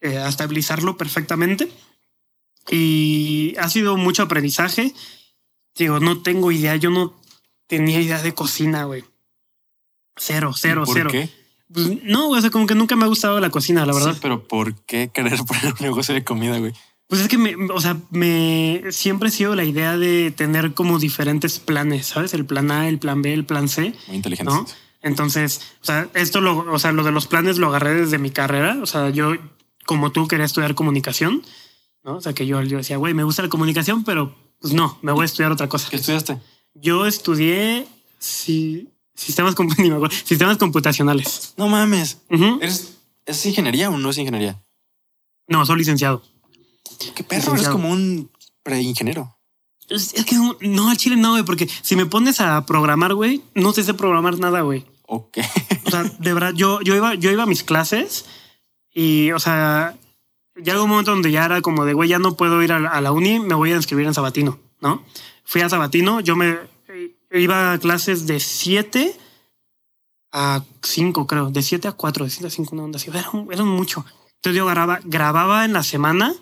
[0.00, 1.70] eh, a estabilizarlo perfectamente.
[2.70, 4.94] Y ha sido mucho aprendizaje.
[5.74, 7.14] Digo, no tengo idea, yo no
[7.66, 9.04] tenía idea de cocina, güey.
[10.16, 11.10] Cero, cero, ¿Por cero.
[11.12, 11.28] qué?
[11.72, 14.14] Pues, no, o sea, como que nunca me ha gustado la cocina, la verdad.
[14.14, 16.72] Sí, pero ¿por qué querer poner un negocio de comida, güey?
[17.06, 21.00] Pues es que me, o sea, me siempre he sido la idea de tener como
[21.00, 22.34] diferentes planes, ¿sabes?
[22.34, 24.52] El plan A, el plan B, el plan C, Muy inteligente.
[24.52, 24.64] ¿no?
[25.02, 28.30] Entonces, o sea, esto lo, o sea, lo de los planes lo agarré desde mi
[28.30, 28.78] carrera.
[28.82, 29.32] O sea, yo,
[29.86, 31.42] como tú, quería estudiar comunicación,
[32.04, 32.16] ¿no?
[32.16, 35.12] O sea, que yo, yo decía, güey, me gusta la comunicación, pero pues no, me
[35.12, 35.88] voy a estudiar otra cosa.
[35.90, 36.38] ¿Qué estudiaste?
[36.74, 38.88] Yo estudié si,
[39.20, 41.54] sistemas, ni me acuerdo, sistemas computacionales.
[41.56, 42.18] No mames.
[42.28, 44.60] ¿Eres, ¿Es ingeniería o no es ingeniería?
[45.46, 46.22] No, soy licenciado.
[47.14, 47.54] ¿Qué perro?
[47.54, 48.30] Eres como un
[48.62, 49.36] preingeniero.
[49.88, 53.14] Es, es que no, no, al chile no, güey, porque si me pones a programar,
[53.14, 54.86] güey, no te sé programar nada, güey.
[55.06, 55.38] Ok.
[55.86, 58.26] O sea, de verdad, yo, yo, iba, yo iba a mis clases
[58.94, 59.96] y, o sea,
[60.56, 62.90] ya un momento donde ya era como de, güey, ya no puedo ir a la,
[62.90, 65.04] a la uni, me voy a inscribir en Sabatino, ¿no?
[65.44, 66.58] Fui a Sabatino, yo me
[67.32, 69.16] iba a clases de 7
[70.32, 73.28] a 5, creo, de 7 a 4, de 7 a 5, una onda así, era,
[73.32, 74.04] un- era un mucho.
[74.36, 76.34] Entonces yo grababa, grababa en la semana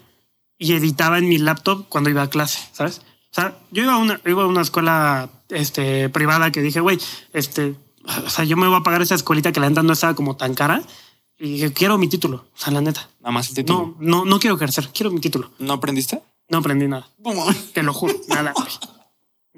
[0.59, 3.01] y editaba en mi laptop cuando iba a clase, ¿sabes?
[3.31, 6.99] O sea, yo iba a una, iba a una escuela este, privada que dije, güey,
[7.33, 7.75] este,
[8.27, 10.37] o sea, yo me voy a pagar esa escuelita que la neta no estaba como
[10.37, 10.83] tan cara
[11.39, 13.09] y dije, quiero mi título, o sea, la neta.
[13.21, 13.97] Nada más el título.
[13.99, 15.51] No, no, no quiero ejercer, quiero mi título.
[15.59, 16.23] ¿No aprendiste?
[16.49, 17.09] No aprendí nada,
[17.75, 18.53] te lo juro, nada.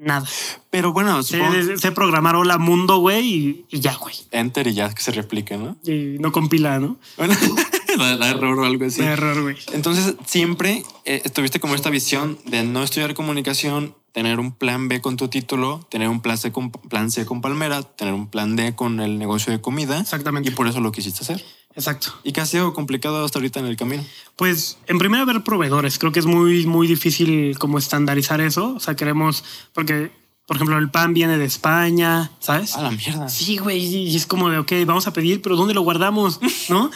[0.01, 0.25] Nada.
[0.69, 4.15] Pero bueno, Sé, supongo- sé programar hola mundo, güey, y, y ya, güey.
[4.31, 5.77] enter y ya que se replique, ¿no?
[5.83, 6.97] Y no compila, ¿no?
[7.17, 7.33] Bueno,
[7.97, 9.01] la, la error o algo así.
[9.01, 9.55] Error, güey.
[9.73, 14.99] Entonces, siempre eh, tuviste como esta visión de no estudiar comunicación, tener un plan B
[15.01, 18.55] con tu título, tener un plan C con, plan C con Palmera, tener un plan
[18.57, 19.99] D con el negocio de comida.
[19.99, 20.49] Exactamente.
[20.49, 21.43] Y por eso lo quisiste hacer.
[21.75, 22.13] Exacto.
[22.23, 24.03] ¿Y qué ha sido complicado hasta ahorita en el camino?
[24.35, 25.97] Pues en primera ver proveedores.
[25.99, 28.73] Creo que es muy, muy difícil como estandarizar eso.
[28.75, 29.43] O sea, queremos,
[29.73, 30.11] porque,
[30.47, 32.75] por ejemplo, el pan viene de España, ¿sabes?
[32.75, 33.29] A la mierda.
[33.29, 33.79] Sí, güey.
[33.79, 36.39] Y es como de, ok, vamos a pedir, pero ¿dónde lo guardamos?
[36.69, 36.91] ¿No?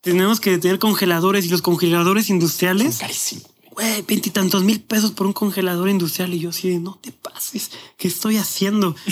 [0.00, 2.98] Tenemos que tener congeladores y los congeladores Son industriales.
[2.98, 3.42] carísimo.
[3.70, 6.34] Güey, veintitantos mil pesos por un congelador industrial.
[6.34, 8.96] Y yo así de, no te pases, ¿qué estoy haciendo?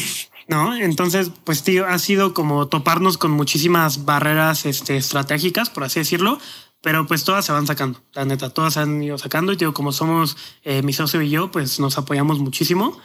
[0.48, 0.76] ¿No?
[0.76, 6.38] Entonces, pues, tío, ha sido como toparnos con muchísimas barreras este, estratégicas, por así decirlo,
[6.80, 9.74] pero pues todas se van sacando, la neta, todas se han ido sacando y, tío,
[9.74, 12.96] como somos eh, mi socio y yo, pues nos apoyamos muchísimo.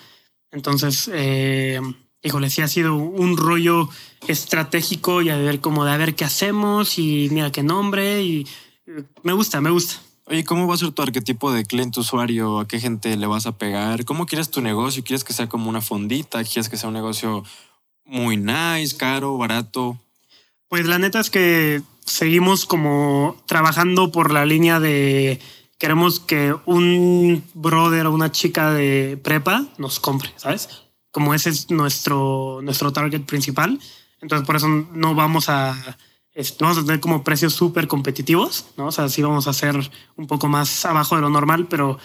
[0.51, 1.81] Entonces, eh,
[2.21, 3.89] híjole, sí ha sido un rollo
[4.27, 8.47] estratégico y a ver cómo de a ver qué hacemos y mira qué nombre y
[8.85, 9.99] eh, me gusta, me gusta.
[10.31, 12.59] Oye, ¿cómo va a ser tu arquetipo de cliente usuario?
[12.61, 14.05] ¿A qué gente le vas a pegar?
[14.05, 15.03] ¿Cómo quieres tu negocio?
[15.03, 16.41] ¿Quieres que sea como una fondita?
[16.45, 17.43] ¿Quieres que sea un negocio
[18.05, 19.99] muy nice, caro, barato?
[20.69, 25.41] Pues la neta es que seguimos como trabajando por la línea de
[25.77, 30.69] queremos que un brother o una chica de prepa nos compre, ¿sabes?
[31.11, 33.81] Como ese es nuestro, nuestro target principal.
[34.21, 35.97] Entonces por eso no vamos a,
[36.59, 38.87] vamos a tener como precios súper competitivos, ¿no?
[38.87, 39.75] O sea, sí vamos a hacer
[40.15, 41.99] un poco más abajo de lo normal, pero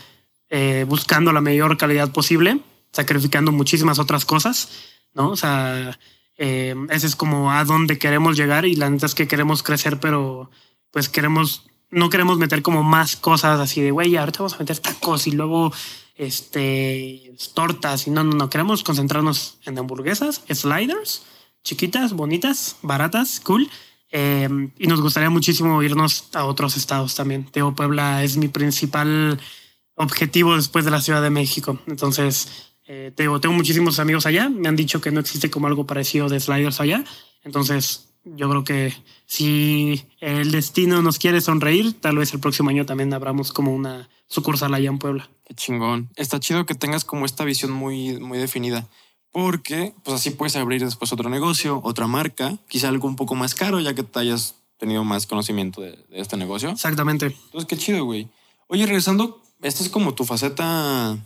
[0.49, 2.61] eh, buscando la mayor calidad posible,
[2.93, 4.71] sacrificando muchísimas otras cosas,
[5.15, 5.31] ¿no?
[5.31, 5.99] O sea,
[6.37, 10.01] eh, ese es como a dónde queremos llegar y la neta es que queremos crecer,
[10.01, 10.51] pero
[10.91, 14.79] pues queremos, no queremos meter como más cosas así de, güey, ahorita vamos a meter
[14.79, 15.73] tacos y luego
[16.17, 21.25] este tortas y no, no, no, queremos concentrarnos en hamburguesas, sliders,
[21.63, 23.69] chiquitas, bonitas, baratas, cool.
[24.19, 24.49] Eh,
[24.79, 27.45] y nos gustaría muchísimo irnos a otros estados también.
[27.45, 29.39] Teo Puebla es mi principal
[29.95, 31.79] objetivo después de la Ciudad de México.
[31.87, 34.49] Entonces, eh, te digo, tengo muchísimos amigos allá.
[34.49, 37.05] Me han dicho que no existe como algo parecido de sliders allá.
[37.45, 38.95] Entonces, yo creo que
[39.27, 44.09] si el destino nos quiere sonreír, tal vez el próximo año también abramos como una
[44.29, 45.29] sucursal allá en Puebla.
[45.45, 46.09] Qué chingón.
[46.17, 48.89] Está chido que tengas como esta visión muy, muy definida.
[49.37, 53.55] Porque pues así puedes abrir después otro negocio, otra marca, quizá algo un poco más
[53.55, 56.71] caro ya que te hayas tenido más conocimiento de, de este negocio.
[56.71, 57.27] Exactamente.
[57.27, 58.29] Entonces, qué chido, güey.
[58.69, 61.19] Oye, regresando, esta es como tu faceta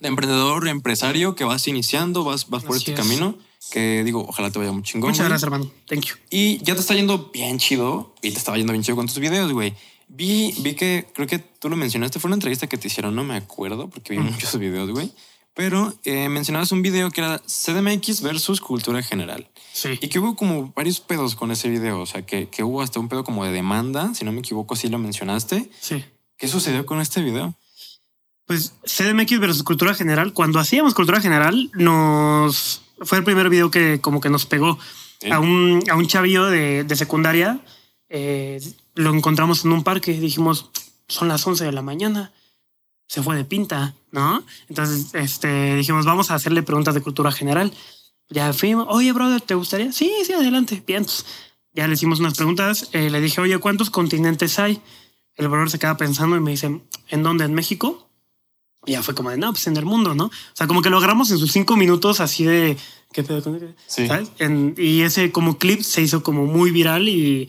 [0.00, 3.06] de emprendedor, empresario que vas iniciando, vas, vas por Así este es.
[3.06, 3.36] camino.
[3.70, 5.10] Que digo, ojalá te vaya muy chingón.
[5.10, 5.28] Muchas güey.
[5.28, 5.70] gracias, hermano.
[5.86, 6.14] Thank you.
[6.30, 8.14] Y ya te está yendo bien chido.
[8.22, 9.74] Y te estaba yendo bien chido con tus videos, güey.
[10.08, 12.18] Vi, vi que creo que tú lo mencionaste.
[12.20, 14.32] Fue una entrevista que te hicieron, no me acuerdo porque vi Mm.
[14.32, 15.10] muchos videos, güey.
[15.54, 19.48] Pero eh, mencionabas un video que era CDMX versus cultura general.
[19.72, 19.90] Sí.
[20.00, 22.00] Y que hubo como varios pedos con ese video.
[22.00, 24.12] O sea, que, que hubo hasta un pedo como de demanda.
[24.14, 25.70] Si no me equivoco, sí lo mencionaste.
[25.80, 26.04] Sí.
[26.36, 27.54] ¿Qué sucedió con este video?
[28.46, 34.00] Pues CDMX versus Cultura General, cuando hacíamos Cultura General, nos fue el primer video que
[34.00, 34.78] como que nos pegó
[35.30, 37.60] a un, a un chavillo de, de secundaria.
[38.10, 38.60] eh,
[38.96, 40.12] lo encontramos en un parque.
[40.12, 40.70] Dijimos,
[41.08, 42.32] son las 11 de la mañana.
[43.14, 44.44] Se fue de pinta, ¿no?
[44.68, 47.72] Entonces este, dijimos, vamos a hacerle preguntas de cultura general.
[48.28, 49.92] Ya fuimos, oye, brother, ¿te gustaría?
[49.92, 50.82] Sí, sí, adelante.
[50.84, 51.06] Bien.
[51.72, 52.88] Ya le hicimos unas preguntas.
[52.90, 54.80] eh, le dije, oye, ¿cuántos continentes hay?
[55.36, 57.44] El brother se queda pensando y me dice, ¿en dónde?
[57.44, 58.08] ¿En México?
[58.84, 60.24] Y ya fue como de, no, pues en el mundo, ¿no?
[60.24, 62.76] O sea, como que lo agarramos en sus cinco minutos así de,
[63.12, 63.76] ¿qué pedo con?
[63.86, 64.08] Sí.
[64.08, 64.30] ¿Sabes?
[64.40, 67.48] En- y ese como clip se hizo como muy viral y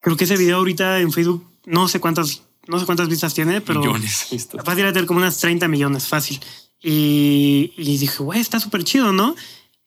[0.00, 3.60] creo que ese video ahorita en Facebook no sé cuántas, no sé cuántas vistas tiene,
[3.60, 4.64] pero Millones vistas.
[4.64, 6.40] fácil de tener como unas 30 millones, fácil.
[6.80, 9.34] Y, y dije, güey, está súper chido, ¿no?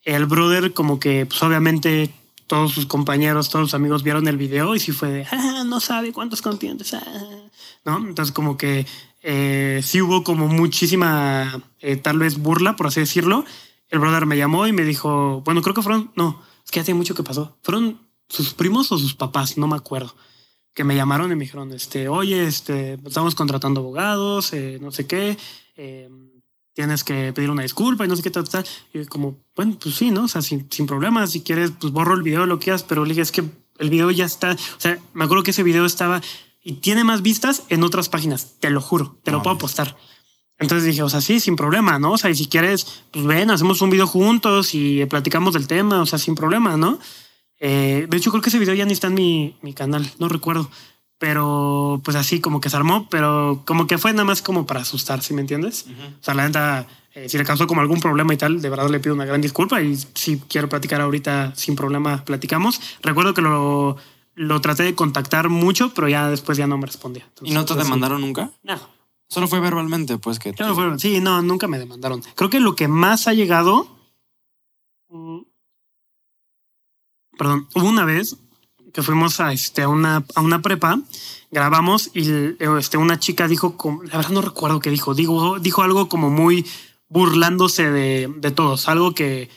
[0.02, 2.10] El brother como que, pues obviamente
[2.46, 5.80] todos sus compañeros, todos sus amigos vieron el video y sí fue de, ah, no
[5.80, 7.02] sabe cuántos continentes, ah",
[7.84, 7.98] ¿no?
[7.98, 8.86] Entonces como que
[9.22, 13.44] eh, sí hubo como muchísima, eh, tal vez burla, por así decirlo.
[13.88, 16.94] El brother me llamó y me dijo, bueno, creo que fueron, no, es que hace
[16.94, 17.56] mucho que pasó.
[17.62, 20.14] Fueron sus primos o sus papás, no me acuerdo
[20.76, 25.06] que me llamaron y me dijeron, este, oye, este, estamos contratando abogados, eh, no sé
[25.06, 25.36] qué,
[25.74, 26.10] eh,
[26.74, 28.64] tienes que pedir una disculpa y no sé qué tal, tal.
[28.92, 30.24] Y yo como, bueno, pues sí, ¿no?
[30.24, 33.04] O sea, sin, sin problema, si quieres, pues borro el video, lo que quieras, pero
[33.04, 33.42] le dije, es que
[33.78, 36.20] el video ya está, o sea, me acuerdo que ese video estaba
[36.62, 39.62] y tiene más vistas en otras páginas, te lo juro, te lo No puedo mames.
[39.62, 39.96] apostar.
[40.58, 42.12] Entonces dije, o sea, sí, sin problema, ¿no?
[42.12, 46.02] O sea, y si quieres, pues ven, hacemos un video juntos y platicamos del tema,
[46.02, 46.98] o sea, sin problema, ¿no?
[47.58, 50.28] Eh, de hecho, creo que ese video ya ni está en mi, mi canal, no
[50.28, 50.70] recuerdo.
[51.18, 54.80] Pero pues así como que se armó, pero como que fue nada más como para
[54.82, 55.86] asustar, ¿sí me entiendes?
[56.20, 58.90] O sea, la neta, Eh, si le causó como algún problema y tal, de verdad
[58.90, 62.78] le pido una gran disculpa y si quiero platicar ahorita sin problema, platicamos.
[63.00, 63.96] Recuerdo que lo,
[64.34, 67.24] lo traté de contactar mucho, pero ya después ya no me respondía.
[67.40, 68.50] ¿Y no te Entonces, demandaron nunca?
[68.62, 68.78] No.
[69.30, 70.52] Solo fue verbalmente, pues que...
[70.52, 71.00] Fueron.
[71.00, 72.22] Sí, no, nunca me demandaron.
[72.34, 73.88] Creo que lo que más ha llegado.
[75.08, 75.38] mm,
[77.38, 78.36] Perdón, hubo una vez
[78.92, 80.98] que fuimos a, este, a, una, a una prepa,
[81.50, 86.08] grabamos y este, una chica dijo, la verdad no recuerdo qué dijo, dijo, dijo algo
[86.08, 86.64] como muy
[87.08, 89.50] burlándose de, de todos, algo que,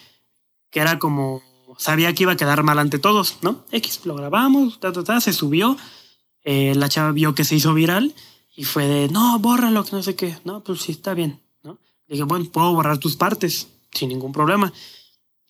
[0.69, 1.41] que era como,
[1.77, 3.63] sabía que iba a quedar mal ante todos, ¿no?
[3.71, 5.77] X, lo grabamos, ta, ta, se subió,
[6.43, 8.13] eh, la chava vio que se hizo viral
[8.55, 10.37] y fue de, no, bórralo, que no sé qué.
[10.43, 11.79] No, pues sí, está bien, ¿no?
[12.07, 14.73] Dije, bueno, puedo borrar tus partes sin ningún problema.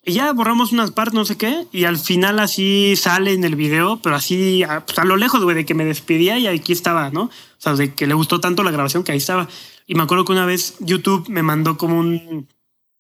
[0.10, 3.56] Y ya borramos unas partes, no sé qué, y al final así sale en el
[3.56, 6.74] video, pero así a, pues, a lo lejos, güey, de que me despedía y aquí
[6.74, 7.26] estaba, ¿no?
[7.26, 9.48] O sea, de que le gustó tanto la grabación que ahí estaba.
[9.86, 12.48] Y me acuerdo que una vez YouTube me mandó como un,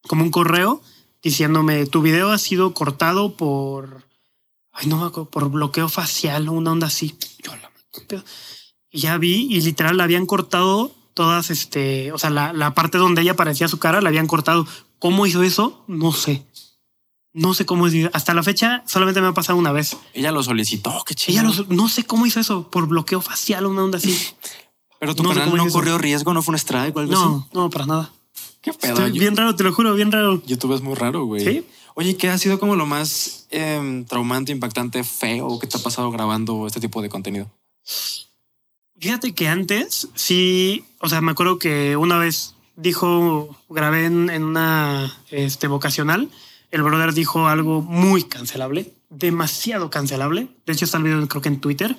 [0.07, 0.84] como un correo
[1.23, 4.03] diciéndome, tu video ha sido cortado por,
[4.72, 7.18] ay, no me acuerdo, por bloqueo facial o una onda así.
[7.44, 8.23] Yo la.
[8.91, 12.99] Y ya vi y literal la habían cortado todas, este, o sea, la, la parte
[12.99, 14.68] donde ella aparecía su cara la habían cortado.
[14.99, 15.84] ¿Cómo hizo eso?
[15.88, 16.45] No sé.
[17.34, 17.93] No sé cómo es.
[18.14, 19.95] Hasta la fecha solamente me ha pasado una vez.
[20.14, 21.39] Ella lo solicitó, qué chido.
[21.39, 24.18] Ella lo- no sé cómo hizo eso, por bloqueo facial o una onda así.
[24.99, 25.72] Pero tu no canal no eso.
[25.73, 27.22] corrió riesgo, no fue un strike o algo así.
[27.23, 28.11] No, no, para nada.
[28.61, 28.93] Qué pedo.
[28.95, 30.41] Estoy bien raro, te lo juro, bien raro.
[30.45, 31.45] YouTube es muy raro, güey.
[31.45, 31.65] ¿Sí?
[31.95, 36.11] Oye, ¿qué ha sido como lo más em, traumante, impactante, feo que te ha pasado
[36.11, 37.49] grabando este tipo de contenido?
[38.99, 44.43] Fíjate que antes sí, o sea, me acuerdo que una vez dijo, grabé en, en
[44.43, 46.30] una este, vocacional,
[46.71, 50.47] el brother dijo algo muy cancelable, demasiado cancelable.
[50.65, 51.95] De hecho, está el video creo que en Twitter.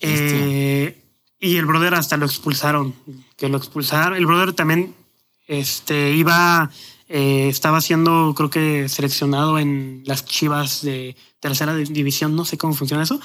[0.00, 1.02] Eh,
[1.38, 2.94] y el brother hasta lo expulsaron,
[3.36, 4.16] que lo expulsaron.
[4.16, 4.94] El brother también
[5.46, 6.70] este, iba,
[7.08, 12.74] eh, estaba siendo, creo que seleccionado en las chivas de tercera división, no sé cómo
[12.74, 13.20] funciona eso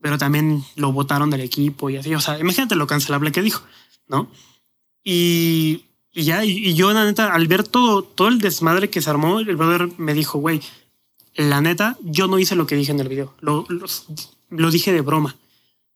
[0.00, 2.14] pero también lo votaron del equipo y así.
[2.14, 3.62] O sea, imagínate lo cancelable que dijo,
[4.06, 4.30] ¿no?
[5.04, 9.02] Y, y ya, y, y yo, la neta, al ver todo, todo el desmadre que
[9.02, 10.60] se armó, el brother me dijo, güey,
[11.34, 13.34] la neta, yo no hice lo que dije en el video.
[13.40, 13.86] Lo, lo,
[14.50, 15.36] lo dije de broma.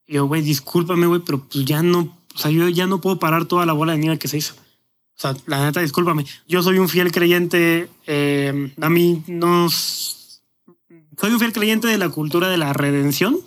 [0.06, 3.18] Y yo, güey, discúlpame, güey, pero pues ya no, o sea, yo ya no puedo
[3.18, 4.54] parar toda la bola de nieve que se hizo.
[4.54, 6.26] O sea, la neta, discúlpame.
[6.48, 7.88] Yo soy un fiel creyente.
[8.06, 9.68] eh, a mí no.
[9.70, 13.38] Soy un fiel creyente de la cultura de la redención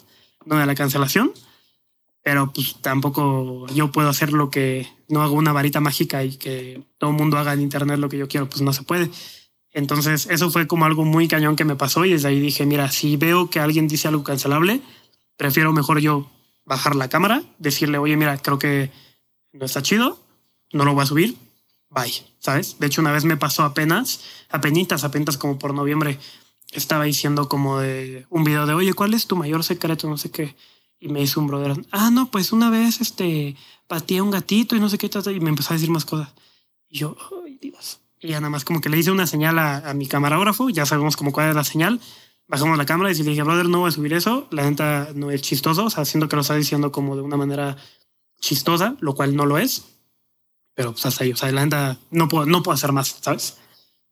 [0.45, 1.31] no de la cancelación,
[2.25, 6.83] pero pues tampoco yo puedo hacer lo que no hago una varita mágica y que
[6.97, 9.11] todo el mundo haga en internet lo que yo quiero, pues no se puede.
[9.71, 12.89] Entonces eso fue como algo muy cañón que me pasó y desde ahí dije, mira,
[12.89, 14.81] si veo que alguien dice algo cancelable,
[15.37, 16.27] prefiero mejor yo
[16.65, 18.89] bajar la cámara, decirle, oye, mira, creo que
[19.53, 20.19] no está chido,
[20.73, 21.37] no lo voy a subir,
[21.91, 22.79] bye, ¿sabes?
[22.79, 26.17] De hecho, una vez me pasó apenas, apenitas, apenas como por noviembre,
[26.71, 30.09] estaba diciendo como de un video de, oye, ¿cuál es tu mayor secreto?
[30.09, 30.55] No sé qué.
[30.99, 33.55] Y me hizo un brother, ah, no, pues una vez este,
[33.87, 35.89] pateé a un gatito y no sé qué, ta, ta", y me empezó a decir
[35.89, 36.29] más cosas.
[36.89, 37.15] Y yo,
[37.45, 37.99] ay, Dios.
[38.19, 40.85] Y ya nada más como que le hice una señal a, a mi camarógrafo, ya
[40.85, 41.99] sabemos como cuál es la señal,
[42.47, 45.31] bajamos la cámara y le dije, brother, no voy a subir eso, la neta no
[45.31, 47.77] es chistoso, o sea, siento que lo está diciendo como de una manera
[48.39, 49.85] chistosa, lo cual no lo es,
[50.75, 53.57] pero pues hasta ahí, o sea, la neta no puedo, no puedo hacer más, ¿sabes?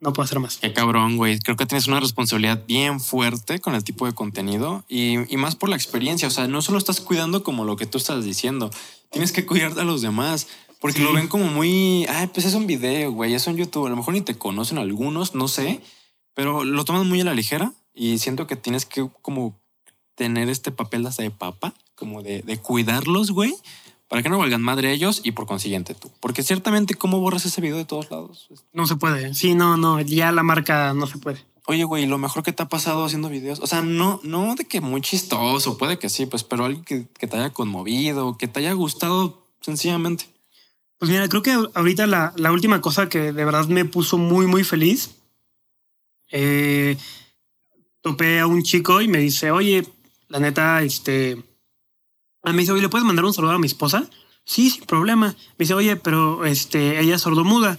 [0.04, 0.58] No puedo hacer más.
[0.58, 1.40] Qué cabrón, güey.
[1.40, 5.56] Creo que tienes una responsabilidad bien fuerte con el tipo de contenido y, y más
[5.56, 6.28] por la experiencia.
[6.28, 8.70] O sea, no solo estás cuidando como lo que tú estás diciendo,
[9.12, 10.48] tienes que cuidar de los demás.
[10.82, 11.04] Porque Sí.
[11.06, 13.86] lo ven como muy, ay, pues es un video, güey, es un YouTube.
[13.88, 15.80] A lo mejor ni te conocen algunos, no sé,
[16.34, 19.58] pero lo toman muy a la ligera y siento que tienes que como
[20.16, 23.56] tener este papel hasta de papa, como de, de cuidarlos, güey,
[24.14, 26.12] para que no valgan madre ellos y por consiguiente tú.
[26.20, 28.48] Porque ciertamente, ¿cómo borras ese video de todos lados?
[28.72, 29.34] No se puede.
[29.34, 31.44] Sí, no, no, ya la marca no se puede.
[31.66, 33.60] Oye, güey, lo mejor que te ha pasado haciendo videos.
[33.60, 37.26] O sea, no, no de que muy chistoso, puede que sí, pues, pero que, que
[37.26, 40.26] te haya conmovido, que te haya gustado sencillamente.
[41.00, 44.46] Pues mira, creo que ahorita la, la última cosa que de verdad me puso muy,
[44.46, 45.10] muy feliz.
[46.32, 46.98] eh,
[48.02, 49.88] topé a un chico y me dice, oye,
[50.28, 51.42] la neta, este.
[52.44, 54.08] Ah, Me dice, oye, ¿le puedes mandar un saludo a mi esposa?
[54.46, 55.28] Sí, sin problema.
[55.28, 57.78] Me dice, oye, pero este, ella es sordomuda.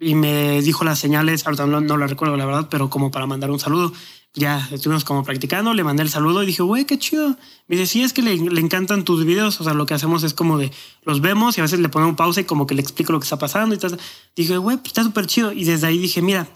[0.00, 3.26] Y me dijo las señales, ahorita no, no la recuerdo la verdad, pero como para
[3.26, 3.92] mandar un saludo.
[4.34, 7.36] Ya estuvimos como practicando, le mandé el saludo y dije, güey, qué chido.
[7.66, 9.60] Me dice, sí, es que le, le encantan tus videos.
[9.60, 10.70] O sea, lo que hacemos es como de
[11.02, 13.24] los vemos y a veces le ponemos pausa y como que le explico lo que
[13.24, 13.98] está pasando y tal.
[14.36, 15.52] Dije, güey, pues está súper chido.
[15.52, 16.46] Y desde ahí dije, mira,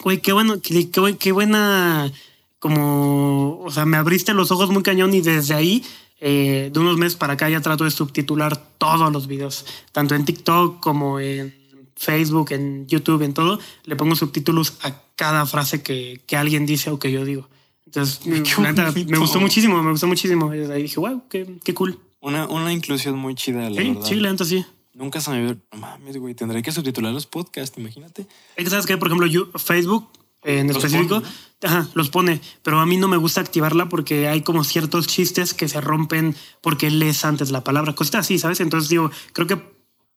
[0.00, 2.10] güey, qué bueno, qué, qué, qué buena,
[2.58, 5.84] como, o sea, me abriste los ojos muy cañón y desde ahí,
[6.24, 10.24] eh, de unos meses para acá ya trato de subtitular todos los videos, tanto en
[10.24, 11.52] TikTok como en
[11.96, 16.90] Facebook, en YouTube, en todo, le pongo subtítulos a cada frase que, que alguien dice
[16.90, 17.48] o que yo digo.
[17.86, 20.54] Entonces, Qué neta, me gustó muchísimo, me gustó muchísimo.
[20.54, 21.98] Y desde ahí dije, wow, qué, qué cool.
[22.20, 24.06] Una, una inclusión muy chida, la Sí, verdad.
[24.06, 24.64] sí, la neta sí.
[24.94, 25.56] Nunca se me vio.
[25.76, 26.34] Mames, güey.
[26.34, 28.26] Tendré que subtitular los podcasts, imagínate.
[28.68, 30.08] Sabes que, por ejemplo, yo- Facebook
[30.42, 31.32] en Los específico, pone,
[31.62, 35.54] ajá, los pone, pero a mí no me gusta activarla porque hay como ciertos chistes
[35.54, 38.60] que se rompen porque lees antes la palabra, cositas así, ¿sabes?
[38.60, 39.56] Entonces digo, creo que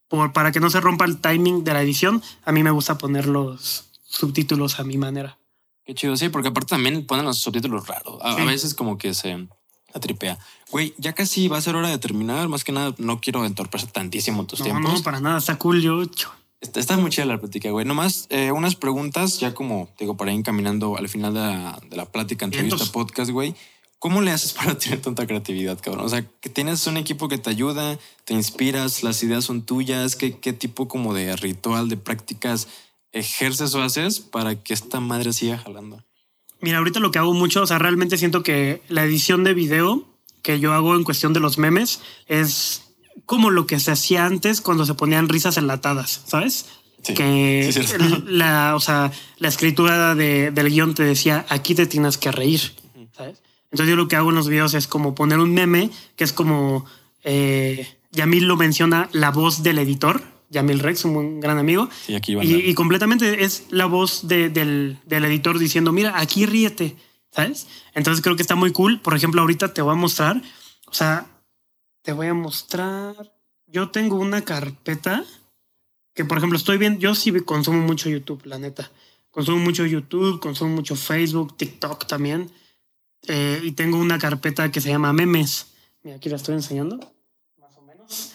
[0.07, 2.97] por, para que no se rompa el timing de la edición, a mí me gusta
[2.97, 5.38] poner los subtítulos a mi manera.
[5.85, 8.19] Qué chido, sí, porque aparte también ponen los subtítulos raros.
[8.23, 9.47] A, veces como que se
[9.93, 10.39] atripea.
[10.72, 12.47] Güey, ya casi va a ser hora de terminar.
[12.47, 14.93] Más que nada, no quiero entorpecer tantísimo tus No, tiempos.
[14.93, 15.81] no, para nada, está cool.
[15.81, 16.02] Yo,
[16.66, 17.86] Está, está muy chida la plática, güey.
[17.86, 21.96] Nomás eh, unas preguntas, ya como digo, para ir encaminando al final de la, de
[21.96, 23.54] la plática, entrevista, podcast, güey.
[24.00, 26.06] ¿Cómo le haces para tener tanta creatividad, cabrón?
[26.06, 30.16] O sea, que tienes un equipo que te ayuda, te inspiras, las ideas son tuyas.
[30.16, 32.68] ¿Qué, qué tipo como de ritual, de prácticas
[33.12, 36.04] ejerces o haces para que esta madre siga jalando?
[36.62, 40.04] Mira, ahorita lo que hago mucho, o sea, realmente siento que la edición de video
[40.42, 42.85] que yo hago en cuestión de los memes es
[43.26, 46.66] como lo que se hacía antes cuando se ponían risas enlatadas, ¿sabes?
[47.04, 47.82] Sí, que sí,
[48.28, 52.62] la, o sea, la escritura de- del guion te decía, aquí te tienes que reír,
[53.16, 53.42] ¿sabes?
[53.72, 56.34] Entonces yo lo que hago en los videos es como poner un meme que es
[56.34, 56.86] como,
[57.24, 62.16] eh, Yamil lo menciona, la voz del editor, Yamil Rex, un buen- gran amigo, Sí,
[62.16, 66.96] aquí y, y completamente es la voz de- del, del editor diciendo, mira, aquí ríete,
[67.32, 67.68] ¿sabes?
[67.94, 69.00] Entonces creo que está muy cool.
[69.02, 70.42] Por ejemplo, ahorita te voy a mostrar,
[70.88, 71.26] o sea,
[72.06, 73.34] te voy a mostrar,
[73.65, 75.26] yo tengo una carpeta
[76.14, 78.90] que, por ejemplo, estoy viendo, yo sí consumo mucho YouTube, la neta.
[79.32, 82.52] Consumo mucho YouTube, consumo mucho Facebook, TikTok también.
[83.27, 85.73] Eh, y tengo una carpeta que se llama memes.
[86.03, 86.98] Mira, aquí la estoy enseñando,
[87.57, 88.34] más o menos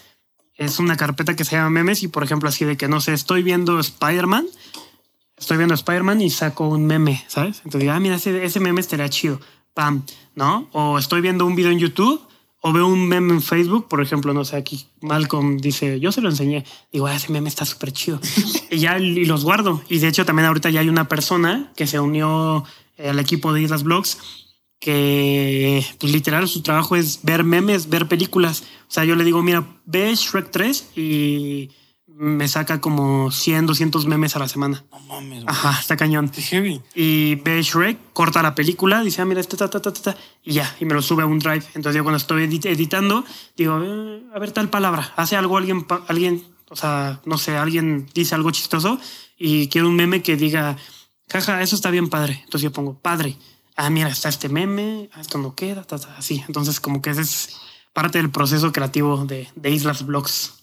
[0.56, 3.14] es una carpeta que se llama memes y por ejemplo así de que no sé,
[3.14, 4.46] estoy viendo Spider-Man,
[5.34, 7.62] estoy viendo Spider-Man y saco un meme, ¿sabes?
[7.64, 9.40] Entonces ah, mira, ese, ese meme estaría chido,
[9.72, 10.68] pam, ¿no?
[10.72, 12.20] O estoy viendo un video en YouTube
[12.60, 16.20] o veo un meme en Facebook, por ejemplo, no sé, aquí Malcolm dice, yo se
[16.20, 18.20] lo enseñé, digo, ah, ese meme está súper chido.
[18.70, 19.82] y ya y los guardo.
[19.88, 22.64] Y de hecho también ahorita ya hay una persona que se unió
[22.98, 24.18] eh, al equipo de Islas Blogs
[24.80, 28.62] que pues, literal su trabajo es ver memes, ver películas.
[28.88, 31.70] O sea, yo le digo, mira, ve Shrek 3 y
[32.22, 34.84] me saca como 100, 200 memes a la semana.
[34.92, 35.44] No mames, güey.
[35.48, 36.28] Ajá, está cañón.
[36.28, 36.82] Qué heavy.
[36.94, 40.52] Y ve Shrek, corta la película, dice, ah, mira, este, ta, ta, ta, ta, y
[40.52, 41.64] ya, y me lo sube a un drive.
[41.74, 43.24] Entonces yo cuando estoy edit- editando,
[43.56, 48.06] digo, eh, a ver tal palabra, hace algo alguien, alguien, o sea, no sé, alguien
[48.12, 49.00] dice algo chistoso
[49.38, 50.76] y quiero un meme que diga,
[51.32, 52.40] jaja, eso está bien padre.
[52.44, 53.38] Entonces yo pongo, padre,
[53.76, 56.44] ah, mira, está este meme, ah, esto no queda, ta, ta, así.
[56.46, 57.56] Entonces como que ese es
[57.94, 60.59] parte del proceso creativo de, de Islas Blogs.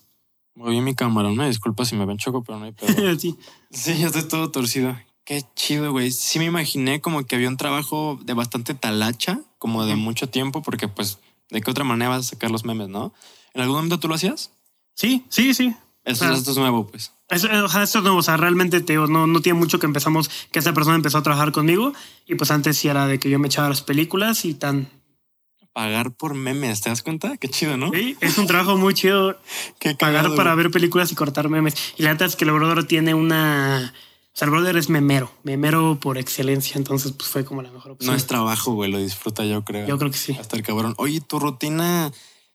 [0.58, 2.90] Moví mi cámara, una disculpa si me ven choco, pero no hay pedo.
[3.20, 3.38] sí.
[3.70, 4.98] sí, ya estoy todo torcido.
[5.24, 6.10] Qué chido, güey.
[6.10, 10.64] Sí me imaginé como que había un trabajo de bastante talacha, como de mucho tiempo,
[10.64, 11.20] porque pues,
[11.52, 13.14] ¿de qué otra manera vas a sacar los memes, no?
[13.54, 14.50] ¿En algún momento tú lo hacías?
[14.96, 15.76] sí, sí, sí.
[16.04, 17.12] Esto, esto es nuevo, pues.
[17.30, 19.78] Eso, eh, ojalá esto es nuevo, o sea, realmente te digo, no, no tiene mucho
[19.78, 21.94] que empezamos, que esta persona empezó a trabajar conmigo
[22.26, 24.90] y pues antes sí era de que yo me echaba las películas y tan...
[25.78, 27.38] Pagar por memes, ¿te das cuenta?
[27.38, 27.92] Qué chido, ¿no?
[27.92, 29.40] Sí, es un trabajo muy chido
[29.80, 31.76] Qué pagar cagado, para ver películas y cortar memes.
[31.98, 33.94] Y la neta es que el brother tiene una...
[33.94, 37.92] O sea, el brother es memero, memero por excelencia, entonces pues fue como la mejor
[37.92, 38.12] opción.
[38.12, 39.86] No es trabajo, güey, lo disfruta yo creo.
[39.86, 40.36] Yo creo que sí.
[40.40, 40.96] Hasta el cabrón.
[40.98, 42.12] Oye, tu rutina,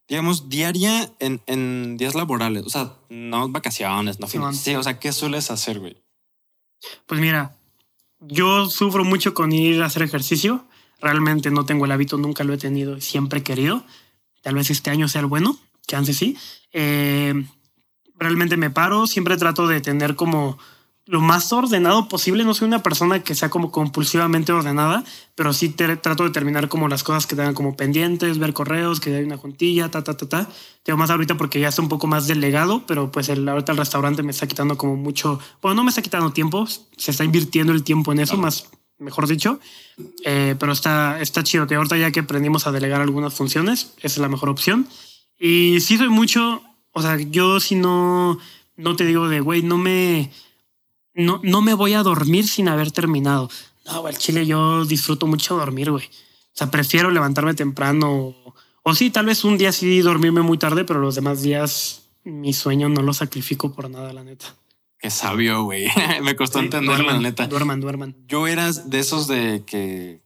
[0.09, 4.59] digamos, diaria en, en días laborales, o sea, no vacaciones, no fines.
[4.59, 5.97] Sí, o sea, ¿qué sueles hacer, güey?
[7.07, 7.55] Pues mira,
[8.19, 10.65] yo sufro mucho con ir a hacer ejercicio.
[11.03, 13.85] Realmente no tengo el hábito, nunca lo he tenido y siempre he querido.
[14.43, 16.37] Tal vez este año sea el bueno, chance sí.
[16.73, 17.35] Eh,
[18.17, 20.59] realmente me paro, siempre trato de tener como
[21.05, 22.45] lo más ordenado posible.
[22.45, 25.03] No soy una persona que sea como compulsivamente ordenada,
[25.35, 29.01] pero sí te- trato de terminar como las cosas que tengan como pendientes, ver correos,
[29.01, 30.49] que hay una juntilla, ta, ta, ta, ta.
[30.85, 33.79] Tengo más ahorita porque ya está un poco más delegado, pero pues el, ahorita el
[33.79, 36.67] restaurante me está quitando como mucho, bueno, no me está quitando tiempo,
[36.97, 39.61] se está invirtiendo el tiempo en eso, más, mejor dicho.
[40.25, 44.07] Eh, pero está, está chido que ahorita ya que aprendimos a delegar algunas funciones, esa
[44.07, 44.89] es la mejor opción.
[45.39, 46.63] Y sí soy mucho,
[46.93, 48.39] o sea, yo si no,
[48.77, 50.31] no te digo de, güey, no me,
[51.15, 53.51] no, no me voy a dormir sin haber terminado.
[53.87, 56.07] No, al chile yo disfruto mucho dormir, güey.
[56.07, 58.37] O sea, prefiero levantarme temprano.
[58.83, 62.53] O sí, tal vez un día sí dormirme muy tarde, pero los demás días mi
[62.53, 64.55] sueño no lo sacrifico por nada, la neta.
[65.03, 65.89] Qué sabio, güey.
[66.23, 67.47] Me costó Sí, entenderlo, la duerman, neta.
[67.49, 68.17] Duerman, duerman.
[68.29, 70.23] Yo era de esos de que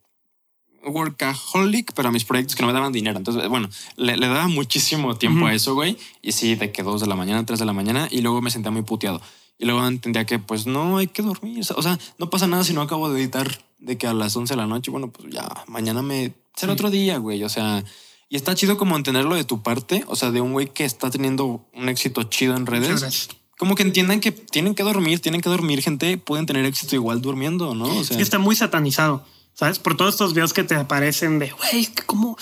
[0.85, 3.17] workaholic, pero a mis proyectos que no me daban dinero.
[3.17, 5.97] Entonces, bueno, le, le daba muchísimo tiempo a eso, güey.
[6.21, 8.51] Y sí, de que dos de la mañana, tres de la mañana, y luego me
[8.51, 9.19] sentía muy puteado.
[9.57, 11.65] Y luego entendía que pues no hay que dormir.
[11.75, 13.49] O sea, no pasa nada si no acabo de editar
[13.79, 16.91] de que a las 11 de la noche, bueno, pues ya mañana me será otro
[16.91, 17.43] día, güey.
[17.43, 17.83] O sea,
[18.29, 21.09] y está chido como entenderlo de tu parte, o sea, de un güey que está
[21.09, 23.29] teniendo un éxito chido en redes.
[23.57, 27.21] Como que entiendan que tienen que dormir, tienen que dormir, gente, pueden tener éxito igual
[27.21, 27.85] durmiendo, ¿no?
[27.85, 29.79] O Es sea, que está muy satanizado, ¿sabes?
[29.79, 32.37] Por todos estos videos que te aparecen de, güey, ¿cómo,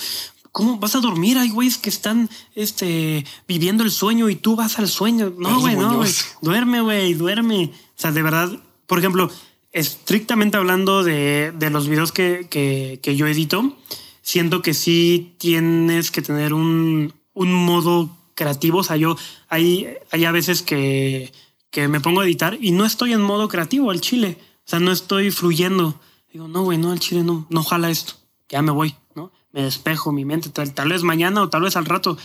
[0.52, 1.38] ¿cómo vas a dormir?
[1.38, 5.32] Hay güeyes que están este, viviendo el sueño y tú vas al sueño.
[5.38, 6.12] No, güey, no, güey.
[6.42, 7.72] Duerme, güey, duerme.
[7.74, 8.50] O sea, de verdad,
[8.86, 9.30] por ejemplo,
[9.72, 13.76] estrictamente hablando de, de los videos que, que, que yo edito,
[14.22, 18.78] siento que sí tienes que tener un, un modo creativo.
[18.78, 19.16] O sea, yo
[19.48, 21.32] hay, hay a veces que,
[21.70, 24.38] que me pongo a editar y no estoy en modo creativo al chile.
[24.64, 25.98] O sea, no estoy fluyendo.
[26.32, 28.14] Digo, no, güey, no, al chile no, no jala esto.
[28.48, 29.32] Ya me voy, ¿no?
[29.52, 32.16] Me despejo mi mente, tal, tal vez mañana o tal vez al rato.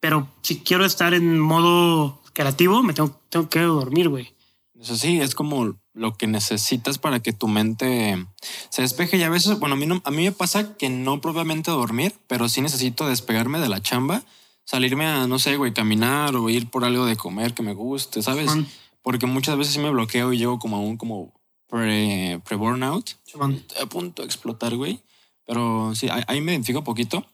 [0.00, 4.34] Pero si quiero estar en modo creativo, me tengo, tengo que dormir, güey.
[4.80, 8.26] Eso sí, es como lo que necesitas para que tu mente
[8.70, 9.18] se despeje.
[9.18, 12.14] Y a veces, bueno, a mí, no- a mí me pasa que no propiamente dormir,
[12.26, 14.22] pero sí necesito despegarme de la chamba,
[14.70, 18.22] salirme a, no sé, güey, caminar o ir por algo de comer que me guste,
[18.22, 18.48] ¿sabes?
[18.50, 18.68] Simón.
[19.02, 21.32] Porque muchas veces sí me bloqueo y llego como a un como
[21.68, 23.64] pre- pre-burnout, Simón.
[23.82, 25.00] a punto de explotar, güey.
[25.44, 27.26] Pero sí, ahí, me identifico poquito.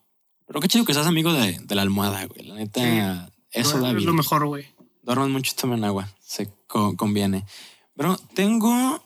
[0.46, 2.46] Pero qué chido que seas amigo de, de la almohada, güey.
[2.46, 4.64] La neta, eso da es lo mejor, güey.
[5.02, 6.08] Duerman mucho y tomen agua.
[6.20, 7.44] Se co- conviene.
[7.96, 9.02] Pero tengo.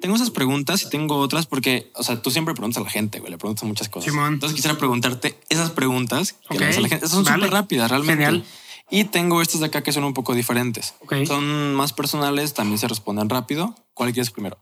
[0.00, 3.20] Tengo esas preguntas y tengo otras porque, o sea, tú siempre preguntas a la gente,
[3.20, 3.30] güey.
[3.30, 4.10] Le preguntas muchas cosas.
[4.10, 4.34] Simón.
[4.34, 6.96] Entonces quisiera preguntarte esas preguntas que Ok, le a la gente.
[7.06, 7.36] Esas son vale.
[7.44, 8.24] súper rápidas, realmente.
[8.24, 8.44] Genial.
[8.90, 10.94] Y tengo estas de acá que son un poco diferentes.
[11.00, 11.24] Ok.
[11.26, 13.74] Son más personales, también se responden rápido.
[13.94, 14.58] ¿Cuál quieres primero?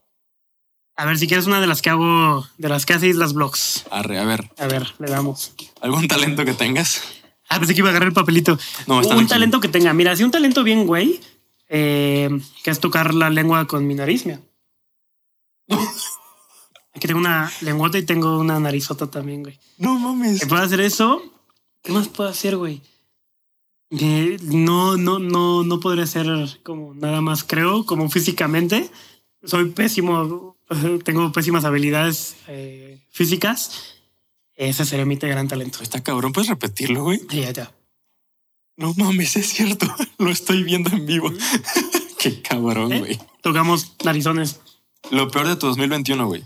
[0.95, 3.85] A ver, si quieres una de las que hago, de las que haces las blogs.
[3.91, 5.53] Arre, a ver, A ver, le damos.
[5.81, 7.03] ¿algún talento que tengas?
[7.49, 8.59] Ah, pensé que iba a agarrar el papelito.
[8.87, 9.93] No, está un talento que tenga.
[9.93, 11.21] Mira, si un talento bien, güey,
[11.69, 12.31] eh,
[12.63, 14.41] que es tocar la lengua con mi nariz, mira.
[16.95, 19.59] Aquí tengo una lengüota y tengo una narizota también, güey.
[19.79, 20.45] No mames.
[20.47, 21.23] Puedo hacer eso.
[21.83, 22.83] ¿Qué más puedo hacer, güey?
[23.91, 26.27] No, no, no, no podría hacer
[26.63, 28.91] como nada más, creo, como físicamente.
[29.45, 30.57] Soy pésimo,
[31.05, 33.99] tengo pésimas habilidades eh, físicas.
[34.55, 35.83] Ese sería mi gran talento.
[35.83, 37.21] Está cabrón, ¿puedes repetirlo, güey?
[37.29, 37.75] Ya, ya.
[38.77, 39.87] No mames, es cierto.
[40.19, 41.31] Lo estoy viendo en vivo.
[42.19, 42.99] Qué cabrón, ¿Eh?
[43.01, 43.21] güey.
[43.43, 44.61] Tocamos narizones.
[45.11, 46.45] Lo peor de tu 2021, güey.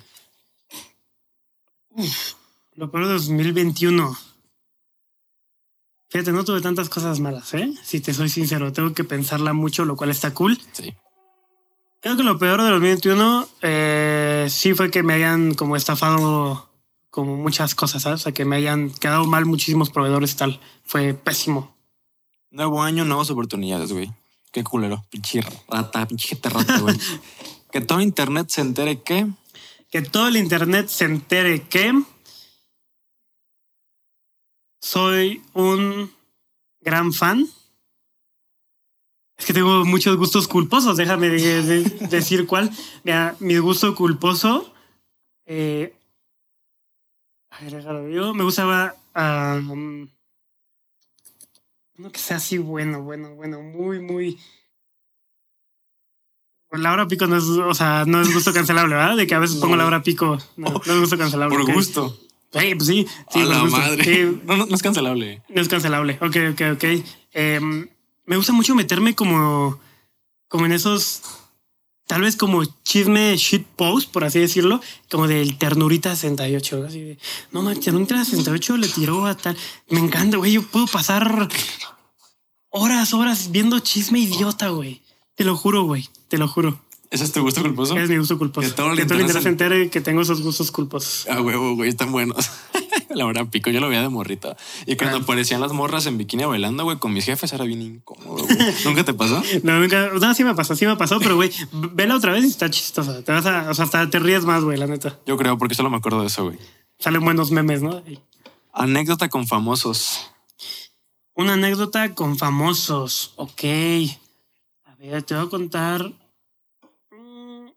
[2.74, 4.16] Lo peor de 2021.
[6.08, 7.72] Fíjate, no tuve tantas cosas malas, ¿eh?
[7.82, 10.58] Si te soy sincero, tengo que pensarla mucho, lo cual está cool.
[10.72, 10.94] Sí.
[12.00, 16.70] Creo que lo peor de 2021 eh, sí fue que me hayan como estafado
[17.10, 18.20] como muchas cosas, ¿sabes?
[18.20, 20.60] O sea, que me hayan quedado mal muchísimos proveedores y tal.
[20.84, 21.74] Fue pésimo.
[22.50, 24.12] Nuevo año, nuevas oportunidades, güey.
[24.52, 25.04] Qué culero.
[25.10, 26.96] Pinche rata, pinche rata, güey.
[27.76, 29.26] que todo internet se entere que.
[29.90, 31.92] Que todo el internet se entere que
[34.80, 36.10] soy un
[36.80, 37.46] gran fan.
[39.36, 42.70] Es que tengo muchos gustos culposos, déjame de- de- decir cuál.
[43.04, 44.72] Mira, mi gusto culposo.
[45.44, 45.94] eh,
[47.50, 48.32] a ver, déjalo digo.
[48.32, 48.94] Me gustaba.
[49.14, 50.08] um,
[51.98, 54.38] uno que sea así bueno, bueno, bueno, muy, muy.
[56.72, 59.16] La hora pico no es, o sea, no es gusto cancelable, ¿verdad?
[59.16, 60.38] De que a veces pongo la hora pico.
[60.56, 61.56] No, no es gusto cancelable.
[61.56, 62.18] Por gusto.
[62.52, 63.06] Sí, pues sí.
[63.30, 63.76] sí a la gusto.
[63.76, 64.04] madre.
[64.04, 65.42] Sí, No, no, no es cancelable.
[65.48, 66.18] no es cancelable.
[66.20, 66.84] Ok, ok, ok.
[67.32, 67.88] Em,
[68.24, 69.78] me gusta mucho meterme como,
[70.48, 71.22] como en esos,
[72.06, 74.80] tal vez como chisme shit post, por así decirlo,
[75.10, 76.84] como del ternurita 68.
[76.88, 77.18] Así de,
[77.52, 79.56] no manches, ternurita 68 le tiró a tal.
[79.90, 80.52] Me encanta, güey.
[80.52, 81.48] Yo puedo pasar
[82.70, 85.02] horas, horas viendo chisme idiota, güey.
[85.36, 86.08] Te lo juro, güey.
[86.28, 86.80] Te lo juro.
[87.10, 87.96] ¿Ese es tu gusto culposo?
[87.96, 88.68] Es mi gusto culposo.
[88.68, 91.26] Que todo el internet internet se entere que tengo esos gustos culposos.
[91.30, 92.50] Ah, huevo, güey, están buenos.
[93.10, 94.56] la hora pico, yo lo veía de morrita.
[94.86, 95.20] Y cuando Ah.
[95.20, 98.58] aparecían las morras en bikini bailando, güey, con mis jefes era bien incómodo, güey.
[98.84, 99.40] ¿Nunca te pasó?
[99.62, 102.48] No, nunca, no, sí me pasó, sí me pasó, pero güey, vela otra vez y
[102.48, 103.22] está chistosa.
[103.22, 105.16] Te vas a, o sea, hasta te ríes más, güey, la neta.
[105.26, 106.58] Yo creo, porque solo me acuerdo de eso, güey.
[106.98, 108.02] Salen buenos memes, ¿no?
[108.72, 110.28] Anécdota con famosos.
[111.34, 113.32] Una anécdota con famosos.
[113.36, 113.62] Ok.
[115.10, 116.12] Ver, te voy a contar.
[117.10, 117.68] Mm.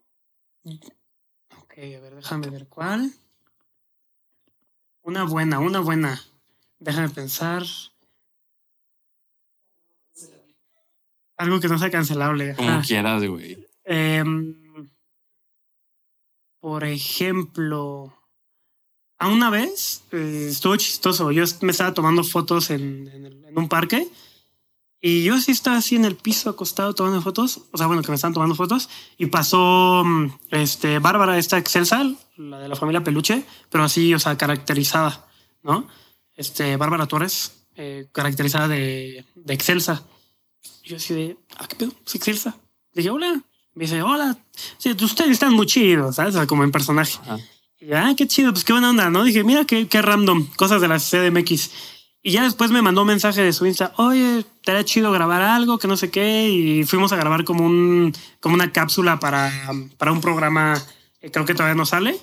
[1.58, 3.12] Ok, a ver, déjame ver cuál.
[5.02, 6.22] Una buena, una buena.
[6.78, 7.64] Déjame pensar.
[11.36, 12.54] Algo que no sea cancelable.
[12.54, 12.82] Como ajá.
[12.82, 13.66] quieras, güey.
[13.84, 14.54] Em,
[16.60, 18.14] por ejemplo,
[19.18, 21.30] a una vez eh, estuvo chistoso.
[21.32, 24.06] Yo me estaba tomando fotos en, en el- en un parque
[25.00, 28.10] Y yo sí estaba así en el piso acostado tomando fotos, o sea, bueno, que
[28.10, 32.04] me están tomando fotos, y pasó mm, este, Bárbara, esta Excelsa,
[32.36, 35.26] la de la familia Peluche, pero así, o sea, caracterizada,
[35.62, 35.86] ¿no?
[36.34, 40.04] Este, Bárbara Torres, eh, caracterizada de, de Excelsa.
[40.82, 41.92] Y yo así de, ah, ¿qué pedo?
[42.06, 42.56] ¿Es Excelsa?
[42.92, 43.42] Le dije, hola.
[43.72, 44.36] Me dice, hola.
[44.78, 46.34] Sí, ustedes están muy chidos, ¿sabes?
[46.34, 47.18] O sea, como en personaje.
[47.22, 47.38] Ajá.
[47.80, 49.24] Y ah, qué chido, pues qué buena onda, ¿no?
[49.24, 51.70] Dije, mira qué, qué random, cosas de la CDMX.
[52.22, 55.78] Y ya después me mandó un mensaje de su Insta, oye, estaría chido grabar algo,
[55.78, 56.50] que no sé qué.
[56.50, 59.50] Y fuimos a grabar como, un, como una cápsula para,
[59.96, 60.74] para un programa,
[61.22, 62.18] eh, creo que todavía no sale.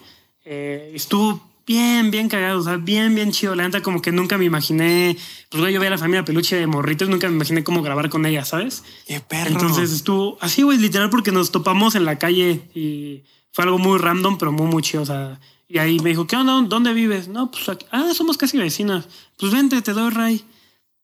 [0.45, 3.55] Eh, estuvo bien, bien cagado, o sea, bien, bien chido.
[3.55, 5.17] La neta, como que nunca me imaginé,
[5.49, 8.09] pues güey, yo veía a la familia peluche de morritos, nunca me imaginé cómo grabar
[8.09, 8.83] con ella, ¿sabes?
[9.07, 9.49] Qué perro.
[9.49, 13.97] Entonces estuvo así, güey, literal, porque nos topamos en la calle y fue algo muy
[13.97, 15.01] random, pero muy, muy chido.
[15.01, 16.61] O sea, y ahí me dijo, ¿qué onda?
[16.67, 17.27] ¿Dónde vives?
[17.27, 17.85] No, pues aquí.
[17.91, 19.07] Ah, somos casi vecinas.
[19.37, 20.45] Pues vente, te doy ray.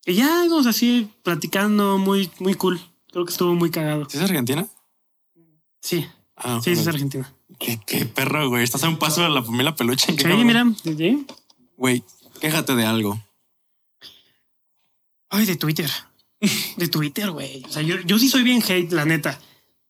[0.05, 2.79] Y ya vamos así platicando, muy, muy cool.
[3.11, 4.07] Creo que estuvo muy cagado.
[4.09, 4.67] ¿Sí es Argentina?
[5.81, 6.87] Sí, Ah, sí, sí, es.
[6.87, 7.31] Argentina.
[7.59, 8.63] Qué, qué perro, güey.
[8.63, 10.09] Estás a un paso de la familia peluche.
[10.09, 10.47] ¿en qué Sí, cabrón?
[10.47, 10.65] mira,
[10.97, 11.25] sí.
[11.77, 12.03] Güey,
[12.41, 13.21] quéjate de algo.
[15.29, 15.89] Ay, de Twitter.
[16.77, 17.63] De Twitter, güey.
[17.65, 19.39] O sea, yo, yo sí soy bien hate, la neta.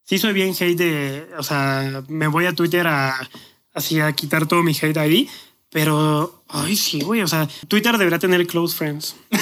[0.03, 1.29] Sí soy bien hate de...
[1.37, 3.15] O sea, me voy a Twitter a...
[3.73, 5.29] Así a quitar todo mi hate ahí.
[5.69, 6.43] Pero...
[6.47, 7.21] Ay, sí, güey.
[7.21, 9.15] O sea, Twitter debería tener close friends.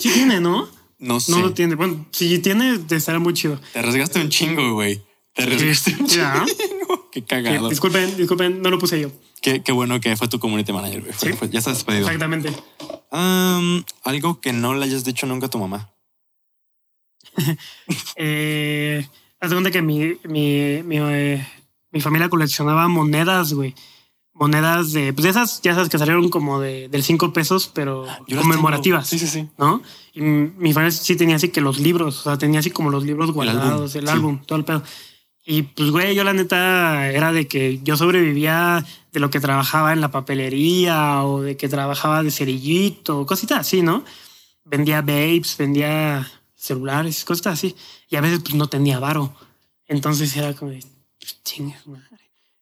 [0.00, 0.68] Sí tiene, ¿no?
[1.00, 1.32] No sé.
[1.32, 1.74] No lo tiene.
[1.74, 3.60] Bueno, si tiene, estará muy chido.
[3.72, 5.02] Te arriesgaste un chingo, güey.
[5.32, 6.44] Te arriesgaste un Ya.
[6.46, 7.10] chingo.
[7.10, 7.68] Qué Sí, cagado.
[7.68, 9.10] disculpen, disculpen, no lo puse yo.
[9.42, 11.12] Qué, qué bueno que fue tu community manager, güey.
[11.16, 11.30] Sí.
[11.50, 12.04] ya estás despedido.
[12.06, 12.52] Exactamente.
[13.10, 15.90] Am, algo que no le hayas dicho nunca a tu mamá.
[18.16, 19.06] Eh,
[19.40, 21.46] haz de cuenta que mi, mi, mi, eh,
[21.90, 23.74] mi familia coleccionaba monedas, güey.
[24.32, 28.06] Monedas de, pues de esas, ya sabes que salieron como de, del 5 pesos, pero
[28.28, 29.08] Yo las conmemorativas.
[29.08, 29.48] Sí, sí, sí.
[29.58, 29.82] ¿no?
[30.12, 33.04] Y mi familia sí tenía así que los libros, o sea, tenía así como los
[33.04, 34.46] libros guardados, el álbum, álbum, sí.
[34.46, 34.82] todo el pedo.
[35.50, 39.94] Y pues, güey, yo la neta era de que yo sobrevivía de lo que trabajaba
[39.94, 44.04] en la papelería o de que trabajaba de cerillito, cositas así, ¿no?
[44.64, 47.74] Vendía babes, vendía celulares, cosas así.
[48.10, 49.34] Y a veces pues no tenía varo.
[49.86, 50.72] Entonces era como
[51.86, 52.02] madre.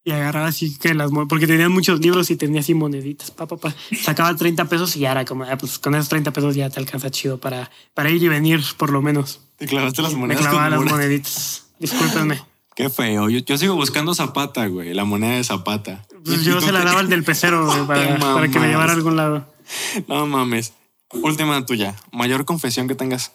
[0.05, 3.57] Y agarraba así que las porque tenía muchos libros y tenía así moneditas, pa, pa,
[3.57, 3.75] pa.
[4.03, 6.79] Sacaba 30 pesos y ya era como, ah, pues con esos 30 pesos ya te
[6.79, 9.41] alcanza chido para, para ir y venir, por lo menos.
[9.57, 10.43] Te clavaste las Me monedas.
[10.43, 11.67] clavaba con las moneditas.
[11.81, 12.41] Discúlpenme.
[12.77, 13.29] Qué feo.
[13.31, 14.93] Yo, yo sigo buscando Zapata, güey.
[14.95, 16.07] La moneda de Zapata.
[16.25, 18.95] Pues yo se la daba al del pecero güey, para, para que me llevara a
[18.95, 19.53] algún lado.
[20.07, 20.75] No mames.
[21.11, 21.97] Última tuya.
[22.13, 23.33] Mayor confesión que tengas.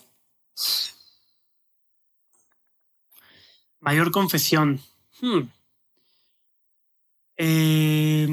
[3.82, 4.80] Mayor confesión.
[5.22, 5.42] Hmm.
[7.38, 8.28] Eh,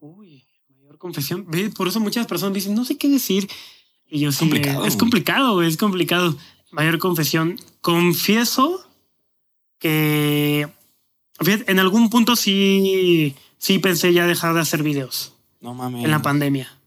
[0.00, 1.46] Uy, mayor confesión.
[1.48, 3.48] Ve, Por eso muchas personas dicen, no sé qué decir.
[4.08, 4.98] Y yo sí, complicado, eh, es güey.
[5.00, 6.36] complicado, es complicado.
[6.72, 7.56] Mayor confesión.
[7.80, 8.84] Confieso
[9.78, 10.68] que
[11.40, 16.04] fíjate, en algún punto sí, sí pensé ya dejar de hacer videos No mames.
[16.04, 16.78] en la pandemia.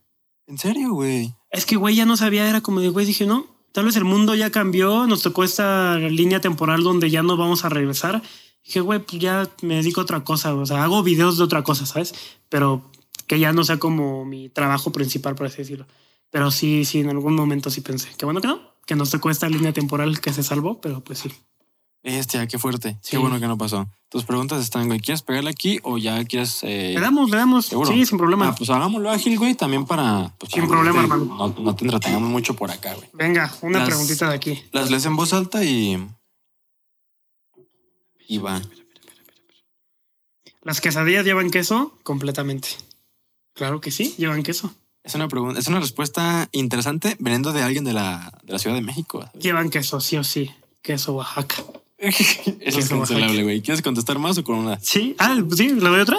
[0.48, 1.34] ¿En serio, güey?
[1.52, 4.06] Es que, güey, ya no sabía, era como de, güey, dije, no, tal vez el
[4.06, 8.22] mundo ya cambió, nos tocó esta línea temporal donde ya no vamos a regresar.
[8.65, 11.64] Dije, güey, pues ya me dedico a otra cosa, o sea, hago videos de otra
[11.64, 12.14] cosa, ¿sabes?
[12.49, 12.91] Pero
[13.27, 15.85] que ya no sea como mi trabajo principal, por así decirlo.
[16.30, 18.10] Pero sí, sí, en algún momento sí pensé.
[18.18, 21.19] Que bueno que no, que nos tocó esta línea temporal que se salvó, pero pues
[21.19, 21.31] sí.
[22.03, 22.97] Este, qué fuerte.
[23.01, 23.11] Sí.
[23.11, 23.87] Qué bueno que no pasó.
[24.09, 24.99] Tus preguntas están, güey.
[25.01, 26.59] ¿Quieres pegarle aquí o ya quieres.
[26.63, 27.65] eh, Le damos, le damos.
[27.65, 27.91] ¿Seguro?
[27.91, 28.47] Sí, sin problema.
[28.49, 30.33] Ah, pues hagámoslo ágil, güey, también para.
[30.37, 31.25] pues, Sin para problema, hermano.
[31.25, 33.09] No, no te entretengamos mucho por acá, güey.
[33.13, 34.63] Venga, una Las- preguntita de aquí.
[34.71, 36.07] Las lees en voz alta y.
[38.29, 38.61] Y va.
[40.63, 41.97] ¿Las quesadillas llevan queso?
[42.03, 42.69] Completamente.
[43.53, 44.73] Claro que sí, llevan queso.
[45.03, 48.75] Es una pregunta, es una respuesta interesante veniendo de alguien de la, de la Ciudad
[48.75, 49.29] de México.
[49.39, 50.51] Llevan queso, sí o sí.
[50.81, 51.63] Queso Oaxaca.
[51.97, 53.61] Eso es cancelable, güey.
[53.61, 54.79] ¿Quieres contestar más o con una?
[54.79, 56.17] Sí, ah, sí, ¿le doy otra?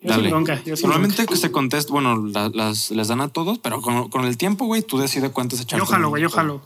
[0.00, 0.28] Yo Dale.
[0.30, 4.08] bronca, yo Normalmente que se contesta, bueno, la- las, les dan a todos, pero con,
[4.10, 5.78] con el tiempo, güey, tú decides cuántos echar.
[5.78, 6.62] Yo jalo, güey, yo jalo.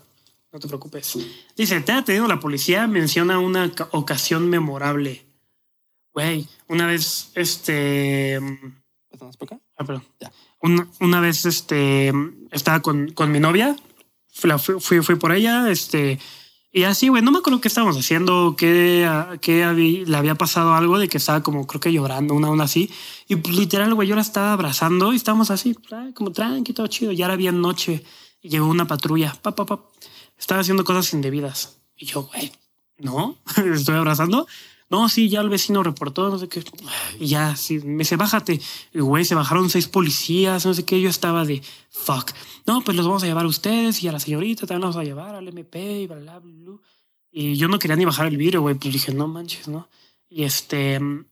[0.52, 1.16] No te preocupes.
[1.56, 5.24] Dice, te ha detenido la policía, menciona una ca- ocasión memorable.
[6.12, 8.36] Güey, una vez, este...
[9.10, 9.60] ¿Estamos por acá?
[9.78, 10.04] Ah, perdón.
[10.20, 10.30] Ya.
[10.60, 12.12] Una, una vez, este,
[12.50, 13.74] estaba con, con mi novia,
[14.30, 16.18] fui, fui, fui por ella, este,
[16.72, 20.34] y así, güey, no me acuerdo qué estábamos haciendo, qué, ah, qué habí- le había
[20.34, 22.90] pasado algo de que estaba como, creo que llorando, una onda así,
[23.28, 25.76] y pues, literal, güey, yo la estaba abrazando y estábamos así,
[26.14, 28.02] como tranqui, todo chido, ya era bien noche,
[28.40, 29.80] y llegó una patrulla, pa, pa, pa,
[30.38, 32.50] estaba haciendo cosas indebidas, y yo, güey,
[32.98, 33.36] no,
[33.74, 34.46] estoy abrazando,
[34.92, 36.62] no, sí, ya el vecino reportó, no sé qué.
[37.18, 38.60] Ya, sí, me dice, bájate.
[38.92, 41.00] Güey, se bajaron seis policías, no sé qué.
[41.00, 42.32] Yo estaba de, fuck.
[42.66, 45.06] No, pues los vamos a llevar a ustedes y a la señorita también los vamos
[45.06, 46.52] a llevar al MP y bla, bla, bla.
[46.52, 46.76] bla.
[47.30, 48.74] Y yo no quería ni bajar el vidrio, güey.
[48.74, 49.88] Pues dije, no manches, ¿no?
[50.28, 51.24] Y este, me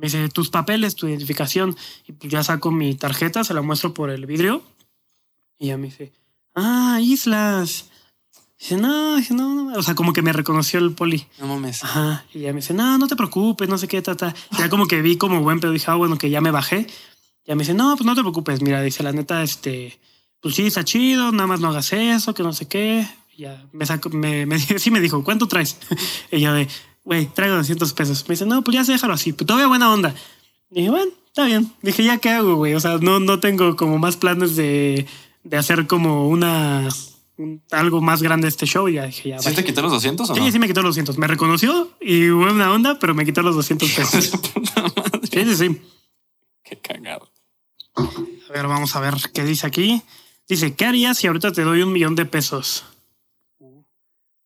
[0.00, 1.76] dice, tus papeles, tu identificación.
[2.06, 4.62] Y pues ya saco mi tarjeta, se la muestro por el vidrio.
[5.58, 6.12] Y ya me dice,
[6.54, 7.90] ah, Islas.
[8.58, 9.78] Dice, no, dije, no, no.
[9.78, 11.26] O sea, como que me reconoció el poli.
[11.38, 11.84] No mames.
[11.84, 12.24] Ajá.
[12.32, 14.34] Y ya me dice, no, no te preocupes, no sé qué, ta, ta.
[14.58, 16.86] Ya como que vi como buen pedo, dije, ah, bueno, que ya me bajé.
[17.44, 20.00] Ya me dice, no, pues no te preocupes, mira, dice, la neta, este,
[20.40, 23.06] pues sí, está chido, nada más no hagas eso, que no sé qué.
[23.36, 25.78] Y ya me sacó, me, me, sí me dijo, ¿cuánto traes?
[26.32, 26.66] y yo de,
[27.04, 28.24] güey, traigo 200 pesos.
[28.26, 30.14] Me dice, no, pues ya se déjalo así, pues todavía buena onda.
[30.70, 31.70] Y dije, bueno, está bien.
[31.82, 32.74] Dije, ¿ya qué hago, güey?
[32.74, 35.06] O sea, no, no tengo como más planes de,
[35.44, 36.88] de hacer como una
[37.38, 38.88] un- algo más grande este show.
[38.88, 39.38] Y ya dije, ya.
[39.38, 39.56] ¿Sí bye.
[39.56, 40.50] te quitó los 200 o Sí, no?
[40.52, 41.18] sí me quitó los 200.
[41.18, 44.30] Me reconoció y buena onda, pero me quitó los 200 pesos.
[45.30, 45.82] Sí, sí, sí.
[46.64, 47.30] Qué cagado.
[47.96, 50.02] A ver, vamos a ver qué dice aquí.
[50.48, 52.84] Dice, ¿qué harías si ahorita te doy un millón de pesos?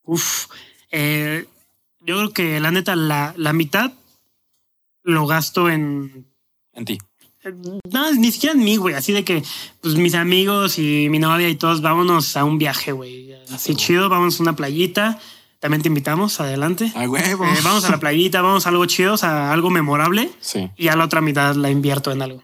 [0.05, 0.47] Uf.
[0.91, 1.47] eh,
[2.01, 3.93] yo creo que la neta, la, la mitad
[5.03, 6.27] lo gasto en...
[6.73, 6.99] En ti.
[7.91, 8.95] No, ni siquiera en mí, güey.
[8.95, 9.43] Así de que,
[9.81, 13.33] pues mis amigos y mi novia y todos, vámonos a un viaje, güey.
[13.53, 15.19] Así chido, vamos a una playita.
[15.59, 16.91] También te invitamos, adelante.
[16.95, 17.45] A huevo.
[17.45, 20.31] Eh, vamos a la playita, vamos a algo chido, o sea, algo memorable.
[20.41, 22.43] Sí, Y a la otra mitad la invierto en algo.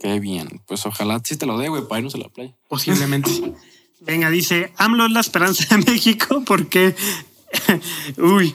[0.00, 0.60] qué bien.
[0.66, 2.54] Pues ojalá sí te lo dé, güey, para irnos a la playa.
[2.68, 3.30] Posiblemente.
[4.00, 6.94] Venga, dice, AMLO es la esperanza de México porque...
[8.18, 8.54] Uy.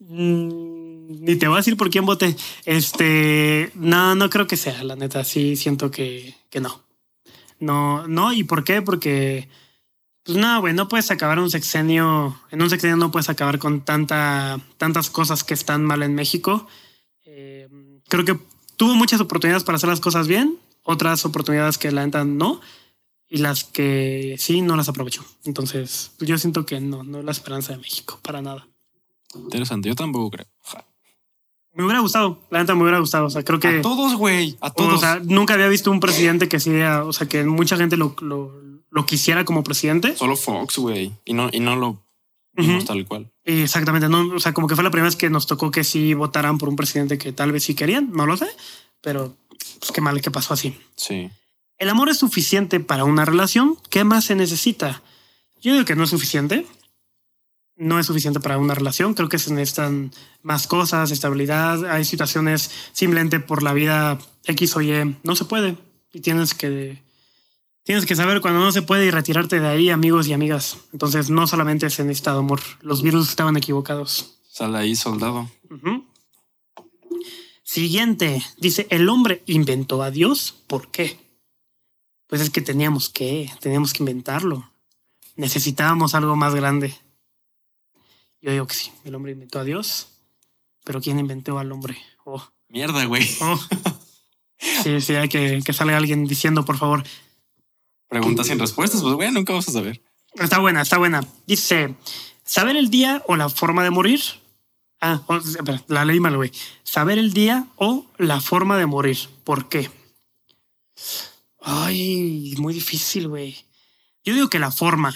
[0.00, 0.75] mm,
[1.08, 2.36] Ni te voy a decir por quién voté.
[2.64, 5.24] Este, no, no creo que sea, la neta.
[5.24, 6.82] Sí, siento que, que no.
[7.60, 8.32] No, no.
[8.32, 8.82] ¿Y por qué?
[8.82, 9.48] Porque,
[10.24, 12.40] pues no, güey, no puedes acabar un sexenio.
[12.50, 16.66] En un sexenio no puedes acabar con tanta, tantas cosas que están mal en México.
[17.24, 17.68] Eh,
[18.08, 18.38] creo que
[18.76, 22.60] tuvo muchas oportunidades para hacer las cosas bien, otras oportunidades que la neta no
[23.28, 25.24] y las que sí no las aprovechó.
[25.44, 28.66] Entonces, yo siento que no, no es la esperanza de México, para nada.
[29.34, 29.88] Interesante.
[29.88, 30.46] Yo tampoco creo.
[31.76, 33.26] Me hubiera gustado, la neta me hubiera gustado.
[33.26, 33.68] O sea, creo que.
[33.68, 34.56] A todos, güey.
[34.60, 34.94] A todos.
[34.94, 38.16] O sea, nunca había visto un presidente que sí, o sea, que mucha gente lo,
[38.20, 38.50] lo,
[38.90, 40.16] lo quisiera como presidente.
[40.16, 41.12] Solo Fox, güey.
[41.24, 42.02] Y no, y no lo
[42.54, 42.86] vimos Ujú.
[42.86, 43.30] tal cual.
[43.44, 46.14] Exactamente, no, o sea, como que fue la primera vez que nos tocó que sí
[46.14, 48.48] votaran por un presidente que tal vez sí querían, no lo sé,
[49.02, 49.36] pero
[49.78, 50.76] pues qué mal que pasó así.
[50.96, 51.30] Sí.
[51.78, 53.76] ¿El amor es suficiente para una relación?
[53.90, 55.02] ¿Qué más se necesita?
[55.60, 56.66] Yo digo que no es suficiente.
[57.76, 59.14] No es suficiente para una relación.
[59.14, 60.10] Creo que se necesitan
[60.42, 61.90] más cosas, estabilidad.
[61.90, 65.16] Hay situaciones simplemente por la vida X o Y.
[65.22, 65.76] No se puede.
[66.12, 67.02] Y tienes que,
[67.84, 70.78] tienes que saber cuando no se puede y retirarte de ahí, amigos y amigas.
[70.92, 72.60] Entonces no solamente se necesita amor.
[72.80, 74.38] Los virus estaban equivocados.
[74.50, 75.50] Sale ahí, soldado.
[77.62, 78.42] Siguiente.
[78.56, 80.62] Dice, el hombre inventó a Dios.
[80.66, 81.18] ¿Por qué?
[82.26, 84.70] Pues es que teníamos que, teníamos que inventarlo.
[85.36, 86.96] Necesitábamos algo más grande.
[88.46, 90.06] Yo digo que sí, el hombre inventó a Dios.
[90.84, 91.98] Pero ¿quién inventó al hombre?
[92.24, 93.28] Oh, Mierda, güey.
[93.40, 93.58] oh.
[94.84, 97.02] Sí, sí, hay que, que salga alguien diciendo, por favor.
[98.08, 100.00] Preguntas sin respuestas, pues güey, nunca vamos a saber.
[100.34, 101.26] Está buena, está buena.
[101.48, 101.96] Dice,
[102.44, 104.20] ¿saber el día o la forma de morir?
[105.00, 106.52] Ah, o- espera, la leí mal, güey.
[106.84, 109.18] ¿Saber el día o la forma de morir?
[109.42, 109.90] ¿Por qué?
[111.60, 113.56] Ay, muy difícil, güey.
[114.24, 115.12] Yo digo que la forma.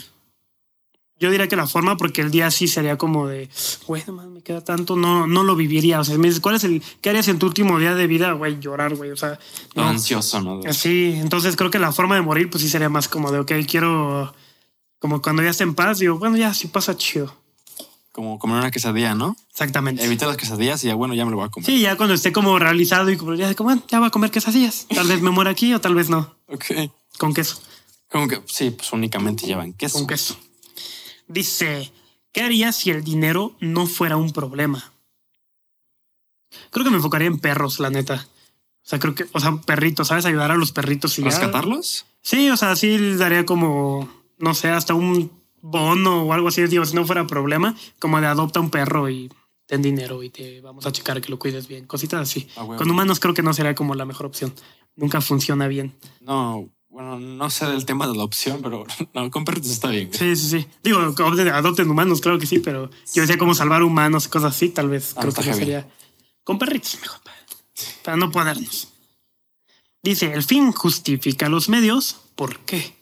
[1.21, 3.51] Yo diría que la forma porque el día sí sería como de,
[3.87, 6.01] güey, no me queda tanto, no, no lo viviría.
[6.01, 8.33] O sea, me dices, ¿cuál es el, qué harías en tu último día de vida?
[8.33, 9.11] Güey, llorar, güey.
[9.11, 9.39] O sea,
[9.75, 9.85] no.
[9.87, 10.61] ansioso, ¿no?
[10.73, 13.53] Sí, entonces creo que la forma de morir, pues sí sería más como de, ok,
[13.69, 14.35] quiero,
[14.99, 17.37] como cuando ya esté en paz, digo, bueno, ya, sí pasa chido.
[18.13, 19.37] Como comer una quesadilla, ¿no?
[19.51, 20.03] Exactamente.
[20.05, 21.67] Evita las quesadillas y ya, bueno, ya me lo voy a comer.
[21.67, 24.31] Sí, ya cuando esté como realizado y como ya, como, bueno, ya voy a comer
[24.31, 24.87] quesadillas.
[24.93, 26.35] Tal vez me muera aquí o tal vez no.
[26.49, 26.65] Ok.
[27.19, 27.61] Con queso,
[28.11, 29.99] Como que sí, pues únicamente llevan queso.
[29.99, 30.37] con queso.
[31.31, 31.93] Dice,
[32.33, 34.93] ¿qué harías si el dinero no fuera un problema?
[36.71, 38.27] Creo que me enfocaría en perros, la neta.
[38.85, 40.25] O sea, creo que, o sea, perritos, ¿sabes?
[40.27, 41.29] Ayudar a los perritos y ya.
[41.29, 42.05] ¿Rescatarlos?
[42.21, 45.31] Sí, o sea, sí les daría como, no sé, hasta un
[45.63, 49.31] bono o algo así, digo, si no fuera problema, como de adopta un perro y
[49.67, 52.49] ten dinero y te vamos a checar que lo cuides bien, cositas así.
[52.57, 52.67] Ah.
[52.77, 54.53] Con humanos creo que no sería como la mejor opción.
[54.97, 55.95] Nunca funciona bien.
[56.23, 58.85] No, bueno, no sé del tema de la opción, pero
[59.15, 60.11] no, con perritos está bien.
[60.13, 60.67] Sí, sí, sí.
[60.83, 64.89] Digo, adopten, humanos, claro que sí, pero yo decía como salvar humanos, cosas así, tal
[64.89, 65.89] vez Ah, creo que sería
[66.45, 67.21] con perritos mejor,
[68.03, 68.89] para- no ponernos.
[70.03, 72.95] Dice, el fin justifica los medios, ¿por qué?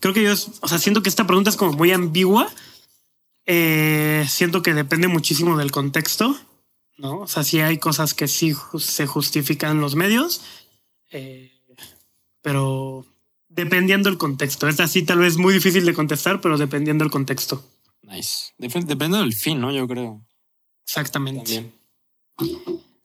[0.00, 2.48] Creo que yo, es- o sea, siento que esta pregunta es como muy ambigua.
[3.46, 6.34] Eh, siento que depende muchísimo del contexto.
[6.96, 7.20] ¿no?
[7.22, 10.42] O sea, sí hay cosas que sí se justifican los medios,
[11.10, 11.53] eh,
[12.44, 13.06] pero
[13.48, 14.68] dependiendo del contexto.
[14.68, 17.64] Es así tal vez muy difícil de contestar, pero dependiendo del contexto.
[18.02, 18.52] Nice.
[18.58, 19.72] depende del fin, ¿no?
[19.72, 20.20] Yo creo.
[20.84, 21.72] Exactamente.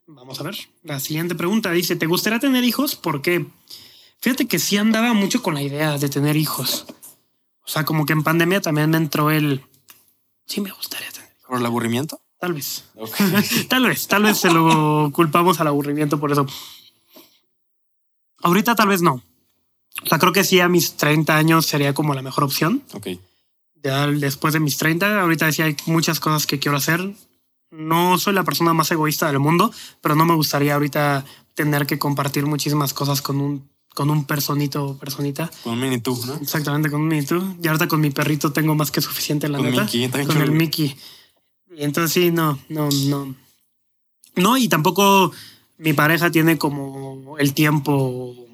[0.07, 0.57] Vamos a ver.
[0.84, 2.98] La siguiente pregunta dice, ¿te gustaría tener hijos?
[2.98, 3.45] ¿Por qué?
[4.20, 6.86] Fíjate que sí andaba mucho con la idea de tener hijos.
[7.64, 9.64] O sea, como que en pandemia también me entró el...
[10.45, 11.48] Sí, me gustaría tener hijos.
[11.48, 12.22] ¿Por el aburrimiento?
[12.41, 12.84] Tal vez.
[13.70, 16.45] tal vez, tal vez se lo culpamos al aburrimiento por eso.
[18.41, 19.24] Ahorita tal vez no.
[20.04, 22.84] O sea, creo que sí a mis 30 años sería como la mejor opción.
[22.94, 23.08] Ok.
[23.84, 27.14] Ya después de mis 30, ahorita sí hay muchas cosas que quiero hacer.
[27.72, 29.72] No soy la persona más egoísta del mundo,
[30.02, 34.86] pero no me gustaría ahorita tener que compartir muchísimas cosas con un, con un personito
[34.86, 35.50] o personita.
[35.64, 36.36] Con un mini tú, ¿no?
[36.36, 37.56] Exactamente, con un mini tú.
[37.62, 39.84] Y ahorita con mi perrito tengo más que suficiente, la con neta.
[39.84, 40.96] Mickey, con el Mickey.
[41.76, 43.36] Y entonces sí, no, no, no.
[44.36, 45.32] No, y tampoco
[45.78, 48.49] mi pareja tiene como el tiempo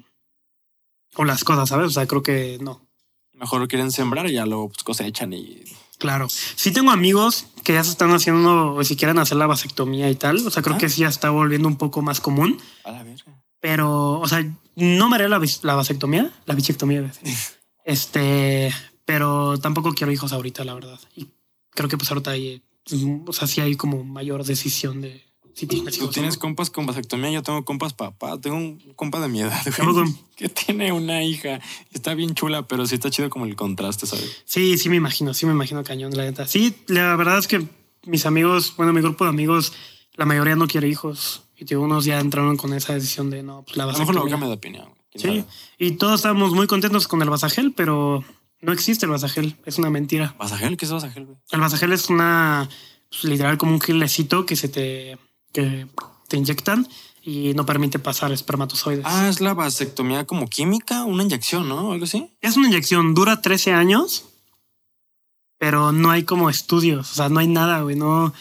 [1.16, 1.88] o las cosas, ¿sabes?
[1.88, 2.80] O sea, creo que no.
[3.32, 5.62] Mejor quieren sembrar y ya lo pues, cosechan y.
[5.98, 6.28] Claro.
[6.28, 10.14] Sí tengo amigos que ya se están haciendo o si quieren hacer la vasectomía y
[10.14, 10.46] tal.
[10.46, 12.60] O sea, creo que sí ya está volviendo un poco más común.
[12.84, 13.42] A la verga.
[13.60, 14.44] Pero, o sea,
[14.74, 17.10] no me haré la, la vasectomía, la bichectomía.
[17.84, 18.72] este,
[19.04, 21.00] pero tampoco quiero hijos ahorita, la verdad.
[21.14, 21.28] Y
[21.70, 22.62] creo que pues ahorita hay,
[23.26, 25.25] o sea, sí hay como mayor decisión de
[25.56, 28.38] si tienes Tú tienes compas con vasectomía, yo tengo compas papá.
[28.38, 29.58] Tengo un compa de mi edad
[30.36, 31.60] que tiene una hija.
[31.94, 34.42] Está bien chula, pero sí está chido como el contraste, ¿sabes?
[34.44, 36.46] Sí, sí me imagino, sí me imagino cañón, la neta.
[36.46, 37.66] Sí, la verdad es que
[38.04, 39.72] mis amigos, bueno, mi grupo de amigos,
[40.12, 41.44] la mayoría no quiere hijos.
[41.56, 44.10] Y tío, unos ya entraron con esa decisión de no, pues la vasectomía.
[44.10, 44.88] A lo mejor lo cambia de opinión.
[45.14, 45.42] Sí,
[45.78, 48.22] y todos estábamos muy contentos con el vasagel, pero
[48.60, 49.56] no existe el vasagel.
[49.64, 50.34] Es una mentira.
[50.38, 50.76] ¿Vasagel?
[50.76, 51.38] ¿Qué es vasagel, güey?
[51.50, 52.68] El vasagel es una,
[53.08, 55.16] pues, literal, como un gilecito que se te
[55.56, 55.86] que
[56.28, 56.86] te inyectan
[57.22, 59.06] y no permite pasar espermatozoides.
[59.06, 61.92] Ah, es la vasectomía como química, una inyección, ¿no?
[61.92, 62.30] Algo así.
[62.42, 64.26] Es una inyección, dura 13 años,
[65.58, 68.34] pero no hay como estudios, o sea, no hay nada, güey, no.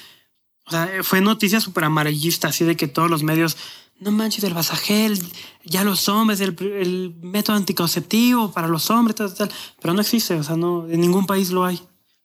[0.65, 3.55] O sea, fue noticia súper amarillista, así de que todos los medios,
[3.99, 5.23] no manches, el vasagel,
[5.63, 9.51] ya los hombres, el, el método anticonceptivo para los hombres, tal, tal,
[9.81, 11.79] pero no existe, o sea, no, en ningún país lo hay.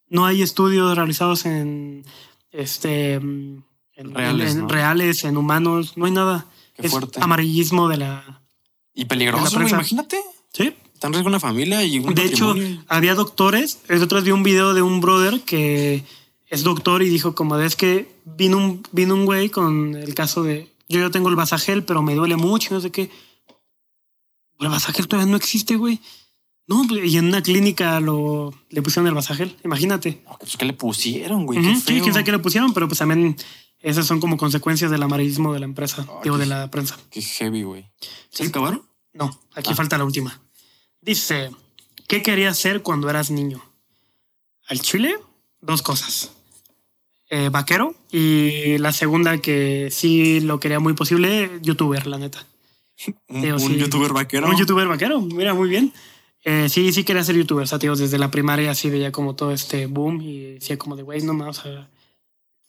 [0.08, 2.04] No hay estudios realizados en
[2.50, 3.69] este en
[4.04, 6.46] reales, en, reales, en humanos, no hay nada.
[6.76, 7.20] Qué es fuerte.
[7.22, 8.42] amarillismo de la.
[8.94, 10.20] Y peligroso, imagínate.
[10.52, 10.74] Sí.
[10.98, 12.54] Tan riesgo una familia y un De hecho,
[12.88, 13.80] había doctores.
[13.88, 16.04] El otro vi un video de un brother que
[16.48, 20.42] es doctor y dijo como es que vino un, vino un güey con el caso
[20.42, 23.08] de yo ya tengo el vasagel, pero me duele mucho, no sé qué.
[24.58, 26.00] El vasagel todavía no existe, güey.
[26.66, 30.22] No, y en una clínica lo, le pusieron el vasagel, imagínate.
[30.38, 31.62] Pues, ¿Qué le pusieron, güey?
[31.76, 33.36] Sí, quién sabe qué le pusieron, pero pues también
[33.80, 36.98] esas son como consecuencias del amarillismo de la empresa, digo, de la prensa.
[37.10, 37.90] Qué heavy, güey.
[38.30, 38.82] ¿Se acabaron?
[39.12, 39.74] No, aquí ah.
[39.74, 40.40] falta la última.
[41.00, 41.50] Dice,
[42.06, 43.62] ¿qué querías ser cuando eras niño?
[44.68, 45.16] Al chile,
[45.60, 46.32] dos cosas.
[47.32, 52.44] Eh, vaquero y la segunda que sí lo quería muy posible, youtuber, la neta.
[53.28, 54.48] ¿Un, youtuber vaquero?
[54.48, 55.92] Un youtuber vaquero, mira, muy bien.
[56.42, 59.36] Eh, sí, sí quería ser youtuber, o sea, tío, desde la primaria así veía como
[59.36, 61.88] todo este boom y decía como de, güey, no más, o sea,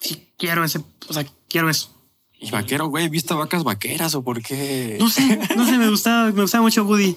[0.02, 1.95] sí quiero ese, o sea, quiero eso.
[2.34, 3.07] ¿Y vaquero, güey?
[3.07, 4.98] ¿Viste vacas vaqueras o por qué?
[4.99, 7.15] No sé, no sé, me gustaba, me gustaba mucho Woody.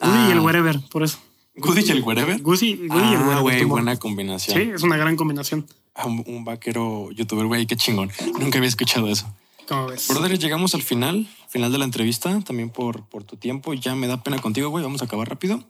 [0.00, 0.42] Woody y el ah.
[0.42, 1.18] wherever, por eso.
[1.56, 2.40] ¿Goody y el wherever?
[2.40, 3.42] Woody, y el ah, wherever.
[3.42, 4.56] güey, buena combinación.
[4.56, 5.66] Sí, es una gran combinación.
[5.94, 8.10] Ah, un, vaquero youtuber, güey, qué chingón.
[8.38, 9.32] Nunca había escuchado eso.
[9.68, 10.08] ¿Cómo ves?
[10.08, 13.74] Brother, llegamos al final, final de la entrevista, también por, por tu tiempo.
[13.74, 14.84] Ya me da pena contigo, güey.
[14.84, 15.64] Vamos a acabar rápido.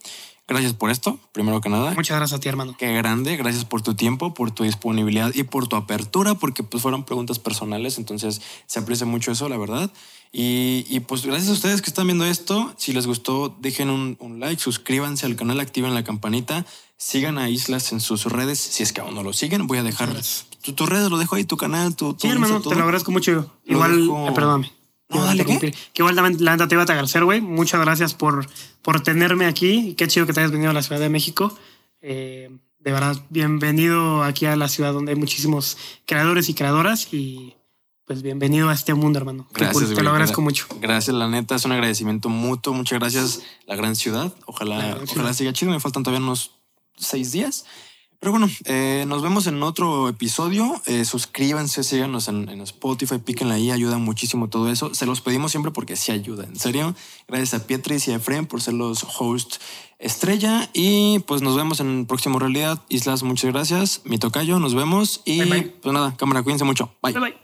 [0.46, 1.92] Gracias por esto, primero que nada.
[1.94, 2.76] Muchas gracias a ti, hermano.
[2.78, 6.82] Qué grande, gracias por tu tiempo, por tu disponibilidad y por tu apertura, porque pues
[6.82, 9.90] fueron preguntas personales, entonces se aprecia mucho eso, la verdad.
[10.36, 12.74] Y, pues gracias a ustedes que están viendo esto.
[12.76, 16.66] Si les gustó, dejen un, like, suscríbanse al canal, activen la campanita,
[16.96, 18.58] sigan a Islas en sus redes.
[18.58, 21.36] Si es que aún no lo siguen, voy a dejar tus tu redes, lo dejo
[21.36, 22.16] ahí, tu canal, tu...
[22.18, 23.48] Sí, hermano, te lo agradezco mucho.
[23.64, 24.72] Igual, eh, perdóname.
[25.08, 25.58] No, dale, ¿qué?
[25.92, 27.40] Que igual la neta te iba a agradecer, güey.
[27.40, 28.46] Muchas gracias por,
[28.82, 29.90] por tenerme aquí.
[29.90, 31.56] Y qué chido que te hayas venido a la Ciudad de México.
[32.00, 35.76] Eh, de verdad, bienvenido aquí a la ciudad donde hay muchísimos
[36.06, 37.12] creadores y creadoras.
[37.12, 37.54] Y
[38.06, 39.46] pues bienvenido a este mundo, hermano.
[39.52, 40.66] Gracias, Te lo agradezco mucho.
[40.80, 41.54] Gracias, la neta.
[41.54, 42.72] Es un agradecimiento mutuo.
[42.74, 44.34] Muchas gracias, la gran ciudad.
[44.46, 45.72] Ojalá, ojalá siga chido.
[45.72, 46.52] Me faltan todavía unos
[46.96, 47.64] seis días.
[48.24, 50.80] Pero bueno, eh, nos vemos en otro episodio.
[50.86, 54.94] Eh, suscríbanse, síganos en, Spotify, píquenla ahí, ayuda muchísimo todo eso.
[54.94, 56.94] Se los pedimos siempre porque sí ayuda, en serio.
[57.28, 59.60] Gracias a Pietris y a Efraín por ser los hosts
[59.98, 60.70] estrella.
[60.72, 62.80] Y pues nos vemos en el próximo Realidad.
[62.88, 64.00] Islas, muchas gracias.
[64.06, 65.20] Mi tocayo, nos vemos.
[65.26, 66.94] Y pues nada, cámara, cuídense mucho.
[67.02, 67.12] bye.
[67.12, 67.43] bye, bye.